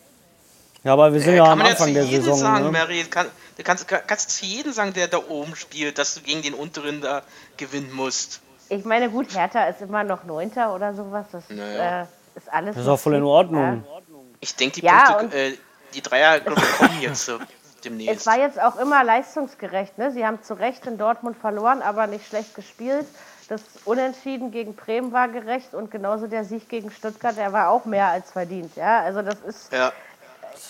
Ja, 0.84 0.92
aber 0.92 1.12
wir 1.12 1.20
sind 1.20 1.32
äh, 1.32 1.36
ja 1.38 1.44
am 1.44 1.60
Anfang 1.62 1.94
der 1.94 2.04
Saison. 2.04 2.36
Sagen, 2.36 2.64
ne? 2.64 2.70
Mary, 2.70 3.02
kann, 3.04 3.26
du 3.56 3.62
kannst, 3.62 3.88
kannst 3.88 4.30
zu 4.30 4.44
jedem 4.44 4.72
sagen, 4.72 4.92
der 4.92 5.08
da 5.08 5.18
oben 5.28 5.56
spielt, 5.56 5.98
dass 5.98 6.14
du 6.14 6.20
gegen 6.20 6.42
den 6.42 6.52
unteren 6.52 7.00
da 7.00 7.22
gewinnen 7.56 7.90
musst. 7.92 8.42
Ich 8.68 8.84
meine, 8.84 9.08
gut, 9.08 9.34
Hertha 9.34 9.64
ist 9.64 9.80
immer 9.80 10.04
noch 10.04 10.24
Neunter 10.24 10.74
oder 10.74 10.94
sowas. 10.94 11.26
Das 11.32 11.48
naja. 11.48 12.02
äh, 12.02 12.06
ist 12.36 12.52
alles. 12.52 12.74
Das 12.74 12.84
ist 12.84 12.88
auch 12.88 12.98
voll 12.98 13.14
in 13.14 13.22
Ordnung. 13.22 13.84
Ja. 13.86 14.00
Ich 14.40 14.54
denke, 14.56 14.80
die 14.80 14.86
ja, 14.86 15.12
Punkte, 15.12 15.36
äh, 15.36 15.58
die 15.94 16.02
Dreier 16.02 16.40
kommen 16.40 17.00
jetzt 17.00 17.32
demnächst. 17.84 18.20
Es 18.20 18.26
war 18.26 18.38
jetzt 18.38 18.60
auch 18.60 18.76
immer 18.76 19.02
leistungsgerecht. 19.04 19.96
Ne? 19.96 20.12
Sie 20.12 20.26
haben 20.26 20.42
zu 20.42 20.52
Recht 20.52 20.84
in 20.86 20.98
Dortmund 20.98 21.38
verloren, 21.38 21.80
aber 21.80 22.06
nicht 22.06 22.26
schlecht 22.26 22.54
gespielt. 22.54 23.06
Das 23.48 23.62
Unentschieden 23.84 24.50
gegen 24.50 24.74
Bremen 24.74 25.12
war 25.12 25.28
gerecht 25.28 25.74
und 25.74 25.90
genauso 25.90 26.26
der 26.26 26.44
Sieg 26.44 26.68
gegen 26.68 26.90
Stuttgart, 26.90 27.36
der 27.36 27.52
war 27.52 27.70
auch 27.70 27.84
mehr 27.84 28.08
als 28.08 28.30
verdient. 28.32 28.74
Ja, 28.76 29.00
also 29.00 29.22
das 29.22 29.40
ist. 29.40 29.72
Ja. 29.72 29.92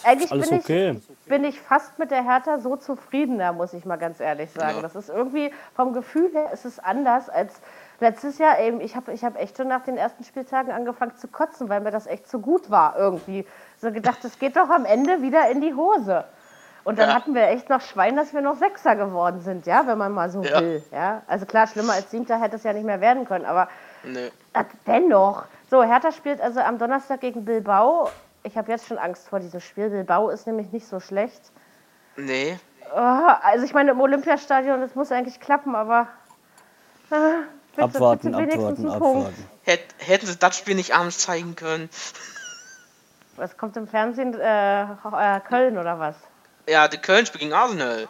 Eigentlich 0.05 0.33
Alles 0.33 0.51
bin, 0.51 0.59
okay. 0.59 0.91
ich, 0.91 1.29
bin 1.29 1.45
ich 1.45 1.61
fast 1.61 1.99
mit 1.99 2.11
der 2.11 2.25
Hertha 2.25 2.59
so 2.59 2.77
zufriedener, 2.77 3.53
muss 3.53 3.73
ich 3.73 3.85
mal 3.85 3.97
ganz 3.97 4.21
ehrlich 4.21 4.51
sagen. 4.51 4.77
Ja. 4.77 4.83
Das 4.83 4.95
ist 4.95 5.09
irgendwie, 5.09 5.53
vom 5.75 5.93
Gefühl 5.93 6.31
her 6.33 6.51
ist 6.53 6.65
es 6.65 6.79
anders 6.79 7.29
als 7.29 7.61
letztes 8.01 8.39
Jahr 8.39 8.59
eben. 8.61 8.81
Ich 8.81 8.97
habe 8.97 9.13
ich 9.13 9.25
hab 9.25 9.41
echt 9.41 9.57
schon 9.57 9.69
nach 9.69 9.85
den 9.85 9.97
ersten 9.97 10.25
Spieltagen 10.25 10.73
angefangen 10.73 11.17
zu 11.17 11.29
kotzen, 11.29 11.69
weil 11.69 11.81
mir 11.81 11.91
das 11.91 12.07
echt 12.07 12.29
zu 12.29 12.41
gut 12.41 12.71
war 12.71 12.97
irgendwie. 12.99 13.47
So 13.79 13.93
gedacht, 13.93 14.19
das 14.23 14.39
geht 14.39 14.57
doch 14.57 14.71
am 14.71 14.85
Ende 14.85 15.23
wieder 15.23 15.51
in 15.51 15.61
die 15.61 15.75
Hose. 15.75 16.25
Und 16.85 16.99
dann 16.99 17.09
ja. 17.09 17.15
hatten 17.15 17.35
wir 17.35 17.49
echt 17.49 17.71
noch 17.71 17.81
Schwein, 17.81 18.15
dass 18.15 18.35
wir 18.35 18.43
noch 18.43 18.57
Sechser 18.57 18.95
geworden 18.95 19.41
sind, 19.41 19.67
ja, 19.67 19.87
wenn 19.87 19.97
man 19.97 20.13
mal 20.13 20.29
so 20.29 20.43
ja. 20.43 20.61
will. 20.61 20.85
Ja? 20.93 21.23
Also 21.27 21.47
klar, 21.47 21.67
schlimmer 21.67 21.95
als 21.95 22.11
Siebter 22.11 22.39
hätte 22.39 22.57
es 22.57 22.63
ja 22.63 22.75
nicht 22.75 22.85
mehr 22.85 23.01
werden 23.01 23.25
können, 23.25 23.47
aber 23.47 23.69
nee. 24.03 24.31
dennoch. 24.87 25.45
So, 25.71 25.83
Hertha 25.83 26.13
spielt 26.13 26.43
also 26.43 26.61
am 26.61 26.79
Donnerstag 26.79 27.21
gegen 27.21 27.47
Bilbao 27.47 28.11
ich 28.45 28.57
habe 28.57 28.71
jetzt 28.71 28.87
schon 28.87 28.99
Angst 28.99 29.27
vor 29.29 29.41
diesem 29.41 29.61
Spiel. 29.61 29.91
Bilbao 29.91 30.29
ist 30.29 30.47
nämlich 30.47 30.71
nicht 30.71 30.87
so 30.87 31.01
schlecht. 31.01 31.51
Nee. 32.17 32.59
Oh, 32.95 32.99
also 32.99 33.65
ich 33.65 33.73
meine, 33.73 33.91
im 33.91 34.01
Olympiastadion, 34.01 34.81
das 34.81 34.95
muss 34.95 35.11
eigentlich 35.11 35.41
klappen, 35.41 35.75
aber 35.75 36.07
äh, 37.11 37.15
bitte, 37.75 37.83
abwarten, 37.83 38.33
bitte 38.33 38.55
abwarten, 38.55 38.89
abwarten. 38.89 39.35
Hätten 39.99 40.27
sie 40.27 40.37
das 40.37 40.59
Spiel 40.59 40.77
nicht 40.77 40.95
abends 40.95 41.19
zeigen 41.19 41.57
können. 41.57 41.89
Was 43.37 43.57
kommt 43.57 43.77
im 43.77 43.89
Fernsehen? 43.89 44.39
Äh, 44.39 44.83
äh, 44.83 45.41
Köln 45.41 45.79
oder 45.79 45.99
was? 45.99 46.15
Ja, 46.69 46.87
die 46.87 46.99
Köln 46.99 47.27
spielt 47.27 47.41
gegen 47.41 47.53
Arsenal. 47.53 48.07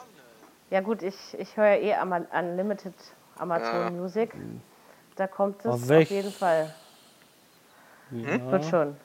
Ja 0.70 0.80
gut, 0.80 1.02
ich, 1.02 1.16
ich 1.38 1.56
höre 1.56 1.76
eh 1.76 1.94
Unlimited 2.02 2.94
Amazon 3.38 3.74
ja. 3.74 3.90
Music. 3.90 4.34
Da 5.16 5.28
kommt 5.28 5.60
es 5.60 5.66
auf, 5.66 5.90
auf 5.90 6.10
jeden 6.10 6.32
Fall. 6.32 6.74
Ja. 8.10 8.50
Wird 8.50 8.64
schon. 8.66 8.96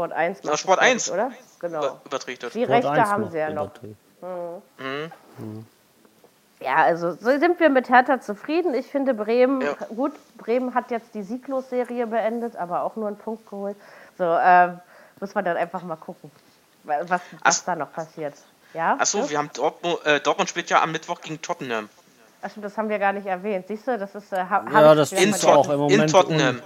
Sport 0.00 0.12
1 0.12 0.40
Na, 0.44 0.56
Sport 0.56 0.78
1, 0.78 1.10
oder? 1.10 1.32
Genau. 1.58 2.00
Überträgt 2.06 2.42
das. 2.42 2.52
Die 2.54 2.64
Sport 2.64 2.84
Rechte 2.84 3.04
haben 3.04 3.30
sie 3.30 3.38
ja 3.38 3.50
noch. 3.50 3.70
Mhm. 3.82 5.12
Mhm. 5.38 5.66
Ja, 6.60 6.76
also 6.76 7.12
so 7.12 7.38
sind 7.38 7.60
wir 7.60 7.68
mit 7.68 7.88
Hertha 7.90 8.20
zufrieden. 8.20 8.74
Ich 8.74 8.86
finde 8.86 9.12
Bremen, 9.14 9.60
ja. 9.60 9.74
gut, 9.94 10.12
Bremen 10.36 10.74
hat 10.74 10.90
jetzt 10.90 11.14
die 11.14 11.22
Sieglos-Serie 11.22 12.06
beendet, 12.06 12.56
aber 12.56 12.82
auch 12.82 12.96
nur 12.96 13.08
einen 13.08 13.16
Punkt 13.16 13.48
geholt. 13.48 13.76
So, 14.16 14.24
äh, 14.24 14.68
muss 15.20 15.34
man 15.34 15.44
dann 15.44 15.56
einfach 15.56 15.82
mal 15.82 15.96
gucken, 15.96 16.30
was, 16.84 17.20
was 17.42 17.64
da 17.64 17.76
noch 17.76 17.92
passiert. 17.92 18.34
Ja? 18.72 18.96
Achso, 18.98 19.28
wir 19.28 19.38
haben 19.38 19.50
Dortmund, 19.54 20.04
äh, 20.04 20.20
Dortmund 20.20 20.48
spielt 20.48 20.70
ja 20.70 20.82
am 20.82 20.92
Mittwoch 20.92 21.20
gegen 21.20 21.40
Tottenham. 21.42 21.88
Achso, 22.42 22.60
das 22.60 22.76
haben 22.76 22.88
wir 22.88 22.98
gar 22.98 23.12
nicht 23.12 23.26
erwähnt. 23.26 23.66
Siehst 23.68 23.86
du, 23.86 23.98
das 23.98 24.14
ist. 24.14 24.32
Äh, 24.32 24.36
ja, 24.38 24.94
das 24.94 25.12
ist 25.12 25.44
auch 25.44 25.68
im 25.68 25.78
Moment. 25.78 26.02
In 26.02 26.06
Tottenham. 26.08 26.62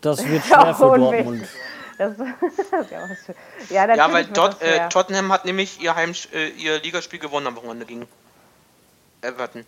Das 0.00 0.26
wird 0.26 0.44
schwer 0.46 0.74
für 0.74 0.98
Dortmund. 0.98 1.46
Das, 1.98 2.16
ja, 3.70 3.94
ja, 3.94 4.12
weil 4.12 4.24
dort, 4.26 4.60
äh, 4.62 4.88
Tottenham 4.88 5.32
hat 5.32 5.44
nämlich 5.44 5.80
ihr, 5.80 5.94
Heim, 5.94 6.12
äh, 6.32 6.48
ihr 6.48 6.80
Ligaspiel 6.80 7.18
gewonnen 7.18 7.46
am 7.46 7.56
Wochenende 7.56 7.86
gegen 7.86 8.06
Everton. 9.22 9.64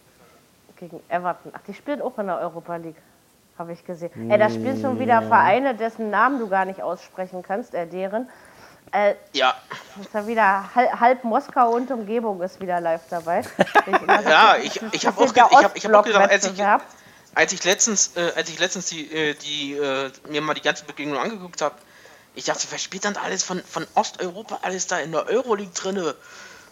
Gegen 0.77 1.01
Everton. 1.09 1.53
Ach, 1.55 1.61
die 1.67 1.75
spielen 1.75 2.03
auch 2.03 2.19
in 2.19 2.27
der 2.27 2.39
Europa 2.39 2.77
League. 2.77 2.97
Habe 3.59 3.73
ich 3.73 3.85
gesehen. 3.85 4.11
Mm, 4.15 4.31
Ey, 4.31 4.39
da 4.39 4.51
spielen 4.51 4.81
schon 4.81 5.01
wieder 5.01 5.23
Vereine, 5.23 5.75
dessen 5.75 6.11
Namen 6.11 6.39
du 6.39 6.49
gar 6.49 6.65
nicht 6.65 6.81
aussprechen 6.81 7.43
kannst, 7.43 7.75
äh, 7.75 7.87
deren. 7.87 8.29
Äh, 8.93 9.15
ja. 9.33 9.55
Ist 10.01 10.15
ja 10.15 10.27
wieder 10.27 10.75
halb, 10.75 11.01
halb, 11.01 11.25
Moskau 11.25 11.71
und 11.71 11.91
Umgebung 11.91 12.41
ist 12.43 12.61
wieder 12.61 12.81
live 12.81 13.03
dabei. 13.11 13.43
Ich 13.87 14.25
ja, 14.27 14.57
ich, 14.63 14.81
ich 14.93 15.07
habe 15.07 15.21
auch, 15.21 15.33
ge 15.33 15.43
ich 15.51 15.65
hab, 15.65 15.77
ich 15.77 15.85
hab 15.87 15.95
auch 15.95 16.05
gedacht, 16.05 16.31
als 16.31 16.47
ich, 16.47 16.63
als 17.35 17.53
ich 17.53 17.65
letztens, 17.65 18.17
äh, 18.17 18.33
als 18.37 18.49
ich 18.51 18.59
letztens 18.59 18.87
die, 18.87 19.13
äh, 19.13 19.35
die 19.35 19.75
äh, 19.75 20.11
mir 20.29 20.41
mal 20.43 20.55
die 20.55 20.63
ganze 20.63 20.85
Begegnung 20.85 21.19
angeguckt 21.19 21.61
habe, 21.63 21.75
ich 22.39 22.45
dachte, 22.45 22.69
wer 22.71 22.79
spielt 22.79 23.05
dann 23.05 23.17
alles 23.17 23.43
von, 23.43 23.61
von 23.61 23.85
Osteuropa 23.97 24.61
alles 24.63 24.87
da 24.87 24.99
in 24.99 25.11
der 25.11 25.27
Euroleague 25.27 25.73
drinne? 25.75 26.15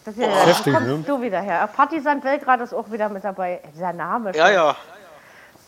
Das 0.05 0.15
ist 0.15 0.21
ja, 0.21 0.29
oh. 0.29 0.47
Heftig, 0.47 0.73
kommst 0.73 0.89
ne? 0.89 1.05
du 1.05 1.21
wieder 1.21 1.41
her. 1.41 1.69
Partisan 1.75 2.21
Belgrad 2.21 2.61
ist 2.61 2.73
auch 2.73 2.89
wieder 2.93 3.09
mit 3.09 3.25
dabei. 3.25 3.61
Dieser 3.75 3.93
Name. 3.93 4.35
Ja, 4.37 4.49
ja. 4.49 4.77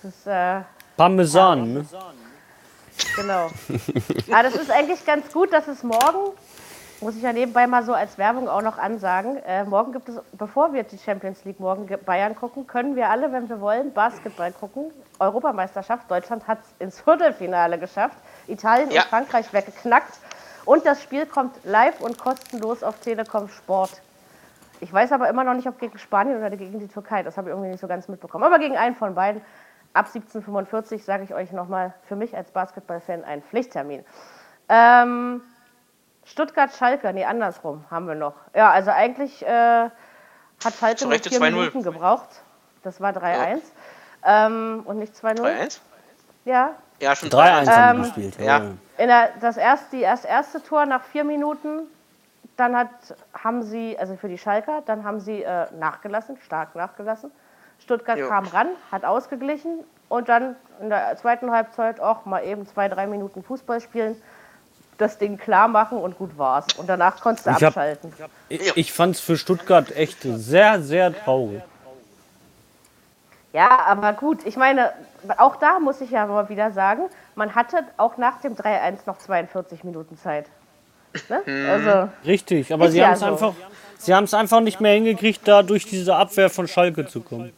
Das 0.00 0.14
ist, 0.14 0.26
äh, 0.28 0.60
Parmesan, 0.96 1.72
ne? 1.72 1.86
Genau. 3.16 3.50
Aber 4.32 4.42
das 4.44 4.54
ist 4.54 4.70
eigentlich 4.70 5.04
ganz 5.04 5.32
gut, 5.32 5.52
dass 5.52 5.66
es 5.66 5.82
morgen, 5.82 6.32
muss 7.00 7.16
ich 7.16 7.22
ja 7.22 7.32
nebenbei 7.32 7.66
mal 7.66 7.84
so 7.84 7.92
als 7.92 8.18
Werbung 8.18 8.48
auch 8.48 8.62
noch 8.62 8.78
ansagen, 8.78 9.38
äh, 9.38 9.64
morgen 9.64 9.92
gibt 9.92 10.08
es, 10.08 10.20
bevor 10.32 10.72
wir 10.72 10.84
die 10.84 10.98
Champions 10.98 11.44
League 11.44 11.58
morgen 11.58 11.88
Bayern 12.06 12.36
gucken, 12.36 12.68
können 12.68 12.94
wir 12.94 13.10
alle, 13.10 13.32
wenn 13.32 13.48
wir 13.48 13.60
wollen, 13.60 13.92
Basketball 13.92 14.52
gucken. 14.52 14.92
Europameisterschaft. 15.18 16.08
Deutschland 16.08 16.46
hat 16.46 16.58
es 16.60 16.84
ins 16.84 17.00
Viertelfinale 17.00 17.78
geschafft. 17.80 18.16
Italien 18.48 18.90
ja. 18.90 19.02
und 19.02 19.08
Frankreich 19.08 19.52
weggeknackt. 19.52 20.18
Und 20.64 20.84
das 20.84 21.02
Spiel 21.02 21.26
kommt 21.26 21.54
live 21.64 22.00
und 22.00 22.18
kostenlos 22.18 22.82
auf 22.82 22.98
Telekom 23.00 23.48
Sport. 23.48 24.02
Ich 24.80 24.92
weiß 24.92 25.12
aber 25.12 25.28
immer 25.28 25.44
noch 25.44 25.54
nicht, 25.54 25.66
ob 25.66 25.78
gegen 25.78 25.98
Spanien 25.98 26.38
oder 26.38 26.50
gegen 26.50 26.78
die 26.78 26.88
Türkei. 26.88 27.22
Das 27.22 27.36
habe 27.36 27.48
ich 27.48 27.52
irgendwie 27.52 27.70
nicht 27.70 27.80
so 27.80 27.88
ganz 27.88 28.08
mitbekommen. 28.08 28.44
Aber 28.44 28.58
gegen 28.58 28.76
einen 28.76 28.94
von 28.94 29.14
beiden. 29.14 29.42
Ab 29.94 30.06
1745 30.06 31.04
sage 31.04 31.24
ich 31.24 31.34
euch 31.34 31.50
nochmal 31.52 31.94
für 32.06 32.14
mich 32.14 32.36
als 32.36 32.50
Basketballfan 32.50 33.24
ein 33.24 33.42
Pflichttermin. 33.42 34.04
Ähm, 34.68 35.40
Stuttgart-Schalke, 36.24 37.12
nee, 37.14 37.24
andersrum 37.24 37.84
haben 37.90 38.06
wir 38.06 38.14
noch. 38.14 38.34
Ja, 38.54 38.70
also 38.70 38.90
eigentlich 38.90 39.44
äh, 39.44 39.48
hat 39.48 40.74
Schalke 40.78 41.06
nur 41.06 41.18
vier 41.18 41.40
Minuten 41.40 41.82
gebraucht. 41.82 42.28
Das 42.82 43.00
war 43.00 43.12
3-1. 43.12 43.60
Ja. 44.24 44.46
Ähm, 44.46 44.82
und 44.84 44.98
nicht 44.98 45.14
2-0. 45.14 45.40
3-1? 45.40 45.80
Ja, 46.44 46.74
ja, 47.00 47.14
schon 47.14 47.28
3-1 47.28 47.66
haben 47.66 47.98
ähm, 47.98 48.04
gespielt. 48.04 48.38
Ja. 48.40 48.58
In 48.96 49.08
der, 49.08 49.30
das, 49.40 49.56
erste, 49.56 50.00
das 50.00 50.24
erste 50.24 50.62
Tor 50.62 50.86
nach 50.86 51.04
vier 51.04 51.24
Minuten, 51.24 51.82
dann 52.56 52.76
hat, 52.76 52.88
haben 53.32 53.62
sie, 53.62 53.96
also 53.98 54.16
für 54.16 54.28
die 54.28 54.38
Schalker, 54.38 54.82
dann 54.86 55.04
haben 55.04 55.20
sie 55.20 55.42
äh, 55.42 55.66
nachgelassen, 55.78 56.36
stark 56.44 56.74
nachgelassen. 56.74 57.30
Stuttgart 57.80 58.18
jo. 58.18 58.28
kam 58.28 58.46
ran, 58.46 58.68
hat 58.90 59.04
ausgeglichen 59.04 59.84
und 60.08 60.28
dann 60.28 60.56
in 60.80 60.88
der 60.88 61.16
zweiten 61.16 61.50
Halbzeit 61.50 62.00
auch 62.00 62.24
mal 62.24 62.44
eben 62.44 62.66
zwei, 62.66 62.88
drei 62.88 63.06
Minuten 63.06 63.44
Fußball 63.44 63.80
spielen, 63.80 64.20
das 64.96 65.18
Ding 65.18 65.38
klar 65.38 65.68
machen 65.68 65.98
und 65.98 66.18
gut 66.18 66.36
war's. 66.36 66.66
Und 66.76 66.88
danach 66.88 67.20
konntest 67.20 67.46
du 67.46 67.50
ich 67.50 67.64
abschalten. 67.64 68.12
Hab, 68.20 68.30
ich 68.48 68.76
ich 68.76 68.92
fand 68.92 69.14
es 69.14 69.20
für 69.20 69.36
Stuttgart 69.36 69.94
echt 69.94 70.18
sehr, 70.22 70.82
sehr 70.82 71.14
traurig. 71.14 71.62
Ja, 73.52 73.86
aber 73.86 74.12
gut, 74.12 74.44
ich 74.44 74.56
meine, 74.56 74.92
auch 75.38 75.56
da 75.56 75.78
muss 75.78 76.00
ich 76.00 76.10
ja 76.10 76.26
mal 76.26 76.48
wieder 76.48 76.70
sagen, 76.72 77.02
man 77.34 77.54
hatte 77.54 77.78
auch 77.96 78.16
nach 78.18 78.40
dem 78.40 78.54
3-1 78.54 78.98
noch 79.06 79.18
42 79.18 79.84
Minuten 79.84 80.18
Zeit. 80.18 80.46
Ne? 81.28 81.42
Mhm. 81.46 81.70
Also, 81.70 82.08
Richtig, 82.26 82.72
aber 82.72 82.90
sie 82.90 82.98
ja 82.98 83.06
haben 83.06 83.14
es 83.14 83.20
so. 83.20 83.26
einfach, 83.26 83.54
sie 83.98 84.14
haben 84.14 84.24
es 84.24 84.34
einfach 84.34 84.60
nicht 84.60 84.80
mehr 84.80 84.92
hingekriegt, 84.92 85.48
da 85.48 85.62
durch 85.62 85.86
diese 85.86 86.14
Abwehr 86.14 86.50
von 86.50 86.68
Schalke 86.68 87.06
zu 87.06 87.20
kommen. 87.20 87.52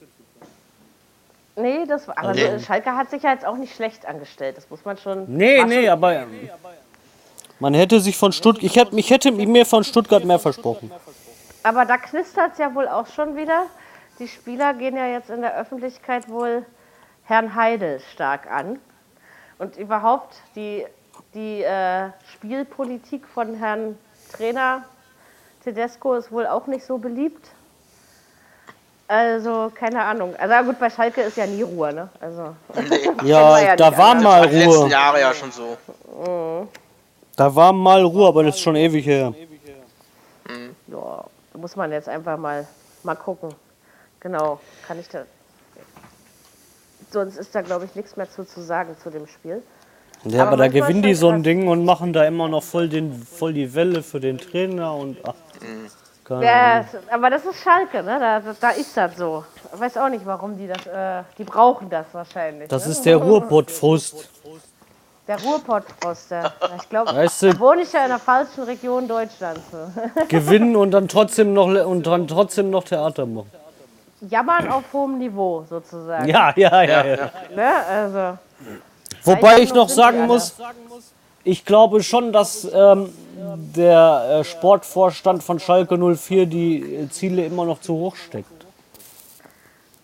Nee, 1.57 1.85
das 1.87 2.07
war, 2.07 2.17
aber 2.17 2.29
also, 2.29 2.59
Schalke 2.61 2.95
hat 2.95 3.11
sich 3.11 3.23
ja 3.25 3.33
jetzt 3.33 3.45
auch 3.45 3.57
nicht 3.57 3.75
schlecht 3.75 4.07
angestellt. 4.07 4.57
Das 4.57 4.71
muss 4.71 4.85
man 4.85 4.97
schon. 4.97 5.25
Nee, 5.27 5.65
nee, 5.65 5.83
schon 5.83 5.91
aber 5.91 6.25
man 7.59 7.75
hätte 7.75 8.01
sich 8.01 8.17
von 8.17 8.33
Stuttgart, 8.33 8.65
ich 8.65 8.77
hätte, 8.77 8.97
ich 8.97 9.11
hätte 9.11 9.33
mir 9.33 9.67
von 9.67 9.85
Stuttgart 9.85 10.25
mehr 10.25 10.39
versprochen. 10.39 10.91
Aber 11.63 11.85
da 11.85 11.99
knistert 11.99 12.53
es 12.53 12.59
ja 12.59 12.75
wohl 12.75 12.89
auch 12.89 13.07
schon 13.07 13.37
wieder. 13.37 13.67
Die 14.21 14.29
Spieler 14.29 14.75
gehen 14.75 14.97
ja 14.97 15.07
jetzt 15.07 15.31
in 15.31 15.41
der 15.41 15.57
Öffentlichkeit 15.57 16.29
wohl 16.29 16.67
Herrn 17.25 17.55
Heidel 17.55 18.01
stark 18.13 18.51
an. 18.51 18.79
Und 19.59 19.79
überhaupt 19.79 20.37
die, 20.55 20.85
die 21.33 21.63
äh, 21.63 22.11
Spielpolitik 22.35 23.27
von 23.27 23.55
Herrn 23.55 23.99
Trainer 24.31 24.85
Tedesco 25.65 26.15
ist 26.15 26.31
wohl 26.31 26.47
auch 26.47 26.67
nicht 26.67 26.85
so 26.85 26.99
beliebt. 26.99 27.49
Also, 29.09 29.73
keine 29.75 30.03
Ahnung. 30.03 30.37
Also, 30.37 30.67
gut, 30.67 30.79
bei 30.79 30.91
Schalke 30.91 31.23
ist 31.23 31.39
ja 31.39 31.47
nie 31.47 31.63
Ruhe, 31.63 31.93
ne? 31.93 32.11
Also, 32.21 32.55
nee. 32.91 33.29
ja, 33.29 33.59
ja, 33.59 33.77
da 33.77 33.97
war 33.97 34.15
mal 34.15 34.45
Ruhe. 34.45 34.45
Das 34.45 34.45
war 34.45 34.47
die 34.49 34.57
letzten 34.57 34.91
Jahre 34.91 35.21
ja 35.21 35.35
schon 35.35 35.51
so. 35.51 35.79
Mhm. 36.27 36.69
Da 37.37 37.55
war 37.55 37.73
mal 37.73 38.03
Ruhe, 38.03 38.29
aber 38.29 38.45
das 38.45 38.57
ist 38.57 38.61
schon 38.61 38.77
ewig 38.77 39.07
her. 39.07 39.31
Mhm. 39.31 40.77
Ja, 40.89 41.25
da 41.53 41.59
muss 41.59 41.75
man 41.75 41.91
jetzt 41.91 42.09
einfach 42.09 42.37
mal, 42.37 42.67
mal 43.03 43.17
gucken. 43.17 43.55
Genau, 44.21 44.61
kann 44.87 44.99
ich 45.01 45.09
da. 45.09 45.25
Sonst 47.11 47.37
ist 47.39 47.55
da, 47.55 47.63
glaube 47.63 47.87
ich, 47.87 47.95
nichts 47.95 48.17
mehr 48.17 48.31
zu, 48.31 48.45
zu 48.45 48.61
sagen 48.61 48.97
zu 49.03 49.11
dem 49.11 49.27
Spiel. 49.27 49.63
Ja, 50.25 50.43
aber, 50.43 50.53
aber 50.53 50.57
da 50.59 50.69
gewinnen 50.69 51.03
die 51.03 51.15
so 51.15 51.31
ein 51.31 51.43
Ding 51.43 51.67
und 51.67 51.85
machen 51.85 52.13
da 52.13 52.25
immer 52.25 52.47
noch 52.49 52.63
voll, 52.63 52.89
den, 52.89 53.15
voll 53.15 53.55
die 53.55 53.75
Welle 53.75 54.03
für 54.03 54.21
den 54.21 54.39
Trainer 54.39 54.95
und 54.95 55.17
ach. 55.25 55.35
Ja, 56.39 56.85
aber 57.11 57.29
das 57.29 57.45
ist 57.45 57.57
Schalke, 57.61 58.05
ne? 58.05 58.19
Da, 58.21 58.41
da 58.61 58.71
ist 58.71 58.97
das 58.97 59.17
so. 59.17 59.45
Ich 59.75 59.81
weiß 59.81 59.97
auch 59.97 60.09
nicht, 60.09 60.25
warum 60.25 60.57
die 60.57 60.69
das, 60.69 60.87
äh, 60.87 61.25
die 61.37 61.43
brauchen 61.43 61.91
das 61.91 62.07
wahrscheinlich. 62.13 62.69
Das 62.69 62.87
ne? 62.87 62.93
ist 62.93 63.03
der 63.03 63.17
Ruhrpottfrust. 63.17 64.29
Der 65.27 65.41
Ruhrpottfrost, 65.41 66.31
ja. 66.31 66.53
Ich 66.77 66.89
glaube, 66.89 67.13
weißt 67.13 67.43
du, 67.43 67.59
wohne 67.59 67.83
ich 67.83 67.93
ja 67.93 68.05
in 68.05 68.11
der 68.11 68.21
falschen 68.21 68.63
Region 68.63 69.09
Deutschlands. 69.09 69.63
Gewinnen 70.29 70.77
und 70.77 70.93
dann 70.93 71.09
trotzdem 71.09 71.53
noch 71.53 71.67
und 71.67 72.07
dann 72.07 72.29
trotzdem 72.29 72.71
noch 72.71 72.85
Theater 72.85 73.27
machen. 73.27 73.51
Jammern 74.29 74.69
auf 74.69 74.85
hohem 74.93 75.19
Niveau 75.19 75.65
sozusagen. 75.69 76.29
Ja, 76.29 76.53
ja, 76.57 76.83
ja, 76.83 77.05
ja. 77.05 77.17
ja. 77.17 77.31
Ne? 77.55 77.87
Also, 77.87 78.39
Wobei 79.25 79.61
ich 79.61 79.73
noch 79.75 79.89
sagen 79.89 80.27
muss, 80.27 80.57
ich 81.45 81.65
glaube 81.65 82.03
schon, 82.03 82.33
dass 82.33 82.69
ähm, 82.73 83.13
der 83.37 84.41
äh, 84.41 84.45
Sportvorstand 84.45 85.43
von 85.43 85.59
Schalke 85.59 85.97
04 85.97 86.47
die 86.47 86.81
äh, 86.81 87.09
Ziele 87.09 87.45
immer 87.47 87.65
noch 87.65 87.81
zu 87.81 87.95
hoch 87.95 88.17
steckt. 88.17 88.49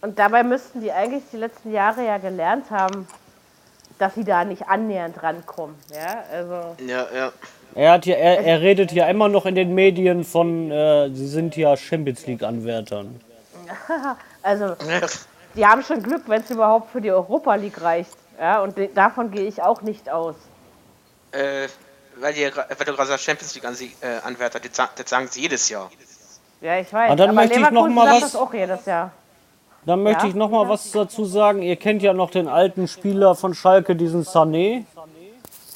Und 0.01 0.19
dabei 0.19 0.43
müssten 0.43 0.81
die 0.81 0.93
eigentlich 0.93 1.25
die 1.33 1.37
letzten 1.37 1.73
Jahre 1.73 2.05
ja 2.07 2.19
gelernt 2.19 2.71
haben, 2.71 3.07
dass 3.99 4.14
sie 4.14 4.25
da 4.25 4.45
nicht 4.45 4.69
annähernd 4.69 5.23
rankommen. 5.23 5.77
Ja, 5.93 6.25
also. 6.33 6.77
Ja, 6.87 7.07
ja. 7.14 7.33
Er, 7.75 7.93
hat 7.93 8.07
ja, 8.07 8.17
er, 8.17 8.41
er 8.45 8.61
redet 8.61 8.93
ja 8.93 9.09
immer 9.09 9.29
noch 9.29 9.47
in 9.47 9.55
den 9.55 9.75
Medien 9.75 10.25
von, 10.25 10.71
äh, 10.71 11.11
sie 11.11 11.27
sind 11.27 11.57
ja 11.57 11.77
Champions 11.77 12.27
League-Anwärtern. 12.27 13.21
also, 14.43 14.77
die 15.55 15.67
haben 15.67 15.83
schon 15.83 16.03
Glück, 16.03 16.23
wenn 16.27 16.43
es 16.43 16.51
überhaupt 16.51 16.91
für 16.91 17.01
die 17.01 17.11
Europa 17.11 17.55
League 17.55 17.81
reicht. 17.81 18.17
Ja, 18.39 18.61
und 18.61 18.77
davon 18.95 19.31
gehe 19.31 19.47
ich 19.47 19.62
auch 19.62 19.83
nicht 19.83 20.11
aus. 20.11 20.37
Äh, 21.33 21.69
weil, 22.17 22.35
die, 22.35 22.51
weil 22.55 22.87
du 22.87 22.93
gerade 22.93 23.09
sagst, 23.09 23.25
Champions 23.25 23.55
League-Anwärter, 23.55 24.59
äh, 24.59 24.69
das 24.97 25.09
sagen 25.09 25.29
sie 25.31 25.43
jedes 25.43 25.69
Jahr. 25.69 25.91
Ja, 26.61 26.79
ich 26.79 26.93
weiß. 26.93 27.09
Aber 27.09 27.17
dann 27.17 27.31
aber 27.31 27.41
möchte 27.41 27.61
ich 27.61 27.71
noch 27.71 27.89
mal 27.89 28.07
was. 28.07 28.21
Das 28.21 28.37
auch 28.37 28.53
jedes 28.53 28.85
Jahr. 28.87 29.12
Dann 29.85 30.03
möchte 30.03 30.25
ja? 30.25 30.29
ich 30.31 30.35
noch 30.35 30.51
mal 30.51 30.69
was 30.69 30.91
dazu 30.91 31.25
sagen. 31.25 31.62
Ihr 31.62 31.77
kennt 31.77 32.03
ja 32.03 32.12
noch 32.12 32.31
den 32.31 32.49
alten 32.49 32.89
Spieler 32.89 33.35
von 33.35 33.55
Schalke, 33.55 33.95
diesen 33.95 34.25
Sané. 34.25 34.85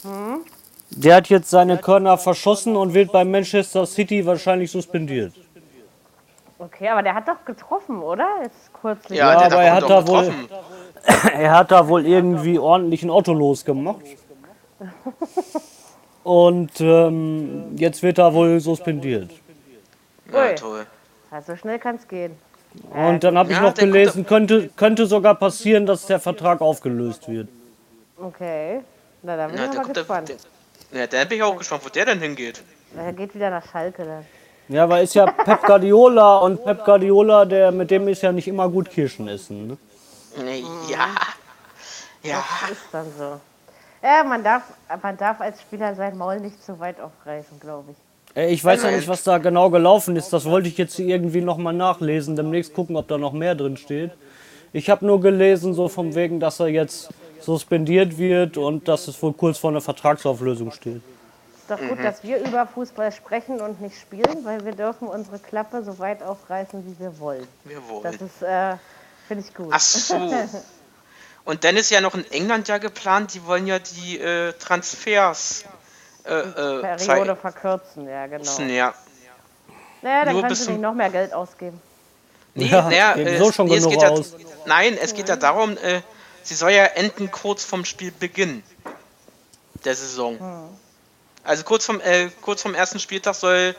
Hm? 0.03 0.41
Der 0.91 1.17
hat 1.17 1.29
jetzt 1.29 1.51
seine 1.51 1.79
Körner 1.79 2.19
verschossen 2.19 2.75
und 2.75 2.95
wird 2.95 3.13
bei 3.13 3.25
Manchester 3.25 3.87
City 3.87 4.27
wahrscheinlich 4.27 4.71
suspendiert. 4.71 5.33
Okay, 6.61 6.89
aber 6.91 7.03
der 7.03 7.15
hat 7.15 7.27
doch 7.27 7.43
getroffen, 7.47 8.03
oder? 8.03 8.29
Jetzt 8.43 8.71
kurz. 8.75 9.09
Ja, 9.09 9.33
ja 9.33 9.47
aber 9.47 9.63
er 9.63 9.75
hat 9.77 9.89
da 9.89 10.07
wohl, 10.07 10.31
er 11.33 11.57
hat 11.57 11.71
da 11.71 11.89
wohl 11.89 12.07
irgendwie 12.07 12.59
ordentlich 12.59 13.03
ein 13.03 13.09
Otto 13.09 13.33
losgemacht. 13.33 14.05
Und 16.23 16.79
ähm, 16.81 17.77
jetzt 17.77 18.03
wird 18.03 18.19
er 18.19 18.35
wohl 18.35 18.61
suspendiert. 18.61 19.31
Ja, 20.31 20.53
toll. 20.53 20.87
Also 21.31 21.57
schnell 21.57 21.79
kann 21.79 21.97
es 21.97 22.07
gehen. 22.07 22.37
Und 22.91 23.25
dann 23.25 23.39
habe 23.39 23.51
ich 23.51 23.57
ja, 23.57 23.63
noch 23.63 23.75
gelesen, 23.75 24.27
könnte, 24.27 24.69
könnte 24.77 25.07
sogar 25.07 25.37
passieren, 25.37 25.87
dass 25.87 26.07
der 26.07 26.21
Vertrag 26.21 26.61
aufgelöst 26.61 27.27
wird. 27.27 27.49
Okay. 28.21 28.81
Na, 29.23 29.37
da 29.37 29.47
bin 29.47 29.57
ich 29.57 29.75
ja, 29.75 29.83
gespannt. 29.83 30.35
ja, 30.93 31.07
da 31.07 31.25
bin 31.25 31.39
ich 31.39 31.43
auch 31.43 31.57
gespannt, 31.57 31.87
wo 31.87 31.89
der 31.89 32.05
denn 32.05 32.21
hingeht. 32.21 32.63
Er 32.95 33.13
geht 33.15 33.35
wieder 33.35 33.49
nach 33.49 33.65
Schalke 33.67 34.05
dann. 34.05 34.27
Ja, 34.71 34.89
weil 34.89 35.03
ist 35.03 35.15
ja 35.15 35.27
Pep 35.27 35.65
Guardiola 35.65 36.39
und 36.39 36.65
Pep 36.65 36.85
Guardiola, 36.85 37.45
der 37.45 37.73
mit 37.73 37.91
dem 37.91 38.07
ist 38.07 38.23
ja 38.23 38.31
nicht 38.31 38.47
immer 38.47 38.69
gut 38.69 38.89
Kirschen 38.89 39.27
essen. 39.27 39.67
Ne? 39.67 39.77
Ja. 40.89 41.09
Ja. 42.23 42.45
Das 42.63 42.71
ist 42.71 42.83
dann 42.93 43.07
so. 43.19 43.41
Ja, 44.01 44.23
man 44.23 44.45
darf, 44.45 44.63
man 45.03 45.17
darf 45.17 45.41
als 45.41 45.61
Spieler 45.61 45.95
sein 45.97 46.17
Maul 46.17 46.39
nicht 46.39 46.63
zu 46.65 46.79
weit 46.79 47.01
aufreißen, 47.01 47.59
glaube 47.59 47.91
ich. 47.91 47.97
Ich 48.37 48.65
weiß 48.65 48.85
ja 48.85 48.93
nicht, 48.93 49.09
was 49.09 49.25
da 49.25 49.39
genau 49.39 49.71
gelaufen 49.71 50.15
ist. 50.15 50.33
Das 50.33 50.45
wollte 50.45 50.69
ich 50.69 50.79
jetzt 50.79 51.01
irgendwie 51.01 51.41
nochmal 51.41 51.75
nachlesen. 51.75 52.37
Demnächst 52.37 52.73
gucken, 52.73 52.97
ob 52.97 53.09
da 53.09 53.19
noch 53.19 53.33
mehr 53.33 53.57
drin 53.57 53.77
steht. 53.77 54.13
Ich 54.73 54.89
habe 54.89 55.05
nur 55.05 55.21
gelesen, 55.21 55.75
so 55.75 55.89
vom 55.89 56.15
wegen, 56.15 56.39
dass 56.39 56.61
er 56.61 56.69
jetzt 56.69 57.11
suspendiert 57.41 58.19
wird 58.19 58.57
und 58.57 58.87
dass 58.87 59.09
es 59.09 59.21
wohl 59.21 59.33
kurz 59.33 59.59
vor 59.59 59.71
einer 59.71 59.81
Vertragsauflösung 59.81 60.71
steht. 60.71 61.03
Ist 61.71 61.81
doch 61.81 61.89
gut, 61.89 61.99
mhm. 62.01 62.03
dass 62.03 62.25
wir 62.25 62.39
über 62.39 62.67
Fußball 62.67 63.13
sprechen 63.13 63.61
und 63.61 63.81
nicht 63.81 63.97
spielen, 64.01 64.45
weil 64.45 64.65
wir 64.65 64.73
dürfen 64.73 65.07
unsere 65.07 65.39
Klappe 65.39 65.85
so 65.85 66.01
weit 66.01 66.21
aufreißen, 66.21 66.85
wie 66.85 66.99
wir 66.99 67.21
wollen. 67.21 67.47
Wir 67.63 67.87
wollen. 67.89 68.03
Das 68.03 68.15
ist, 68.17 68.43
äh, 68.43 68.77
finde 69.29 69.45
ich 69.47 69.55
gut. 69.55 69.69
Ach 69.71 69.79
so. 69.79 70.17
Und 71.45 71.63
dann 71.63 71.77
ist 71.77 71.91
ja 71.91 72.01
noch 72.01 72.15
in 72.15 72.29
England 72.33 72.67
ja 72.67 72.79
geplant, 72.79 73.35
die 73.35 73.47
wollen 73.47 73.69
ja 73.69 73.79
die 73.79 74.19
äh, 74.19 74.53
Transfers 74.55 75.65
äh, 76.25 76.33
äh, 76.33 76.97
Periode 76.97 77.37
verkürzen, 77.37 78.09
ja, 78.09 78.27
genau. 78.27 78.61
Ja. 78.63 78.95
Naja, 80.03 80.25
dann 80.25 80.35
Nur 80.35 80.43
kannst 80.43 80.67
du 80.67 80.73
nicht 80.73 80.81
noch 80.81 80.95
mehr 80.95 81.11
Geld 81.11 81.33
ausgeben. 81.33 81.81
Nee, 82.55 82.67
ja, 82.67 82.83
naja, 82.83 83.15
äh, 83.15 83.39
so 83.39 83.53
schon 83.53 83.69
nee, 83.69 83.77
es 83.77 83.89
geht 83.89 84.03
ja, 84.03 84.13
nein, 84.67 84.99
es 85.01 85.15
geht 85.15 85.29
ja 85.29 85.37
darum, 85.37 85.77
äh, 85.79 86.01
sie 86.43 86.55
soll 86.55 86.73
ja 86.73 86.85
enden 86.85 87.31
kurz 87.31 87.65
vom 87.65 87.85
Spielbeginn 87.85 88.65
der 89.85 89.95
Saison. 89.95 90.39
Hm. 90.39 90.90
Also 91.45 91.65
kurz 91.65 91.87
vom, 91.87 92.01
äh, 92.01 92.29
kurz 92.43 92.63
vom 92.63 92.75
ersten 92.75 92.99
Spieltag 92.99 93.35
soll, 93.35 93.75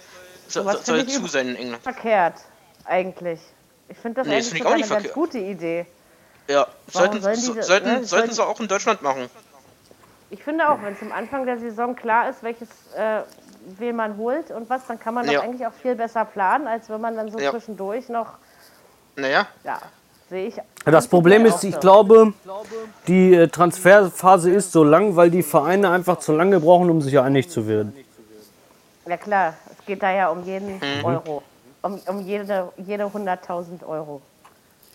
so, 0.48 0.64
soll 0.64 1.06
zu 1.06 1.28
sein 1.28 1.50
in 1.50 1.56
England. 1.56 1.84
Verkehrt, 1.84 2.36
eigentlich. 2.86 3.40
Ich 3.90 3.98
finde 3.98 4.22
das 4.22 4.28
nee, 4.28 4.36
eigentlich 4.36 4.64
das 4.64 4.92
eine 4.92 5.02
ganz 5.04 5.14
gute 5.14 5.38
Idee. 5.38 5.86
Ja, 6.48 6.68
sollten, 6.88 7.22
diese, 7.22 7.62
sollten, 7.64 7.88
ne, 7.88 8.04
sollten 8.04 8.34
sie 8.34 8.44
auch 8.44 8.60
in 8.60 8.68
Deutschland 8.68 9.02
machen. 9.02 9.30
Ich 10.30 10.44
finde 10.44 10.70
auch, 10.70 10.82
wenn 10.82 10.94
es 10.94 11.02
am 11.02 11.12
Anfang 11.12 11.46
der 11.46 11.60
Saison 11.60 11.96
klar 11.96 12.30
ist, 12.30 12.42
welches 12.42 12.70
äh, 12.96 13.22
wen 13.78 13.96
man 13.96 14.18
holt 14.18 14.50
und 14.50 14.70
was, 14.70 14.88
dann 14.88 15.00
kann 15.00 15.14
man 15.14 15.30
ja. 15.30 15.34
doch 15.34 15.44
eigentlich 15.44 15.68
auch 15.68 15.74
viel 15.74 15.96
besser 15.96 16.26
planen, 16.26 16.68
als 16.68 16.90
wenn 16.90 17.02
man 17.02 17.16
dann 17.16 17.32
so 17.32 17.38
ja. 17.38 17.52
zwischendurch 17.52 18.10
noch. 18.10 18.34
Naja. 19.16 19.48
Ja, 19.64 19.82
sehe 20.32 20.48
ich. 20.48 20.56
Das 20.86 21.08
Problem 21.08 21.46
ist, 21.46 21.64
ich 21.64 21.80
glaube, 21.80 22.34
die 23.08 23.36
äh, 23.36 23.48
Transferphase 23.48 24.50
ist 24.50 24.72
so 24.72 24.84
lang, 24.84 25.16
weil 25.16 25.30
die 25.30 25.44
Vereine 25.44 25.90
einfach 25.92 26.18
zu 26.18 26.32
lange 26.32 26.60
brauchen, 26.60 26.90
um 26.90 27.02
sich 27.02 27.20
einig 27.20 27.50
zu 27.50 27.68
werden. 27.68 27.94
Ja 29.06 29.18
klar, 29.18 29.54
es 29.70 29.86
geht 29.86 30.02
da 30.02 30.12
ja 30.12 30.30
um 30.30 30.44
jeden 30.44 30.76
mhm. 30.76 31.04
Euro, 31.04 31.44
um, 31.84 32.00
um 32.08 32.22
jede, 32.26 32.70
jede 32.78 33.04
100.000 33.04 33.86
Euro. 33.86 34.22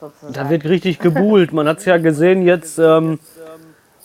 Sozusagen. 0.01 0.33
Da 0.33 0.51
wird 0.51 0.65
richtig 0.65 0.99
gebuhlt. 0.99 1.53
Man 1.53 1.69
hat 1.69 1.79
es 1.79 1.85
ja 1.85 1.99
gesehen 1.99 2.43
jetzt. 2.43 2.79
Ähm, 2.79 3.19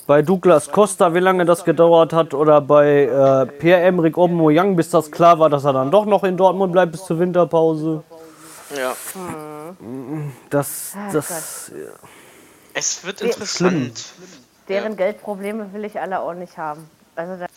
bei 0.08 0.22
Douglas 0.22 0.70
Costa, 0.70 1.14
wie 1.14 1.20
lange 1.20 1.46
das 1.46 1.64
gedauert 1.64 2.12
hat, 2.12 2.34
oder 2.34 2.60
bei 2.60 3.04
äh, 3.04 3.46
Pierre-Emerick 3.46 4.18
Aubameyang, 4.18 4.76
bis 4.76 4.90
das 4.90 5.10
klar 5.10 5.40
war, 5.40 5.50
dass 5.50 5.64
er 5.64 5.74
dann 5.74 5.92
doch 5.92 6.06
noch 6.06 6.24
in 6.24 6.36
Dortmund 6.36 6.74
bleibt 6.74 6.92
bis 6.92 7.06
zur 7.06 7.20
Winterpause. 7.20 8.04
Ja. 8.76 8.96
Das, 10.50 10.96
das. 11.12 11.72
Es 12.74 13.04
wird 13.04 13.22
interessant. 13.22 14.06
Deren 14.68 14.92
ja. 14.92 14.98
Geldprobleme 14.98 15.74
will 15.74 15.86
ich 15.86 16.00
alle 16.00 16.20
auch 16.20 16.34
nicht 16.34 16.58
haben. 16.58 16.90
Also 17.16 17.38
da 17.38 17.48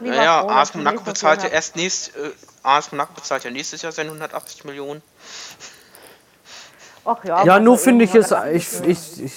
naja, 0.00 0.46
AS 0.46 0.74
Monaco 0.74 1.04
bezahlt 1.04 1.42
ja 1.42 1.48
erst 1.48 1.76
nächst, 1.76 2.16
äh, 2.16 2.30
AS 2.62 2.92
Monaco 2.92 3.12
bezahlt 3.14 3.44
ja 3.44 3.50
nächstes 3.50 3.82
Jahr 3.82 3.92
seine 3.92 4.10
180 4.10 4.64
Millionen. 4.64 5.02
Ach 7.04 7.22
ja, 7.24 7.44
ja 7.44 7.60
nur 7.60 7.78
finde 7.78 8.04
ich 8.04 8.14
es, 8.14 8.32
ich, 8.52 8.68
ich, 8.86 9.22
ich, 9.22 9.32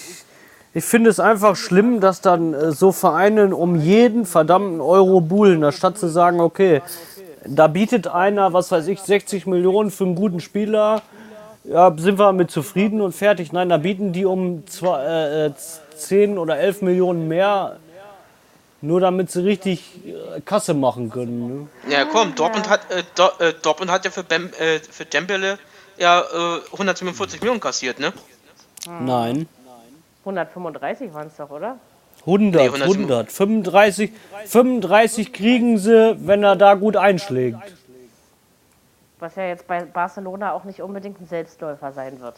ich 0.74 0.86
finde 0.86 1.10
es 1.10 1.20
einfach 1.20 1.56
schlimm, 1.56 2.00
dass 2.00 2.22
dann 2.22 2.54
äh, 2.54 2.72
so 2.72 2.92
Vereine 2.92 3.56
um 3.56 3.76
jeden 3.76 4.26
verdammten 4.26 4.80
Euro 4.82 5.22
buhlen, 5.22 5.72
statt 5.72 5.98
zu 5.98 6.08
sagen, 6.08 6.40
okay, 6.40 6.82
da 7.48 7.68
bietet 7.68 8.08
einer, 8.08 8.54
was 8.54 8.72
weiß 8.72 8.88
ich, 8.88 9.00
60 9.02 9.48
Millionen 9.48 9.92
für 9.92 10.04
einen 10.04 10.16
guten 10.16 10.40
Spieler. 10.40 11.02
Ja, 11.64 11.94
sind 11.98 12.20
wir 12.20 12.32
mit 12.34 12.52
zufrieden 12.52 13.02
und 13.02 13.14
fertig. 13.14 13.52
Nein, 13.52 13.70
da 13.70 13.78
bieten 13.78 14.14
die 14.14 14.26
um 14.26 14.66
zwei, 14.68 15.48
äh, 15.48 15.52
10 15.98 16.38
oder 16.38 16.58
11 16.58 16.82
Millionen 16.82 17.28
mehr, 17.28 17.78
nur 18.82 19.02
damit 19.02 19.32
sie 19.32 19.44
richtig 19.44 20.06
äh, 20.06 20.42
Kasse 20.42 20.74
machen 20.74 21.10
können. 21.10 21.68
Ne? 21.86 21.92
Ja, 21.92 22.06
komm, 22.06 22.36
Dortmund 22.36 22.70
hat, 22.70 22.90
äh, 22.92 23.04
Do, 23.16 23.30
äh, 23.40 23.54
Dortmund 23.62 23.92
hat 23.92 24.06
ja 24.06 24.12
für, 24.12 24.24
Bem, 24.24 24.52
äh, 24.60 24.80
für 24.80 25.06
Dembele 25.06 25.58
ja 25.98 26.24
147 26.74 27.42
Millionen 27.42 27.60
kassiert, 27.60 28.00
ne? 28.00 28.14
Nein. 29.02 29.48
135 30.22 31.12
waren 31.12 31.28
es 31.28 31.36
doch, 31.38 31.50
oder? 31.50 31.80
100, 32.28 32.62
nee, 32.62 32.84
100, 32.84 33.32
35, 33.32 34.12
35 34.46 35.32
kriegen 35.32 35.78
sie, 35.78 36.18
wenn 36.20 36.44
er 36.44 36.58
da 36.58 36.74
gut 36.74 36.98
einschlägt. 36.98 37.58
Was 39.20 39.36
ja 39.36 39.46
jetzt 39.46 39.66
bei 39.66 39.86
Barcelona 39.86 40.52
auch 40.52 40.66
nicht 40.66 40.82
unbedingt 40.82 41.22
ein 41.22 41.26
Selbstläufer 41.26 41.94
sein 41.94 42.20
wird. 42.20 42.36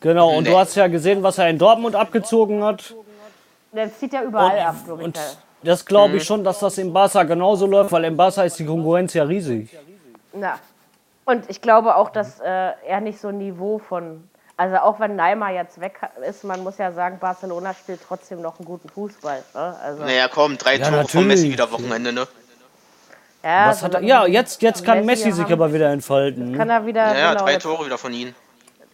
Genau, 0.00 0.30
und 0.30 0.44
nee. 0.44 0.50
du 0.50 0.56
hast 0.56 0.76
ja 0.76 0.86
gesehen, 0.86 1.22
was 1.24 1.38
er 1.38 1.50
in 1.50 1.58
Dortmund 1.58 1.96
abgezogen 1.96 2.62
hat. 2.62 2.94
Der 3.72 3.92
zieht 3.92 4.12
ja 4.12 4.22
überall 4.22 4.56
und, 4.56 4.64
ab, 4.64 4.76
glaube 4.84 5.00
ich. 5.00 5.06
Und 5.06 5.20
das 5.62 5.84
glaube 5.84 6.16
ich 6.16 6.22
mhm. 6.22 6.26
schon, 6.26 6.44
dass 6.44 6.60
das 6.60 6.78
im 6.78 6.92
Barca 6.92 7.24
genauso 7.24 7.66
läuft, 7.66 7.90
weil 7.90 8.04
im 8.04 8.16
Barca 8.16 8.44
ist 8.44 8.58
die 8.58 8.64
Konkurrenz 8.64 9.12
ja 9.14 9.24
riesig. 9.24 9.76
Na. 10.32 10.58
Und 11.24 11.50
ich 11.50 11.60
glaube 11.60 11.96
auch, 11.96 12.10
dass 12.10 12.38
äh, 12.38 12.70
er 12.86 13.00
nicht 13.00 13.18
so 13.18 13.28
ein 13.28 13.38
Niveau 13.38 13.78
von 13.78 14.28
also 14.56 14.76
auch 14.76 14.98
wenn 15.00 15.16
Neymar 15.16 15.52
jetzt 15.52 15.80
weg 15.80 16.00
ist, 16.26 16.44
man 16.44 16.62
muss 16.62 16.78
ja 16.78 16.92
sagen, 16.92 17.18
Barcelona 17.18 17.74
spielt 17.74 18.00
trotzdem 18.06 18.40
noch 18.40 18.58
einen 18.58 18.66
guten 18.66 18.88
Fußball. 18.88 19.42
Ne? 19.54 19.76
Also 19.82 20.04
naja, 20.04 20.28
komm, 20.28 20.56
drei 20.56 20.76
ja, 20.76 20.88
Tore 20.88 21.08
von 21.08 21.26
Messi 21.26 21.50
wieder 21.50 21.70
Wochenende, 21.70 22.12
ne? 22.12 22.26
Ja, 23.44 23.68
Was 23.68 23.82
hat 23.82 23.94
er, 23.94 24.02
ja 24.02 24.26
jetzt, 24.26 24.62
jetzt 24.62 24.84
kann 24.84 25.04
Messi, 25.04 25.26
Messi 25.26 25.42
sich 25.42 25.52
aber 25.52 25.72
wieder 25.72 25.90
entfalten. 25.90 26.56
Kann 26.56 26.70
er 26.70 26.86
wieder. 26.86 27.16
Ja, 27.16 27.32
genau, 27.32 27.44
drei 27.44 27.56
Tore 27.58 27.84
wieder 27.84 27.98
von 27.98 28.12
ihm. 28.12 28.34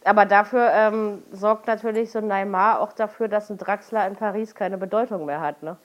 Aber 0.05 0.27
dafür 0.27 0.69
ähm, 0.73 1.23
sorgt 1.33 1.69
natürlich 1.69 2.11
so 2.11 2.21
Neymar 2.21 2.81
auch 2.81 2.93
dafür, 2.93 3.29
dass 3.29 3.49
ein 3.49 3.57
Draxler 3.57 4.07
in 4.09 4.17
Paris 4.17 4.55
keine 4.55 4.79
Bedeutung 4.79 5.27
mehr 5.27 5.41
hat, 5.41 5.63
ne? 5.63 5.77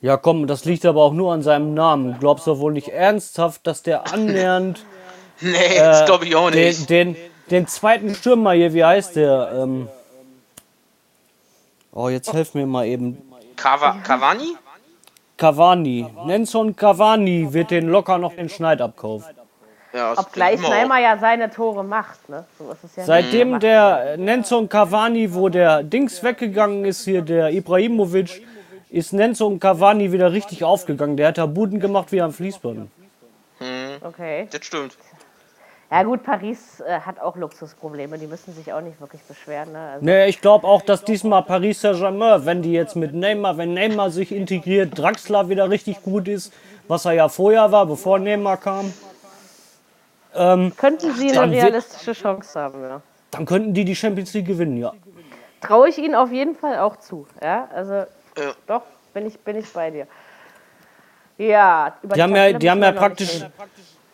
Ja, 0.00 0.16
komm, 0.16 0.46
das 0.46 0.64
liegt 0.64 0.86
aber 0.86 1.02
auch 1.02 1.12
nur 1.12 1.32
an 1.32 1.42
seinem 1.42 1.74
Namen. 1.74 2.18
Glaubst 2.20 2.46
du 2.46 2.58
wohl 2.60 2.72
nicht 2.72 2.88
ernsthaft, 2.88 3.66
dass 3.66 3.82
der 3.82 4.12
annähernd. 4.12 4.84
nee, 5.40 5.56
äh, 5.56 5.78
das 5.78 6.04
glaube 6.06 6.26
ich 6.26 6.36
auch 6.36 6.50
nicht. 6.50 6.88
Den, 6.88 7.14
den, 7.14 7.16
den 7.50 7.66
zweiten 7.66 8.14
Stürmer 8.14 8.52
hier, 8.52 8.72
wie 8.72 8.84
heißt 8.84 9.16
der? 9.16 9.52
Ähm 9.54 9.88
oh, 11.92 12.08
jetzt 12.08 12.32
helf 12.32 12.54
mir 12.54 12.66
mal 12.66 12.86
eben. 12.86 13.22
Cava 13.56 13.98
Cavani? 14.02 14.56
Cavani. 15.36 16.06
Nelson 16.24 16.74
Cavani 16.76 17.52
wird 17.52 17.70
den 17.70 17.88
locker 17.88 18.18
noch 18.18 18.34
den 18.34 18.48
Schneid 18.48 18.80
abkaufen. 18.80 19.36
Ja, 19.92 20.12
Obgleich 20.12 20.60
Neymar 20.60 21.00
ja 21.00 21.16
seine 21.18 21.50
Tore 21.50 21.82
macht. 21.82 22.28
Ne? 22.28 22.44
So 22.58 22.74
ja 22.96 23.04
Seitdem 23.04 23.60
der 23.60 24.18
Nelson 24.18 24.68
Cavani, 24.68 25.32
wo 25.32 25.48
der 25.48 25.82
Dings 25.82 26.22
weggegangen 26.22 26.84
ist, 26.84 27.04
hier 27.04 27.22
der 27.22 27.50
Ibrahimovic, 27.50 28.42
ist 28.90 29.12
Nelson 29.12 29.58
Cavani 29.58 30.12
wieder 30.12 30.32
richtig 30.32 30.64
aufgegangen. 30.64 31.16
Der 31.16 31.28
hat 31.28 31.38
da 31.38 31.46
Buden 31.46 31.80
gemacht 31.80 32.12
wie 32.12 32.20
am 32.20 32.32
Fließband. 32.32 32.90
Hm. 33.58 33.96
Okay. 34.02 34.48
Das 34.50 34.64
stimmt. 34.66 34.96
Ja 35.90 36.02
gut, 36.02 36.24
Paris 36.24 36.80
äh, 36.80 37.00
hat 37.00 37.20
auch 37.20 37.36
Luxusprobleme, 37.36 38.18
die 38.18 38.26
müssen 38.26 38.52
sich 38.52 38.72
auch 38.72 38.80
nicht 38.80 39.00
wirklich 39.00 39.22
beschweren. 39.22 39.72
Ne? 39.72 39.90
Also 39.92 40.04
nee, 40.04 40.26
ich 40.26 40.40
glaube 40.40 40.66
auch, 40.66 40.82
dass 40.82 41.04
diesmal 41.04 41.44
Paris 41.44 41.80
Saint-Germain, 41.80 42.44
wenn 42.44 42.60
die 42.62 42.72
jetzt 42.72 42.96
mit 42.96 43.14
Neymar, 43.14 43.56
wenn 43.56 43.72
Neymar 43.72 44.10
sich 44.10 44.32
integriert, 44.32 44.98
Draxler 44.98 45.48
wieder 45.48 45.70
richtig 45.70 46.02
gut 46.02 46.26
ist, 46.26 46.52
was 46.88 47.04
er 47.04 47.12
ja 47.12 47.28
vorher 47.28 47.70
war, 47.70 47.86
bevor 47.86 48.18
Neymar 48.18 48.56
kam. 48.56 48.92
Ähm, 50.34 50.72
könnten 50.76 51.14
sie 51.14 51.30
eine 51.30 51.52
realistische 51.52 52.12
Chance 52.12 52.60
haben, 52.60 52.82
ja. 52.82 53.00
Dann 53.30 53.46
könnten 53.46 53.72
die 53.72 53.84
die 53.84 53.96
Champions 53.96 54.34
League 54.34 54.46
gewinnen, 54.46 54.76
ja. 54.76 54.92
Traue 55.60 55.88
ich 55.88 55.98
ihnen 55.98 56.16
auf 56.16 56.32
jeden 56.32 56.56
Fall 56.56 56.78
auch 56.80 56.96
zu, 56.96 57.28
ja. 57.40 57.68
Also 57.72 57.92
ja. 57.92 58.06
doch, 58.66 58.82
bin 59.14 59.26
ich, 59.26 59.38
bin 59.38 59.56
ich 59.56 59.72
bei 59.72 59.90
dir. 59.90 60.08
Ja, 61.38 61.96
über 62.02 62.14
die, 62.14 62.18
die 62.18 62.22
haben 62.22 62.36
ja, 62.36 62.52
die 62.52 62.70
haben 62.70 62.82
ja 62.82 62.92
praktisch 62.92 63.44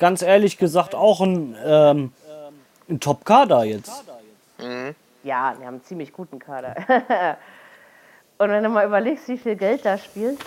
ganz 0.03 0.20
ehrlich 0.20 0.59
gesagt 0.59 0.96
auch 0.96 1.20
ein, 1.20 1.57
ähm, 1.64 2.12
ein 2.90 2.98
Top-Kader 2.98 3.62
jetzt. 3.62 4.03
Mhm. 4.59 4.96
Ja, 5.22 5.55
wir 5.57 5.66
haben 5.68 5.74
einen 5.74 5.84
ziemlich 5.84 6.12
guten 6.12 6.40
Kader. 6.40 6.74
Und 8.38 8.50
wenn 8.50 8.64
du 8.64 8.68
mal 8.68 8.84
überlegst, 8.84 9.28
wie 9.28 9.38
viel 9.38 9.55
Geld 9.55 9.84
da 9.84 9.96
spielt. 9.96 10.40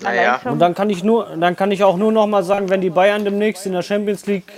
Naja. 0.00 0.40
Und 0.44 0.58
dann 0.58 0.74
kann 0.74 0.88
ich 0.88 1.04
nur, 1.04 1.36
dann 1.36 1.54
kann 1.54 1.70
ich 1.70 1.84
auch 1.84 1.98
nur 1.98 2.10
noch 2.12 2.26
mal 2.26 2.42
sagen, 2.44 2.70
wenn 2.70 2.80
die 2.80 2.88
Bayern 2.88 3.26
demnächst 3.26 3.66
in 3.66 3.72
der 3.72 3.82
Champions 3.82 4.24
League 4.24 4.50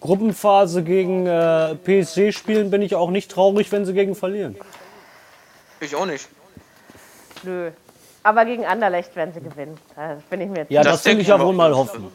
Gruppenphase 0.00 0.82
gegen 0.82 1.26
äh, 1.26 1.74
PSG 1.74 2.34
spielen, 2.34 2.70
bin 2.70 2.80
ich 2.80 2.94
auch 2.94 3.10
nicht 3.10 3.30
traurig, 3.30 3.70
wenn 3.72 3.84
sie 3.84 3.92
gegen 3.92 4.14
verlieren. 4.14 4.56
Ich 5.80 5.94
auch 5.94 6.06
nicht. 6.06 6.30
Nö. 7.42 7.70
Aber 8.22 8.46
gegen 8.46 8.64
Anderlecht 8.64 9.14
werden 9.16 9.34
sie 9.34 9.42
gewinnen. 9.42 9.76
Da 9.94 10.16
bin 10.30 10.40
ich 10.40 10.48
mir 10.48 10.64
Ja, 10.70 10.82
das, 10.82 11.02
das 11.02 11.12
will 11.12 11.20
ich 11.20 11.28
ja 11.28 11.38
wohl 11.38 11.52
mal 11.52 11.76
hoffen. 11.76 12.10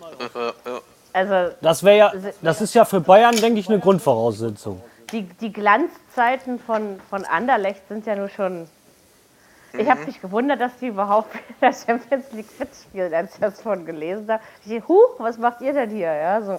Also, 1.14 1.55
das, 1.62 1.82
ja, 1.82 2.12
das 2.41 2.62
ist 2.62 2.74
ja 2.74 2.86
für 2.86 3.01
Bayern, 3.01 3.36
denke 3.36 3.60
ich, 3.60 3.68
eine 3.68 3.80
Grundvoraussetzung. 3.80 4.82
Die, 5.12 5.24
die 5.24 5.51
Glanzzeiten 5.51 6.60
von, 6.60 6.99
von 7.10 7.26
Anderlecht 7.26 7.88
sind 7.89 8.05
ja 8.05 8.16
nur 8.16 8.30
schon. 8.30 8.68
Ich 9.74 9.89
habe 9.89 10.01
mhm. 10.01 10.05
mich 10.07 10.22
gewundert, 10.22 10.62
dass 10.62 10.78
die 10.78 10.88
überhaupt 10.88 11.34
in 11.36 11.55
der 11.62 11.74
Champions 11.74 12.32
League 12.32 12.49
fit 12.49 12.70
spielen, 12.74 13.14
als 13.14 13.34
ich 13.34 13.39
das 13.39 13.62
von 13.62 13.86
gelesen 13.86 14.30
habe. 14.30 14.43
Ich 14.64 14.72
dachte, 14.72 14.88
huch, 14.88 15.16
was 15.20 15.38
macht 15.38 15.62
ihr 15.62 15.74
denn 15.74 15.89
hier? 15.89 16.14
Ja, 16.14 16.41
so. 16.41 16.53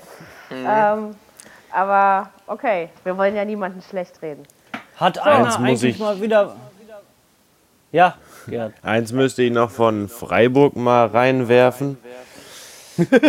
Mhm. 0.51 0.67
Ähm, 0.69 1.15
aber 1.73 2.31
okay, 2.47 2.89
wir 3.05 3.17
wollen 3.17 3.37
ja 3.37 3.45
niemanden 3.45 3.83
schlecht 3.83 4.21
reden. 4.23 4.43
Hat 4.97 5.17
so, 5.17 5.23
einer 5.23 5.59
eigentlich 5.59 5.99
mal 5.99 6.21
wieder. 6.21 6.57
Ja, 7.93 8.17
Gerd. 8.47 8.75
Eins 8.83 9.13
müsste 9.13 9.43
ich 9.43 9.53
noch 9.53 9.71
von 9.71 10.09
Freiburg 10.09 10.77
mal 10.77 11.07
reinwerfen. 11.07 11.99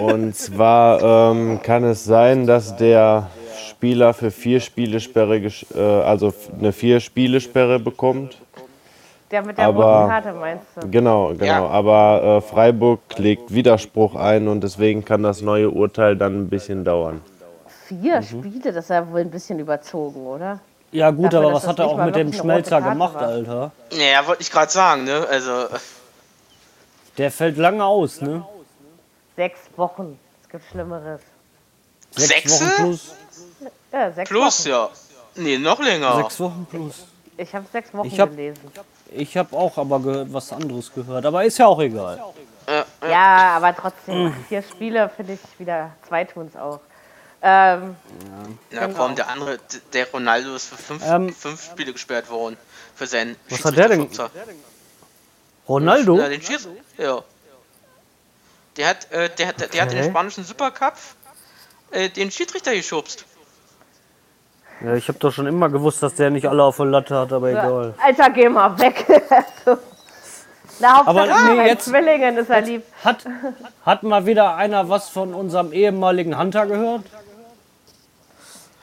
Und 0.01 0.35
zwar 0.35 1.31
ähm, 1.31 1.61
kann 1.61 1.83
es 1.83 2.05
sein, 2.05 2.47
dass 2.47 2.75
der 2.75 3.29
Spieler 3.69 4.13
für 4.13 4.31
vier 4.31 4.59
Spiele 4.59 4.99
Sperre, 4.99 5.37
äh, 5.37 5.79
also 5.79 6.33
eine 6.59 6.71
vier 6.71 6.99
Spiele 6.99 7.41
Sperre 7.41 7.79
bekommt. 7.79 8.37
Der 9.31 9.43
mit 9.43 9.57
der 9.57 9.65
aber, 9.65 9.85
roten 9.85 10.09
Karte 10.09 10.33
meinst 10.33 10.65
du? 10.75 10.89
Genau, 10.89 11.29
genau. 11.29 11.45
Ja. 11.45 11.65
Aber 11.67 12.37
äh, 12.37 12.41
Freiburg 12.41 12.99
legt 13.17 13.53
Widerspruch 13.53 14.15
ein 14.15 14.47
und 14.47 14.61
deswegen 14.61 15.05
kann 15.05 15.23
das 15.23 15.41
neue 15.41 15.69
Urteil 15.69 16.17
dann 16.17 16.41
ein 16.41 16.49
bisschen 16.49 16.83
dauern. 16.83 17.21
Vier 17.87 18.17
mhm. 18.17 18.23
Spiele, 18.23 18.73
das 18.73 18.85
ist 18.85 18.89
ja 18.89 19.09
wohl 19.09 19.21
ein 19.21 19.31
bisschen 19.31 19.59
überzogen, 19.59 20.25
oder? 20.25 20.59
Ja 20.91 21.09
gut, 21.11 21.27
Dafür, 21.27 21.39
aber 21.39 21.53
was 21.53 21.67
hat 21.67 21.79
er 21.79 21.87
auch 21.87 22.05
mit 22.05 22.15
dem 22.15 22.33
Schmelzer 22.33 22.81
gemacht, 22.81 23.15
war. 23.15 23.21
Alter? 23.21 23.71
Ja, 23.91 24.27
wollte 24.27 24.41
ich 24.41 24.51
gerade 24.51 24.71
sagen, 24.71 25.05
ne? 25.05 25.25
Also. 25.29 25.51
Der 27.17 27.31
fällt 27.31 27.57
lange 27.57 27.85
aus, 27.85 28.21
ne? 28.21 28.43
Sechs 29.41 29.61
Wochen. 29.75 30.19
Es 30.43 30.49
gibt 30.49 30.63
Schlimmeres. 30.69 31.21
Sechs, 32.11 32.61
Wochen 32.61 32.71
plus? 32.75 33.15
Ja, 33.91 34.11
sechs 34.11 34.29
plus, 34.29 34.59
Wochen. 34.59 34.69
ja. 34.69 34.89
Nee, 35.33 35.57
noch 35.57 35.79
länger. 35.79 36.15
Sechs 36.17 36.39
Wochen 36.39 36.67
plus. 36.69 37.07
Ich 37.37 37.55
habe 37.55 37.65
sechs 37.73 37.91
Wochen 37.91 38.05
ich 38.05 38.19
hab, 38.19 38.29
gelesen. 38.29 38.71
Ich 39.09 39.35
habe 39.35 39.57
auch 39.57 39.75
aber 39.79 40.31
was 40.31 40.53
anderes 40.53 40.93
gehört, 40.93 41.25
aber 41.25 41.43
ist 41.43 41.57
ja 41.57 41.65
auch 41.65 41.79
egal. 41.79 42.23
Ja, 43.01 43.55
aber 43.55 43.75
trotzdem, 43.75 44.31
vier 44.47 44.61
Spiele 44.61 45.09
finde 45.09 45.33
ich 45.33 45.59
wieder, 45.59 45.91
zwei 46.07 46.23
tun 46.23 46.45
es 46.53 46.55
auch. 46.55 46.79
Ähm, 47.41 47.95
ja, 48.71 48.85
genau. 48.85 48.95
komm, 48.95 49.15
der 49.15 49.27
andere, 49.27 49.57
der 49.91 50.11
Ronaldo 50.11 50.53
ist 50.53 50.67
für 50.67 50.77
fünf, 50.77 51.03
ähm, 51.03 51.33
fünf 51.33 51.65
Spiele 51.65 51.93
gesperrt 51.93 52.29
worden. 52.29 52.57
Für 52.93 53.07
seinen 53.07 53.35
Was 53.49 53.65
hat 53.65 53.75
der 53.75 53.87
denn? 53.87 54.07
Ronaldo? 55.67 56.19
Ja, 56.19 56.29
den 56.29 56.43
Schieß 56.43 56.67
ja. 56.99 57.23
Der 58.77 58.87
hat, 58.87 59.11
äh, 59.11 59.29
der, 59.29 59.47
hat, 59.47 59.59
der, 59.59 59.67
okay. 59.67 59.81
hat 59.81 59.91
den 59.91 60.03
spanischen 60.03 60.43
Supercup 60.43 60.93
äh, 61.91 62.09
den 62.09 62.31
Schiedsrichter 62.31 62.73
geschubst. 62.73 63.25
Ja, 64.83 64.95
ich 64.95 65.07
habe 65.07 65.19
doch 65.19 65.31
schon 65.31 65.45
immer 65.45 65.69
gewusst, 65.69 66.01
dass 66.01 66.15
der 66.15 66.29
nicht 66.31 66.47
alle 66.47 66.63
auf 66.63 66.77
der 66.77 66.87
Latte 66.87 67.15
hat, 67.15 67.31
aber 67.33 67.51
ja. 67.51 67.63
egal. 67.63 67.93
Alter, 68.01 68.29
geh 68.31 68.49
mal 68.49 68.79
weg. 68.79 69.05
Na, 70.79 71.05
aber 71.05 71.27
nee, 71.27 71.67
jetzt, 71.67 71.85
Zwillingen 71.85 72.37
ist 72.37 72.49
er 72.49 72.61
lieb. 72.61 72.83
Hat, 73.03 73.23
hat 73.85 74.01
mal 74.01 74.25
wieder 74.25 74.55
einer 74.55 74.89
was 74.89 75.09
von 75.09 75.35
unserem 75.35 75.73
ehemaligen 75.73 76.39
Hunter 76.39 76.65
gehört? 76.65 77.03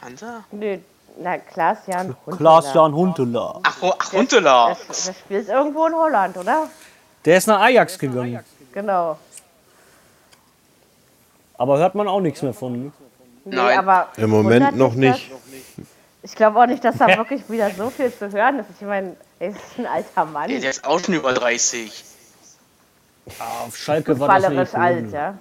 Hunter? 0.05 0.45
Nö, 0.53 0.79
na, 1.21 1.39
Klaas-Jan 1.39 2.15
Huntelaar. 2.25 2.61
Klaas-Jan 2.63 2.95
Huntelaar. 2.95 3.61
Ach, 3.65 3.77
ach 3.99 4.13
Huntelaar. 4.13 4.77
Der, 4.77 4.87
der, 4.87 5.15
spielt 5.15 5.49
irgendwo 5.49 5.87
in 5.87 5.95
Holland, 5.95 6.37
oder? 6.37 6.69
Der 7.25 7.37
ist 7.37 7.49
nach 7.49 7.61
Ajax 7.61 7.99
gegangen. 7.99 8.45
Genau. 8.73 9.19
Aber 11.59 11.79
hört 11.79 11.95
man 11.95 12.09
auch 12.09 12.21
nichts 12.21 12.41
mehr 12.41 12.55
von. 12.55 12.73
Ne? 12.73 12.93
Nee, 13.45 13.57
Nein. 13.57 13.79
aber 13.79 14.09
im 14.17 14.31
Moment 14.31 14.77
noch 14.77 14.95
nicht. 14.95 15.31
Das, 15.31 15.87
ich 16.23 16.35
glaube 16.35 16.61
auch 16.61 16.67
nicht, 16.67 16.85
dass 16.85 16.97
da 16.97 17.09
wirklich 17.17 17.49
wieder 17.51 17.71
so 17.71 17.91
viel 17.91 18.13
zu 18.13 18.31
hören 18.33 18.61
ist. 18.61 18.67
Ich 18.81 18.87
meine, 18.87 19.17
er 19.39 19.51
ist 19.51 19.59
ein 19.77 19.87
alter 19.87 20.25
Mann. 20.25 20.49
der 20.49 20.71
ist 20.71 20.85
auch 20.87 21.01
schon 21.01 21.15
über 21.15 21.33
30. 21.33 22.05
Ah, 23.39 23.67
auf 23.67 23.77
Schalke 23.77 24.19
war 24.19 24.41
das 24.41 24.51
nicht 24.51 24.75
alt, 24.75 25.13
ja. 25.13 25.35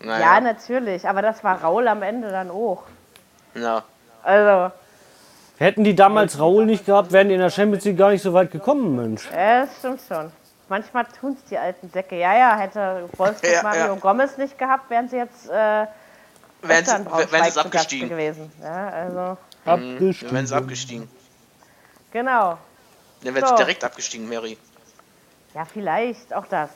Naja. 0.00 0.34
Ja, 0.34 0.40
natürlich, 0.40 1.08
aber 1.08 1.22
das 1.22 1.44
war 1.44 1.62
Raul 1.62 1.86
am 1.88 2.02
Ende 2.02 2.30
dann 2.30 2.50
auch. 2.50 2.82
Ja. 3.54 3.84
Also. 4.22 4.74
Hätten 5.56 5.84
die 5.84 5.94
damals 5.94 6.38
Raul 6.40 6.66
nicht 6.66 6.84
gehabt, 6.84 7.12
wären 7.12 7.28
die 7.28 7.34
in 7.34 7.40
der 7.40 7.50
Champions 7.50 7.84
League 7.84 7.96
gar 7.96 8.10
nicht 8.10 8.22
so 8.22 8.32
weit 8.32 8.50
gekommen, 8.50 8.96
Mensch. 8.96 9.28
Ja, 9.30 9.64
das 9.64 9.78
stimmt 9.78 10.00
schon. 10.06 10.32
Manchmal 10.74 11.06
tun 11.20 11.36
es 11.38 11.48
die 11.48 11.56
alten 11.56 11.88
Säcke. 11.88 12.18
Ja, 12.18 12.36
ja, 12.36 12.56
hätte 12.56 13.08
Wolfsburg 13.16 13.52
ja, 13.52 13.62
Mario 13.62 13.86
ja. 13.86 13.94
Gomez 13.94 14.36
nicht 14.36 14.58
gehabt, 14.58 14.90
wären 14.90 15.08
sie 15.08 15.18
jetzt 15.18 15.48
äh, 15.48 15.52
wären 15.52 16.84
sie, 16.84 17.32
wären 17.32 17.50
sie 17.52 17.60
abgestiegen 17.60 18.08
gewesen. 18.08 18.50
Ja, 18.60 18.88
also. 18.88 19.38
Abgestiegen. 19.64 20.34
Wären 20.34 20.46
sie 20.48 20.56
abgestiegen. 20.56 21.08
Genau. 22.10 22.58
Dann 23.22 23.34
wären 23.36 23.46
so. 23.46 23.50
sie 23.50 23.62
direkt 23.62 23.84
abgestiegen, 23.84 24.28
Mary. 24.28 24.58
Ja, 25.54 25.64
vielleicht, 25.64 26.34
auch 26.34 26.46
das. 26.46 26.70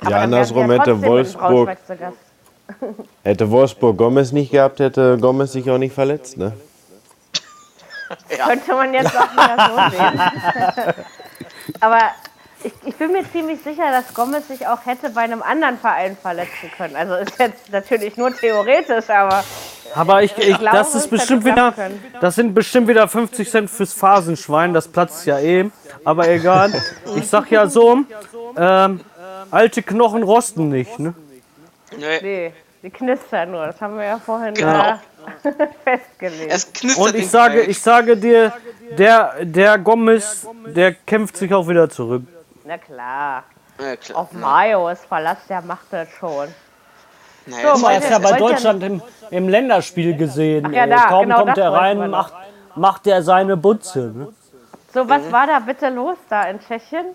Aber 0.00 0.10
ja, 0.10 0.18
andersrum 0.18 0.70
hätte 0.70 1.00
Wolfsburg. 1.00 1.78
Hätte 3.24 3.50
Wolfsburg 3.50 3.96
Gomez 3.96 4.32
nicht 4.32 4.50
gehabt, 4.50 4.80
hätte 4.80 5.16
Gomez 5.18 5.52
sich 5.52 5.70
auch 5.70 5.78
nicht 5.78 5.94
verletzt, 5.94 6.36
ne? 6.36 6.52
ja. 8.36 8.48
Könnte 8.48 8.74
man 8.74 8.92
jetzt 8.92 9.16
auch 9.16 9.32
wieder 9.32 9.90
so 9.90 9.96
sehen. 9.96 10.94
Aber 11.80 12.00
ich, 12.64 12.72
ich, 12.84 12.96
bin 12.96 13.12
mir 13.12 13.24
ziemlich 13.30 13.60
sicher, 13.62 13.90
dass 13.90 14.12
Gomez 14.14 14.48
sich 14.48 14.66
auch 14.66 14.84
hätte 14.84 15.10
bei 15.10 15.22
einem 15.22 15.42
anderen 15.42 15.78
Verein 15.78 16.16
verletzen 16.16 16.70
können. 16.76 16.96
Also 16.96 17.14
ist 17.14 17.38
jetzt 17.38 17.70
natürlich 17.72 18.16
nur 18.16 18.34
theoretisch, 18.34 19.08
aber. 19.10 19.44
Aber 19.94 20.22
ich, 20.22 20.36
ich, 20.36 20.50
ich 20.50 20.58
glaube, 20.58 20.76
das 20.76 20.94
ist 20.94 21.08
bestimmt 21.08 21.44
wieder, 21.44 21.72
das 22.20 22.34
sind 22.34 22.54
bestimmt 22.54 22.88
wieder 22.88 23.08
50 23.08 23.50
Cent 23.50 23.70
fürs 23.70 23.92
Phasenschwein, 23.92 24.74
das 24.74 24.88
platzt 24.88 25.26
ja 25.26 25.38
eh. 25.38 25.70
Aber 26.04 26.28
egal. 26.28 26.72
Ich 27.16 27.26
sag 27.28 27.50
ja 27.50 27.66
so, 27.66 28.04
ähm, 28.56 29.00
alte 29.50 29.82
Knochen 29.82 30.22
rosten 30.22 30.68
nicht, 30.68 30.98
ne? 30.98 31.14
Nee. 31.96 32.20
nee. 32.20 32.52
Die 32.82 32.90
knistern 32.90 33.50
nur, 33.50 33.66
das 33.66 33.80
haben 33.80 33.96
wir 33.96 34.04
ja 34.04 34.18
vorhin 34.18 34.54
genau. 34.54 35.00
festgelegt. 35.84 36.52
Es 36.52 36.72
knistert 36.72 37.04
Und 37.04 37.14
ich 37.16 37.28
sage, 37.28 37.62
ich 37.62 37.80
sage 37.80 38.16
dir, 38.16 38.52
der, 38.96 39.34
der 39.42 39.78
Gomez, 39.78 40.46
der 40.66 40.94
kämpft 40.94 41.36
sich 41.36 41.52
auch 41.52 41.66
wieder 41.66 41.90
zurück. 41.90 42.22
Na 42.68 42.76
klar. 42.76 43.44
Ja, 43.80 43.96
klar. 43.96 44.18
Auf 44.18 44.32
Marios 44.32 44.98
Verlass, 45.08 45.38
der 45.48 45.62
macht 45.62 45.86
das 45.90 46.06
schon. 46.20 46.54
Naja, 47.46 47.76
so, 47.76 47.86
er 47.86 47.98
ist 47.98 48.10
ja 48.10 48.18
bei 48.18 48.32
Deutschland 48.32 48.82
im, 48.82 49.02
im 49.30 49.48
Länderspiel 49.48 50.14
gesehen. 50.14 50.66
Ach, 50.66 50.72
ja, 50.72 50.86
da, 50.86 51.06
Kaum 51.06 51.22
genau 51.22 51.44
kommt 51.44 51.56
er 51.56 51.72
rein, 51.72 52.10
macht, 52.10 52.34
macht 52.74 53.06
er 53.06 53.22
seine 53.22 53.56
Butze. 53.56 54.12
Ne? 54.14 54.34
So, 54.92 55.08
was 55.08 55.22
mhm. 55.22 55.32
war 55.32 55.46
da 55.46 55.60
bitte 55.60 55.88
los 55.88 56.18
da 56.28 56.42
in 56.42 56.60
Tschechien? 56.60 57.06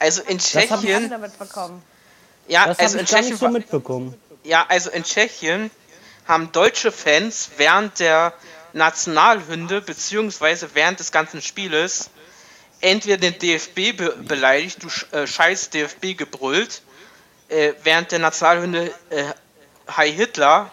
Also 0.00 0.22
in 0.22 0.38
Tschechien. 0.38 1.08
Das 1.08 1.20
mitbekommen. 1.20 1.80
Ja, 2.48 2.66
das 2.66 2.80
also 2.80 2.98
in 2.98 3.06
Tschechien 3.06 3.36
so 3.36 3.48
mitbekommen. 3.48 4.20
Ja, 4.42 4.64
also 4.68 4.90
in 4.90 5.04
Tschechien 5.04 5.70
haben 6.26 6.50
deutsche 6.50 6.90
Fans 6.90 7.50
während 7.58 8.00
der 8.00 8.32
Nationalhymne 8.72 9.80
beziehungsweise 9.82 10.74
während 10.74 10.98
des 10.98 11.12
ganzen 11.12 11.40
Spieles 11.40 12.10
entweder 12.80 13.16
den 13.16 13.38
DFB 13.38 13.96
be 13.96 14.16
beleidigt, 14.16 14.82
du 14.82 15.16
äh, 15.16 15.26
scheiß 15.26 15.70
DFB 15.70 16.16
gebrüllt, 16.16 16.82
äh, 17.48 17.72
während 17.82 18.12
der 18.12 18.20
Nationalhymne 18.20 18.90
äh, 19.10 19.24
Hi 19.88 20.12
Hitler. 20.12 20.70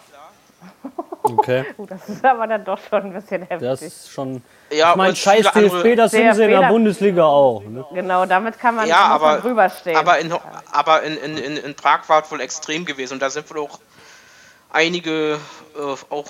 Okay. 1.22 1.64
das 1.78 2.08
ist 2.08 2.24
aber 2.24 2.46
dann 2.46 2.64
doch 2.64 2.78
schon 2.88 3.02
ein 3.02 3.12
bisschen 3.12 3.42
heftig. 3.42 3.68
Das 3.68 3.82
ist 3.82 4.10
schon. 4.10 4.42
Ja, 4.70 4.90
ich 4.90 4.96
meine, 4.96 5.16
scheiß 5.16 5.50
DFB, 5.52 5.96
das 5.96 6.10
sind 6.12 6.34
sie 6.34 6.44
in 6.44 6.50
der 6.50 6.68
Bundesliga 6.68 7.24
auch. 7.24 7.62
Ne? 7.62 7.84
Genau, 7.92 8.26
damit 8.26 8.58
kann 8.58 8.76
man, 8.76 8.86
ja, 8.86 9.06
aber, 9.06 9.38
drüber 9.38 9.68
stehen. 9.70 9.96
Aber, 9.96 10.18
in, 10.18 10.32
aber 10.72 11.02
in, 11.02 11.16
in, 11.16 11.36
in, 11.38 11.56
in 11.56 11.74
Prag 11.74 12.08
war 12.08 12.22
es 12.22 12.30
wohl 12.30 12.40
extrem 12.40 12.84
gewesen 12.84 13.14
und 13.14 13.20
da 13.20 13.30
sind 13.30 13.48
wohl 13.50 13.60
auch 13.60 13.78
einige 14.70 15.38
äh, 15.76 15.80
auch. 16.10 16.26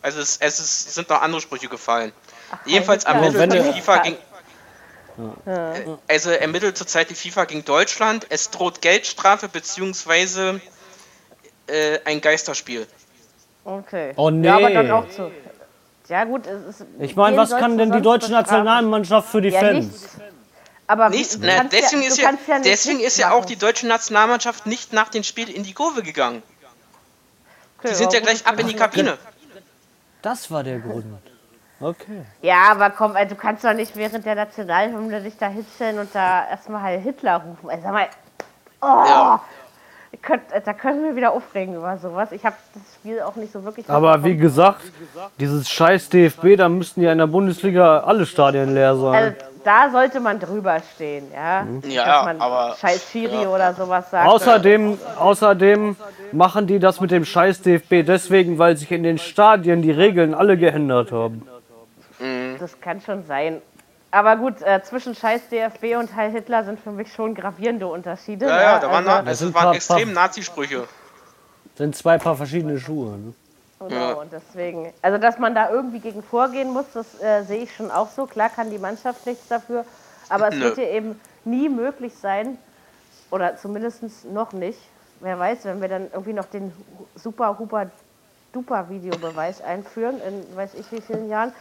Also 0.00 0.20
es, 0.20 0.36
es 0.38 0.58
ist, 0.58 0.94
sind 0.94 1.08
noch 1.08 1.22
andere 1.22 1.40
Sprüche 1.40 1.68
gefallen. 1.68 2.12
Ach, 2.50 2.58
Jedenfalls 2.66 3.04
ermittelt 3.04 3.52
die 3.52 3.60
FIFA 3.60 3.98
gegen. 3.98 4.16
Ja. 5.46 5.74
Also 6.08 6.30
ermittelt 6.30 6.76
zurzeit 6.76 7.10
die 7.10 7.14
FIFA 7.14 7.44
gegen 7.44 7.64
Deutschland. 7.64 8.26
Es 8.30 8.50
droht 8.50 8.80
Geldstrafe 8.80 9.48
bzw. 9.48 10.60
Äh, 11.66 12.00
ein 12.04 12.20
Geisterspiel. 12.20 12.86
Okay. 13.64 14.12
Oh 14.16 14.30
nee. 14.30 14.46
Ja, 14.46 14.56
aber 14.56 14.70
dann 14.70 14.90
auch 14.90 15.08
zu. 15.08 15.30
Ja 16.08 16.24
gut, 16.24 16.46
es 16.46 16.80
ist. 16.80 16.86
Ich 16.98 17.14
meine, 17.14 17.36
was 17.36 17.50
kann 17.50 17.78
denn 17.78 17.92
die 17.92 18.02
deutsche 18.02 18.30
Nationalmannschaft 18.30 19.28
für 19.28 19.40
die 19.40 19.50
ja, 19.50 19.60
Fans? 19.60 19.86
Nichts. 19.86 20.08
Aber 20.88 21.08
nichts, 21.08 21.38
na, 21.40 21.64
deswegen, 21.64 22.02
ja, 22.02 22.08
ist, 22.08 22.18
ja, 22.18 22.30
ja 22.48 22.58
deswegen 22.58 23.00
ist 23.00 23.16
ja 23.16 23.30
auch 23.30 23.46
die 23.46 23.56
deutsche 23.56 23.86
Nationalmannschaft 23.86 24.66
nicht 24.66 24.92
nach 24.92 25.08
dem 25.08 25.22
Spiel 25.22 25.48
in 25.48 25.62
die 25.62 25.72
Kurve 25.72 26.02
gegangen. 26.02 26.42
Okay, 27.78 27.88
die 27.88 27.94
sind 27.94 28.12
ja 28.12 28.20
gleich 28.20 28.46
ab 28.46 28.58
in 28.58 28.66
die 28.66 28.74
Kabine. 28.74 29.16
Das 30.20 30.50
war 30.50 30.62
der 30.62 30.80
Grund. 30.80 31.06
Okay. 31.82 32.22
Ja, 32.42 32.70
aber 32.70 32.90
komm, 32.90 33.14
du 33.28 33.34
kannst 33.34 33.64
doch 33.64 33.74
nicht 33.74 33.96
während 33.96 34.24
der 34.24 34.36
Nationalhymne 34.36 35.20
dich 35.20 35.36
da 35.36 35.48
hitzeln 35.48 35.98
und 35.98 36.14
da 36.14 36.48
erstmal 36.48 36.82
Heil 36.82 37.00
Hitler 37.00 37.38
rufen. 37.38 37.70
Also, 37.70 37.82
sag 37.82 37.92
mal, 37.92 38.06
oh, 38.80 39.04
ja. 39.08 39.40
könnt, 40.22 40.42
da 40.64 40.72
können 40.72 41.02
wir 41.04 41.16
wieder 41.16 41.32
aufregen 41.32 41.74
über 41.74 41.98
sowas. 41.98 42.30
Ich 42.30 42.46
habe 42.46 42.54
das 42.72 42.82
Spiel 42.94 43.20
auch 43.20 43.34
nicht 43.34 43.52
so 43.52 43.64
wirklich. 43.64 43.90
Aber 43.90 44.22
wie 44.22 44.36
gesagt, 44.36 44.82
dieses 45.40 45.68
scheiß 45.68 46.08
DFB, 46.10 46.56
da 46.56 46.68
müssten 46.68 47.02
ja 47.02 47.10
in 47.10 47.18
der 47.18 47.26
Bundesliga 47.26 48.00
alle 48.00 48.26
Stadien 48.26 48.74
leer 48.74 48.94
sein. 48.94 49.14
Also, 49.14 49.36
da 49.64 49.90
sollte 49.90 50.20
man 50.20 50.38
drüber 50.38 50.78
stehen, 50.94 51.26
ja. 51.32 51.62
Mhm. 51.62 51.82
Ja, 51.90 52.04
Dass 52.04 52.24
man 52.26 52.40
aber. 52.40 52.76
Scheiß 52.80 53.10
Schiri 53.10 53.42
ja. 53.42 53.48
oder 53.48 53.74
sowas 53.74 54.10
sagt. 54.10 54.28
Außerdem, 54.28 54.98
außerdem 55.18 55.96
machen 56.32 56.66
die 56.66 56.78
das 56.78 57.00
mit 57.00 57.10
dem 57.10 57.24
Scheiß 57.24 57.62
DFB 57.62 58.04
deswegen, 58.06 58.58
weil 58.58 58.76
sich 58.76 58.90
in 58.92 59.02
den 59.02 59.18
Stadien 59.18 59.82
die 59.82 59.90
Regeln 59.90 60.34
alle 60.34 60.56
geändert 60.56 61.10
haben. 61.12 61.46
Das 62.62 62.80
kann 62.80 63.00
schon 63.00 63.26
sein. 63.26 63.60
Aber 64.10 64.36
gut, 64.36 64.62
äh, 64.62 64.82
zwischen 64.82 65.14
Scheiß 65.14 65.48
DFB 65.48 65.96
und 65.98 66.14
Heil 66.14 66.30
Hitler 66.30 66.64
sind 66.64 66.80
für 66.80 66.90
mich 66.90 67.12
schon 67.12 67.34
gravierende 67.34 67.86
Unterschiede. 67.86 68.46
Ja, 68.46 68.60
ja, 68.60 68.78
da 68.78 68.90
waren, 68.90 69.08
also, 69.08 69.24
das, 69.24 69.38
das 69.38 69.54
waren 69.54 69.64
paar, 69.64 69.74
extrem 69.74 70.12
Nazi-Sprüche. 70.12 70.86
Sind 71.76 71.96
zwei 71.96 72.18
Paar 72.18 72.36
verschiedene 72.36 72.78
Schuhe. 72.78 73.18
Ne? 73.18 73.34
Genau, 73.80 73.94
ja. 73.94 74.12
und 74.12 74.32
deswegen, 74.32 74.92
also 75.00 75.18
dass 75.18 75.38
man 75.38 75.54
da 75.54 75.70
irgendwie 75.70 75.98
gegen 75.98 76.22
vorgehen 76.22 76.70
muss, 76.70 76.84
das 76.94 77.20
äh, 77.20 77.42
sehe 77.42 77.62
ich 77.62 77.74
schon 77.74 77.90
auch 77.90 78.10
so. 78.10 78.26
Klar 78.26 78.50
kann 78.50 78.70
die 78.70 78.78
Mannschaft 78.78 79.26
nichts 79.26 79.48
dafür, 79.48 79.84
aber 80.28 80.48
es 80.48 80.54
Nö. 80.54 80.64
wird 80.64 80.78
ja 80.78 80.84
eben 80.84 81.20
nie 81.44 81.68
möglich 81.68 82.12
sein, 82.14 82.58
oder 83.32 83.56
zumindest 83.56 84.02
noch 84.30 84.52
nicht. 84.52 84.78
Wer 85.20 85.38
weiß, 85.38 85.64
wenn 85.64 85.80
wir 85.80 85.88
dann 85.88 86.10
irgendwie 86.12 86.34
noch 86.34 86.44
den 86.44 86.72
super, 87.16 87.58
huper, 87.58 87.90
duper 88.52 88.88
Videobeweis 88.90 89.62
einführen, 89.62 90.20
in 90.20 90.56
weiß 90.56 90.74
ich 90.74 90.92
wie 90.92 91.00
vielen 91.00 91.28
Jahren, 91.28 91.52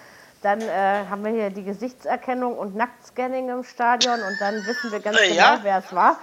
dann 0.41 0.59
äh, 0.61 1.05
haben 1.09 1.23
wir 1.23 1.31
hier 1.31 1.49
die 1.51 1.63
Gesichtserkennung 1.63 2.57
und 2.57 2.75
Nacktscanning 2.75 3.49
im 3.49 3.63
Stadion 3.63 4.19
und 4.21 4.37
dann 4.39 4.55
wissen 4.65 4.91
wir 4.91 4.99
ganz 4.99 5.19
äh, 5.19 5.29
genau, 5.29 5.57
wer 5.61 5.77
es 5.77 5.93
war. 5.93 6.17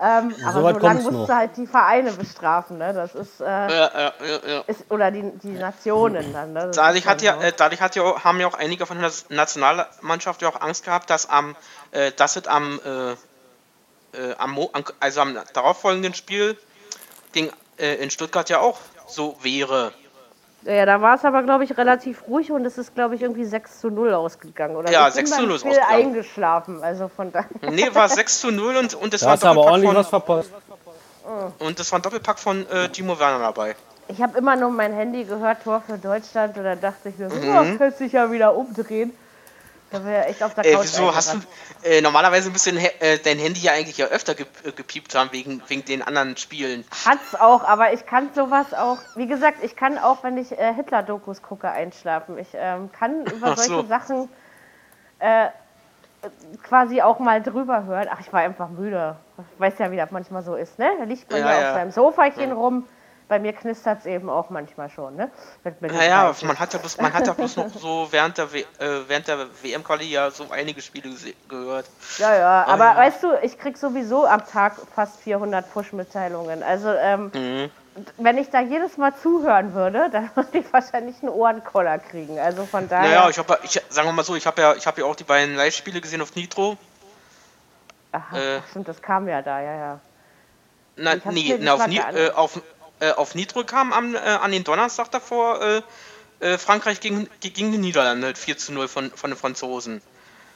Ähm, 0.00 0.34
aber 0.44 0.72
so 0.74 0.78
lange 0.78 1.02
musst 1.02 1.28
du 1.28 1.34
halt 1.34 1.56
die 1.56 1.66
Vereine 1.66 2.12
bestrafen, 2.12 2.78
ne? 2.78 2.92
Das 2.92 3.14
ist, 3.14 3.40
äh, 3.40 3.44
ja, 3.44 3.68
ja, 3.68 4.12
ja, 4.46 4.60
ist 4.66 4.90
oder 4.90 5.10
die, 5.10 5.22
die 5.42 5.52
Nationen 5.52 6.32
dann. 6.32 6.52
Ne? 6.52 6.70
Dadurch, 6.74 7.06
hat 7.06 7.22
ja, 7.22 7.34
so. 7.34 7.40
äh, 7.40 7.52
dadurch 7.56 7.80
hat 7.80 7.96
ja, 7.96 8.24
haben 8.24 8.40
ja 8.40 8.46
auch 8.46 8.54
einige 8.54 8.86
von 8.86 9.00
der 9.00 9.10
Nationalmannschaft 9.28 10.42
ja 10.42 10.48
auch 10.48 10.60
Angst 10.60 10.84
gehabt, 10.84 11.10
dass 11.10 11.28
am, 11.28 11.56
äh, 11.90 12.12
dass 12.12 12.36
es 12.36 12.46
am, 12.46 12.80
äh, 12.84 13.12
äh, 14.20 14.34
am, 14.38 14.58
also 15.00 15.20
am 15.20 15.38
darauffolgenden 15.52 16.14
Spiel 16.14 16.56
gegen, 17.32 17.50
in 17.76 18.08
Stuttgart 18.08 18.48
ja 18.50 18.60
auch 18.60 18.78
so 19.08 19.36
wäre. 19.42 19.92
Ja, 20.64 20.86
da 20.86 21.00
war 21.00 21.16
es 21.16 21.24
aber, 21.24 21.42
glaube 21.42 21.64
ich, 21.64 21.76
relativ 21.76 22.26
ruhig 22.26 22.50
und 22.50 22.64
es 22.64 22.78
ist, 22.78 22.94
glaube 22.94 23.14
ich, 23.14 23.22
irgendwie 23.22 23.44
6 23.44 23.80
zu 23.80 23.90
0 23.90 24.14
ausgegangen. 24.14 24.76
Oder 24.76 24.90
ja, 24.90 25.10
6 25.10 25.30
zu 25.30 25.42
0 25.42 25.56
ist 25.56 25.66
ausgegangen. 25.66 25.86
eingeschlafen, 25.90 26.82
also 26.82 27.08
von 27.08 27.30
daher. 27.30 27.48
Nee, 27.70 27.88
war 27.92 28.08
6 28.08 28.40
zu 28.40 28.50
0 28.50 28.76
und, 28.76 28.94
und 28.94 29.12
es 29.12 29.24
war 29.24 29.32
ein 29.32 29.40
Doppelpack 29.40 29.50
aber 29.50 29.70
ordentlich 29.70 29.90
von, 29.90 29.96
was 29.98 30.08
verpasst. 30.08 30.50
Und 31.58 31.80
es 31.80 31.92
war 31.92 31.98
ein 31.98 32.02
Doppelpack 32.02 32.38
von 32.38 32.66
äh, 32.68 32.88
Timo 32.88 33.18
Werner 33.18 33.40
dabei. 33.40 33.76
Ich 34.08 34.20
habe 34.22 34.38
immer 34.38 34.56
nur 34.56 34.70
mein 34.70 34.92
Handy 34.92 35.24
gehört, 35.24 35.62
Tor 35.64 35.82
für 35.86 35.96
Deutschland, 35.98 36.56
und 36.56 36.64
dann 36.64 36.80
dachte 36.80 37.08
ich 37.08 37.18
mir, 37.18 37.30
so, 37.30 37.36
mhm. 37.36 37.74
oh, 37.74 37.78
könnte 37.78 37.96
sich 37.96 38.12
ja 38.12 38.30
wieder 38.30 38.54
umdrehen. 38.54 39.12
Da 39.94 40.04
wäre 40.04 40.24
echt 40.24 40.42
auf 40.42 40.54
der 40.54 40.64
Couch. 40.64 40.72
Äh, 40.72 40.82
wieso 40.82 41.14
hast 41.14 41.34
du. 41.34 41.38
Äh, 41.84 42.00
normalerweise 42.00 42.50
müsste 42.50 42.72
dein, 42.72 42.84
äh, 42.84 43.18
dein 43.18 43.38
Handy 43.38 43.60
ja 43.60 43.72
eigentlich 43.72 43.96
ja 43.96 44.06
öfter 44.06 44.34
ge 44.34 44.44
äh, 44.64 44.72
gepiept 44.72 45.14
haben 45.14 45.30
wegen, 45.30 45.62
wegen 45.68 45.84
den 45.84 46.02
anderen 46.02 46.36
Spielen. 46.36 46.84
Hat's 47.04 47.36
auch, 47.36 47.62
aber 47.62 47.92
ich 47.92 48.04
kann 48.04 48.30
sowas 48.34 48.74
auch. 48.74 48.98
Wie 49.14 49.28
gesagt, 49.28 49.62
ich 49.62 49.76
kann 49.76 49.98
auch, 49.98 50.24
wenn 50.24 50.36
ich 50.36 50.50
äh, 50.50 50.74
Hitler-Dokus 50.74 51.42
gucke, 51.42 51.70
einschlafen. 51.70 52.36
Ich 52.38 52.48
ähm, 52.54 52.90
kann 52.90 53.24
über 53.36 53.54
solche 53.54 53.82
so. 53.82 53.86
Sachen 53.86 54.28
äh, 55.20 55.46
quasi 56.64 57.00
auch 57.00 57.20
mal 57.20 57.40
drüber 57.40 57.84
hören. 57.84 58.08
Ach, 58.10 58.18
ich 58.18 58.32
war 58.32 58.40
einfach 58.40 58.70
müde. 58.70 59.14
Ich 59.54 59.60
weiß 59.60 59.74
ja, 59.78 59.92
wie 59.92 59.96
das 59.96 60.10
manchmal 60.10 60.42
so 60.42 60.56
ist, 60.56 60.76
ne? 60.80 60.90
Da 60.98 61.04
liegt 61.04 61.30
man 61.30 61.40
ja, 61.40 61.60
ja 61.60 61.68
auf 61.68 61.74
seinem 61.74 61.92
Sofachen 61.92 62.48
ja. 62.48 62.54
rum 62.54 62.88
bei 63.28 63.38
mir 63.38 63.52
knistert 63.52 64.00
es 64.00 64.06
eben 64.06 64.28
auch 64.28 64.50
manchmal 64.50 64.90
schon, 64.90 65.16
ne? 65.16 65.30
Naja, 65.80 66.34
man 66.42 66.58
hat 66.58 66.72
ja 66.72 66.78
bloß, 66.78 66.98
man 66.98 67.12
hat 67.12 67.26
ja 67.26 67.32
bloß 67.32 67.56
noch 67.56 67.68
so 67.80 68.08
während 68.10 68.38
der, 68.38 68.44
äh, 68.44 69.08
während 69.08 69.28
der 69.28 69.46
WM-Quali 69.62 70.04
ja 70.04 70.30
so 70.30 70.46
einige 70.50 70.82
Spiele 70.82 71.10
gehört. 71.48 71.86
Ja, 72.18 72.36
ja, 72.36 72.64
aber, 72.66 72.90
aber 72.90 73.00
weißt 73.00 73.22
du, 73.22 73.32
ich 73.42 73.58
krieg 73.58 73.78
sowieso 73.78 74.26
am 74.26 74.46
Tag 74.46 74.76
fast 74.94 75.20
400 75.20 75.72
Push-Mitteilungen. 75.72 76.62
Also, 76.62 76.92
ähm, 76.92 77.30
mhm. 77.34 77.70
wenn 78.18 78.36
ich 78.38 78.50
da 78.50 78.60
jedes 78.60 78.98
Mal 78.98 79.14
zuhören 79.16 79.72
würde, 79.74 80.08
dann 80.12 80.30
würde 80.34 80.58
ich 80.58 80.72
wahrscheinlich 80.72 81.16
einen 81.22 81.30
Ohrenkoller 81.30 81.98
kriegen. 81.98 82.38
Also 82.38 82.66
von 82.66 82.88
daher. 82.88 83.08
Naja, 83.08 83.30
ich 83.30 83.38
habe, 83.38 83.58
ich, 83.62 83.80
sagen 83.88 84.08
wir 84.08 84.12
mal 84.12 84.24
so, 84.24 84.36
ich 84.36 84.46
habe 84.46 84.60
ja, 84.60 84.74
ich 84.74 84.86
habe 84.86 85.00
ja 85.00 85.06
auch 85.06 85.16
die 85.16 85.24
beiden 85.24 85.56
Live-Spiele 85.56 86.00
gesehen 86.00 86.20
auf 86.20 86.34
Nitro. 86.34 86.76
Aha, 88.12 88.38
äh, 88.38 88.60
stimmt, 88.70 88.86
das 88.86 89.02
kam 89.02 89.28
ja 89.28 89.42
da, 89.42 89.60
ja, 89.60 89.74
ja. 89.74 90.00
Na, 90.96 91.14
nee, 91.32 91.58
na, 91.60 91.74
auf, 91.74 91.88
äh, 91.88 92.30
auf, 92.30 92.62
äh, 93.00 93.12
auf 93.12 93.34
Nitro 93.34 93.64
kam 93.64 93.92
am, 93.92 94.14
äh, 94.14 94.18
an 94.18 94.52
den 94.52 94.64
Donnerstag 94.64 95.10
davor 95.10 95.60
äh, 95.62 95.82
äh, 96.40 96.58
Frankreich 96.58 97.00
gegen, 97.00 97.28
gegen 97.40 97.72
die 97.72 97.78
Niederlande 97.78 98.34
4 98.34 98.58
zu 98.58 98.72
0 98.72 98.88
von, 98.88 99.10
von 99.10 99.30
den 99.30 99.38
Franzosen. 99.38 100.02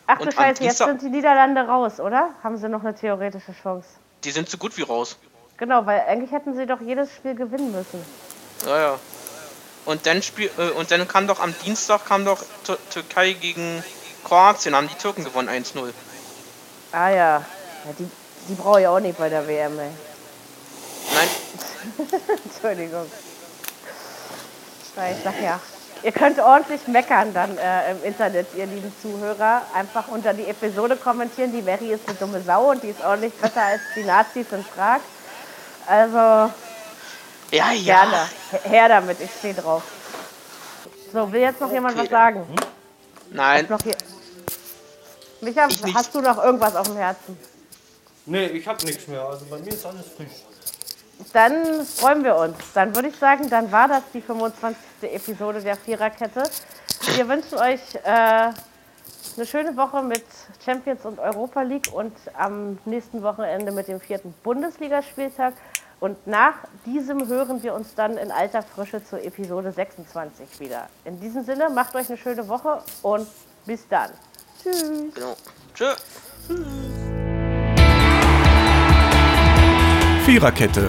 Ach 0.07 0.19
du 0.19 0.31
Scheiße, 0.31 0.65
jetzt 0.65 0.79
sind 0.79 1.03
die 1.03 1.11
Niederlande 1.11 1.63
raus, 1.63 2.01
oder? 2.01 2.31
Haben 2.43 2.57
sie 2.57 2.69
noch 2.69 2.81
eine 2.81 2.95
theoretische 2.95 3.55
Chance? 3.63 3.89
Die 4.25 4.31
sind 4.31 4.49
so 4.49 4.57
gut 4.57 4.77
wie 4.77 4.83
raus. 4.83 5.19
Genau, 5.59 5.85
weil 5.87 6.01
eigentlich 6.03 6.31
hätten 6.31 6.57
sie 6.57 6.67
doch 6.67 6.81
jedes 6.81 7.13
Spiel 7.15 7.35
gewinnen 7.35 7.73
müssen. 7.73 8.05
Ja, 8.67 8.81
ja. 8.81 8.99
Und 9.85 10.07
dann, 10.07 10.23
spiel, 10.23 10.51
äh, 10.59 10.71
und 10.71 10.91
dann 10.91 11.07
kam 11.09 11.27
doch 11.27 11.41
am 11.41 11.55
Dienstag 11.65 12.07
kam 12.07 12.25
doch 12.25 12.43
Türkei 12.91 13.33
gegen 13.33 13.83
Kroatien, 14.25 14.75
haben 14.75 14.89
die 14.89 14.95
Türken 14.95 15.25
gewonnen 15.25 15.49
1-0. 15.49 15.93
Ah 16.93 17.09
ja. 17.09 17.15
ja 17.15 17.45
die, 17.99 18.11
die 18.49 18.55
brauche 18.55 18.81
ich 18.81 18.87
auch 18.87 19.01
nicht 19.01 19.19
bei 19.19 19.29
der 19.29 19.47
WM, 19.47 19.79
ey. 19.79 19.91
Entschuldigung. 22.45 23.07
Ich 24.83 25.23
sag 25.23 25.41
ja, 25.41 25.61
ihr 26.03 26.13
könnt 26.13 26.41
ordentlich 26.41 26.89
meckern 26.89 27.33
dann 27.33 27.57
äh, 27.57 27.93
im 27.93 28.05
Internet, 28.05 28.49
ihr 28.57 28.67
lieben 28.67 28.93
Zuhörer. 29.01 29.63
Einfach 29.75 30.09
unter 30.09 30.35
die 30.35 30.47
Episode 30.47 30.97
kommentieren. 30.97 31.53
Die 31.53 31.63
Mary 31.63 31.93
ist 31.93 32.09
eine 32.09 32.17
dumme 32.17 32.43
Sau 32.43 32.71
und 32.71 32.83
die 32.83 32.89
ist 32.89 33.05
ordentlich 33.05 33.33
besser 33.35 33.63
als 33.63 33.81
die 33.95 34.03
Nazis 34.03 34.47
in 34.51 34.65
Prag. 34.65 35.01
Also, 35.87 36.53
ja, 37.51 37.73
ja. 37.73 37.73
gerne. 37.73 38.29
Her 38.65 38.89
damit, 38.89 39.21
ich 39.21 39.31
stehe 39.39 39.55
drauf. 39.55 39.85
So, 41.13 41.31
will 41.33 41.41
jetzt 41.41 41.61
noch 41.61 41.73
jemand 41.73 41.95
okay. 41.95 42.05
was 42.05 42.11
sagen? 42.11 42.47
Nein. 43.31 43.67
Noch 43.69 43.81
hier... 43.83 43.97
Micha, 45.41 45.69
hast 45.95 46.15
du 46.15 46.21
noch 46.21 46.43
irgendwas 46.43 46.75
auf 46.75 46.89
dem 46.89 46.97
Herzen? 46.97 47.39
Nee, 48.27 48.47
ich 48.47 48.67
habe 48.67 48.85
nichts 48.85 49.07
mehr. 49.07 49.23
Also 49.23 49.47
bei 49.47 49.59
mir 49.59 49.73
ist 49.73 49.87
alles 49.87 50.07
frisch. 50.17 50.48
Dann 51.33 51.85
freuen 51.85 52.25
wir 52.25 52.37
uns. 52.37 52.57
Dann 52.75 52.95
würde 52.95 53.09
ich 53.09 53.17
sagen, 53.17 53.49
dann 53.51 53.71
war 53.71 53.89
das 53.89 54.03
die 54.13 54.21
25. 54.21 54.77
Episode 55.03 55.61
der 55.61 55.77
Viererkette. 55.77 56.45
Wir 57.15 57.29
wünschen 57.29 57.59
euch 57.59 57.81
äh, 58.05 58.53
eine 59.37 59.47
schöne 59.47 59.77
Woche 59.77 60.03
mit 60.03 60.25
Champions 60.65 61.05
und 61.05 61.19
Europa 61.19 61.63
League 61.63 61.93
und 61.93 62.13
am 62.37 62.79
nächsten 62.85 63.23
Wochenende 63.23 63.73
mit 63.73 63.89
dem 63.89 64.01
vierten 64.01 64.35
Bundesligaspieltag. 64.43 65.55
Und 66.01 66.27
nach 66.27 66.55
diesem 66.87 67.27
hören 67.27 67.63
wir 67.63 67.75
uns 67.75 67.95
dann 67.95 68.17
in 68.17 68.31
alter 68.31 68.63
Frische 68.63 69.05
zur 69.05 69.25
Episode 69.25 69.73
26 69.73 70.61
wieder. 70.61 70.89
In 71.05 71.21
diesem 71.21 71.45
Sinne, 71.45 71.71
macht 71.71 71.95
euch 71.97 72.09
eine 72.09 72.17
schöne 72.17 72.47
Woche 72.49 72.83
und 73.03 73.27
bis 73.67 73.87
dann. 73.89 74.11
Tschüss. 74.63 75.15
Genau. 75.15 75.37
Tschüss. 75.75 75.97
Viererkette, 80.25 80.89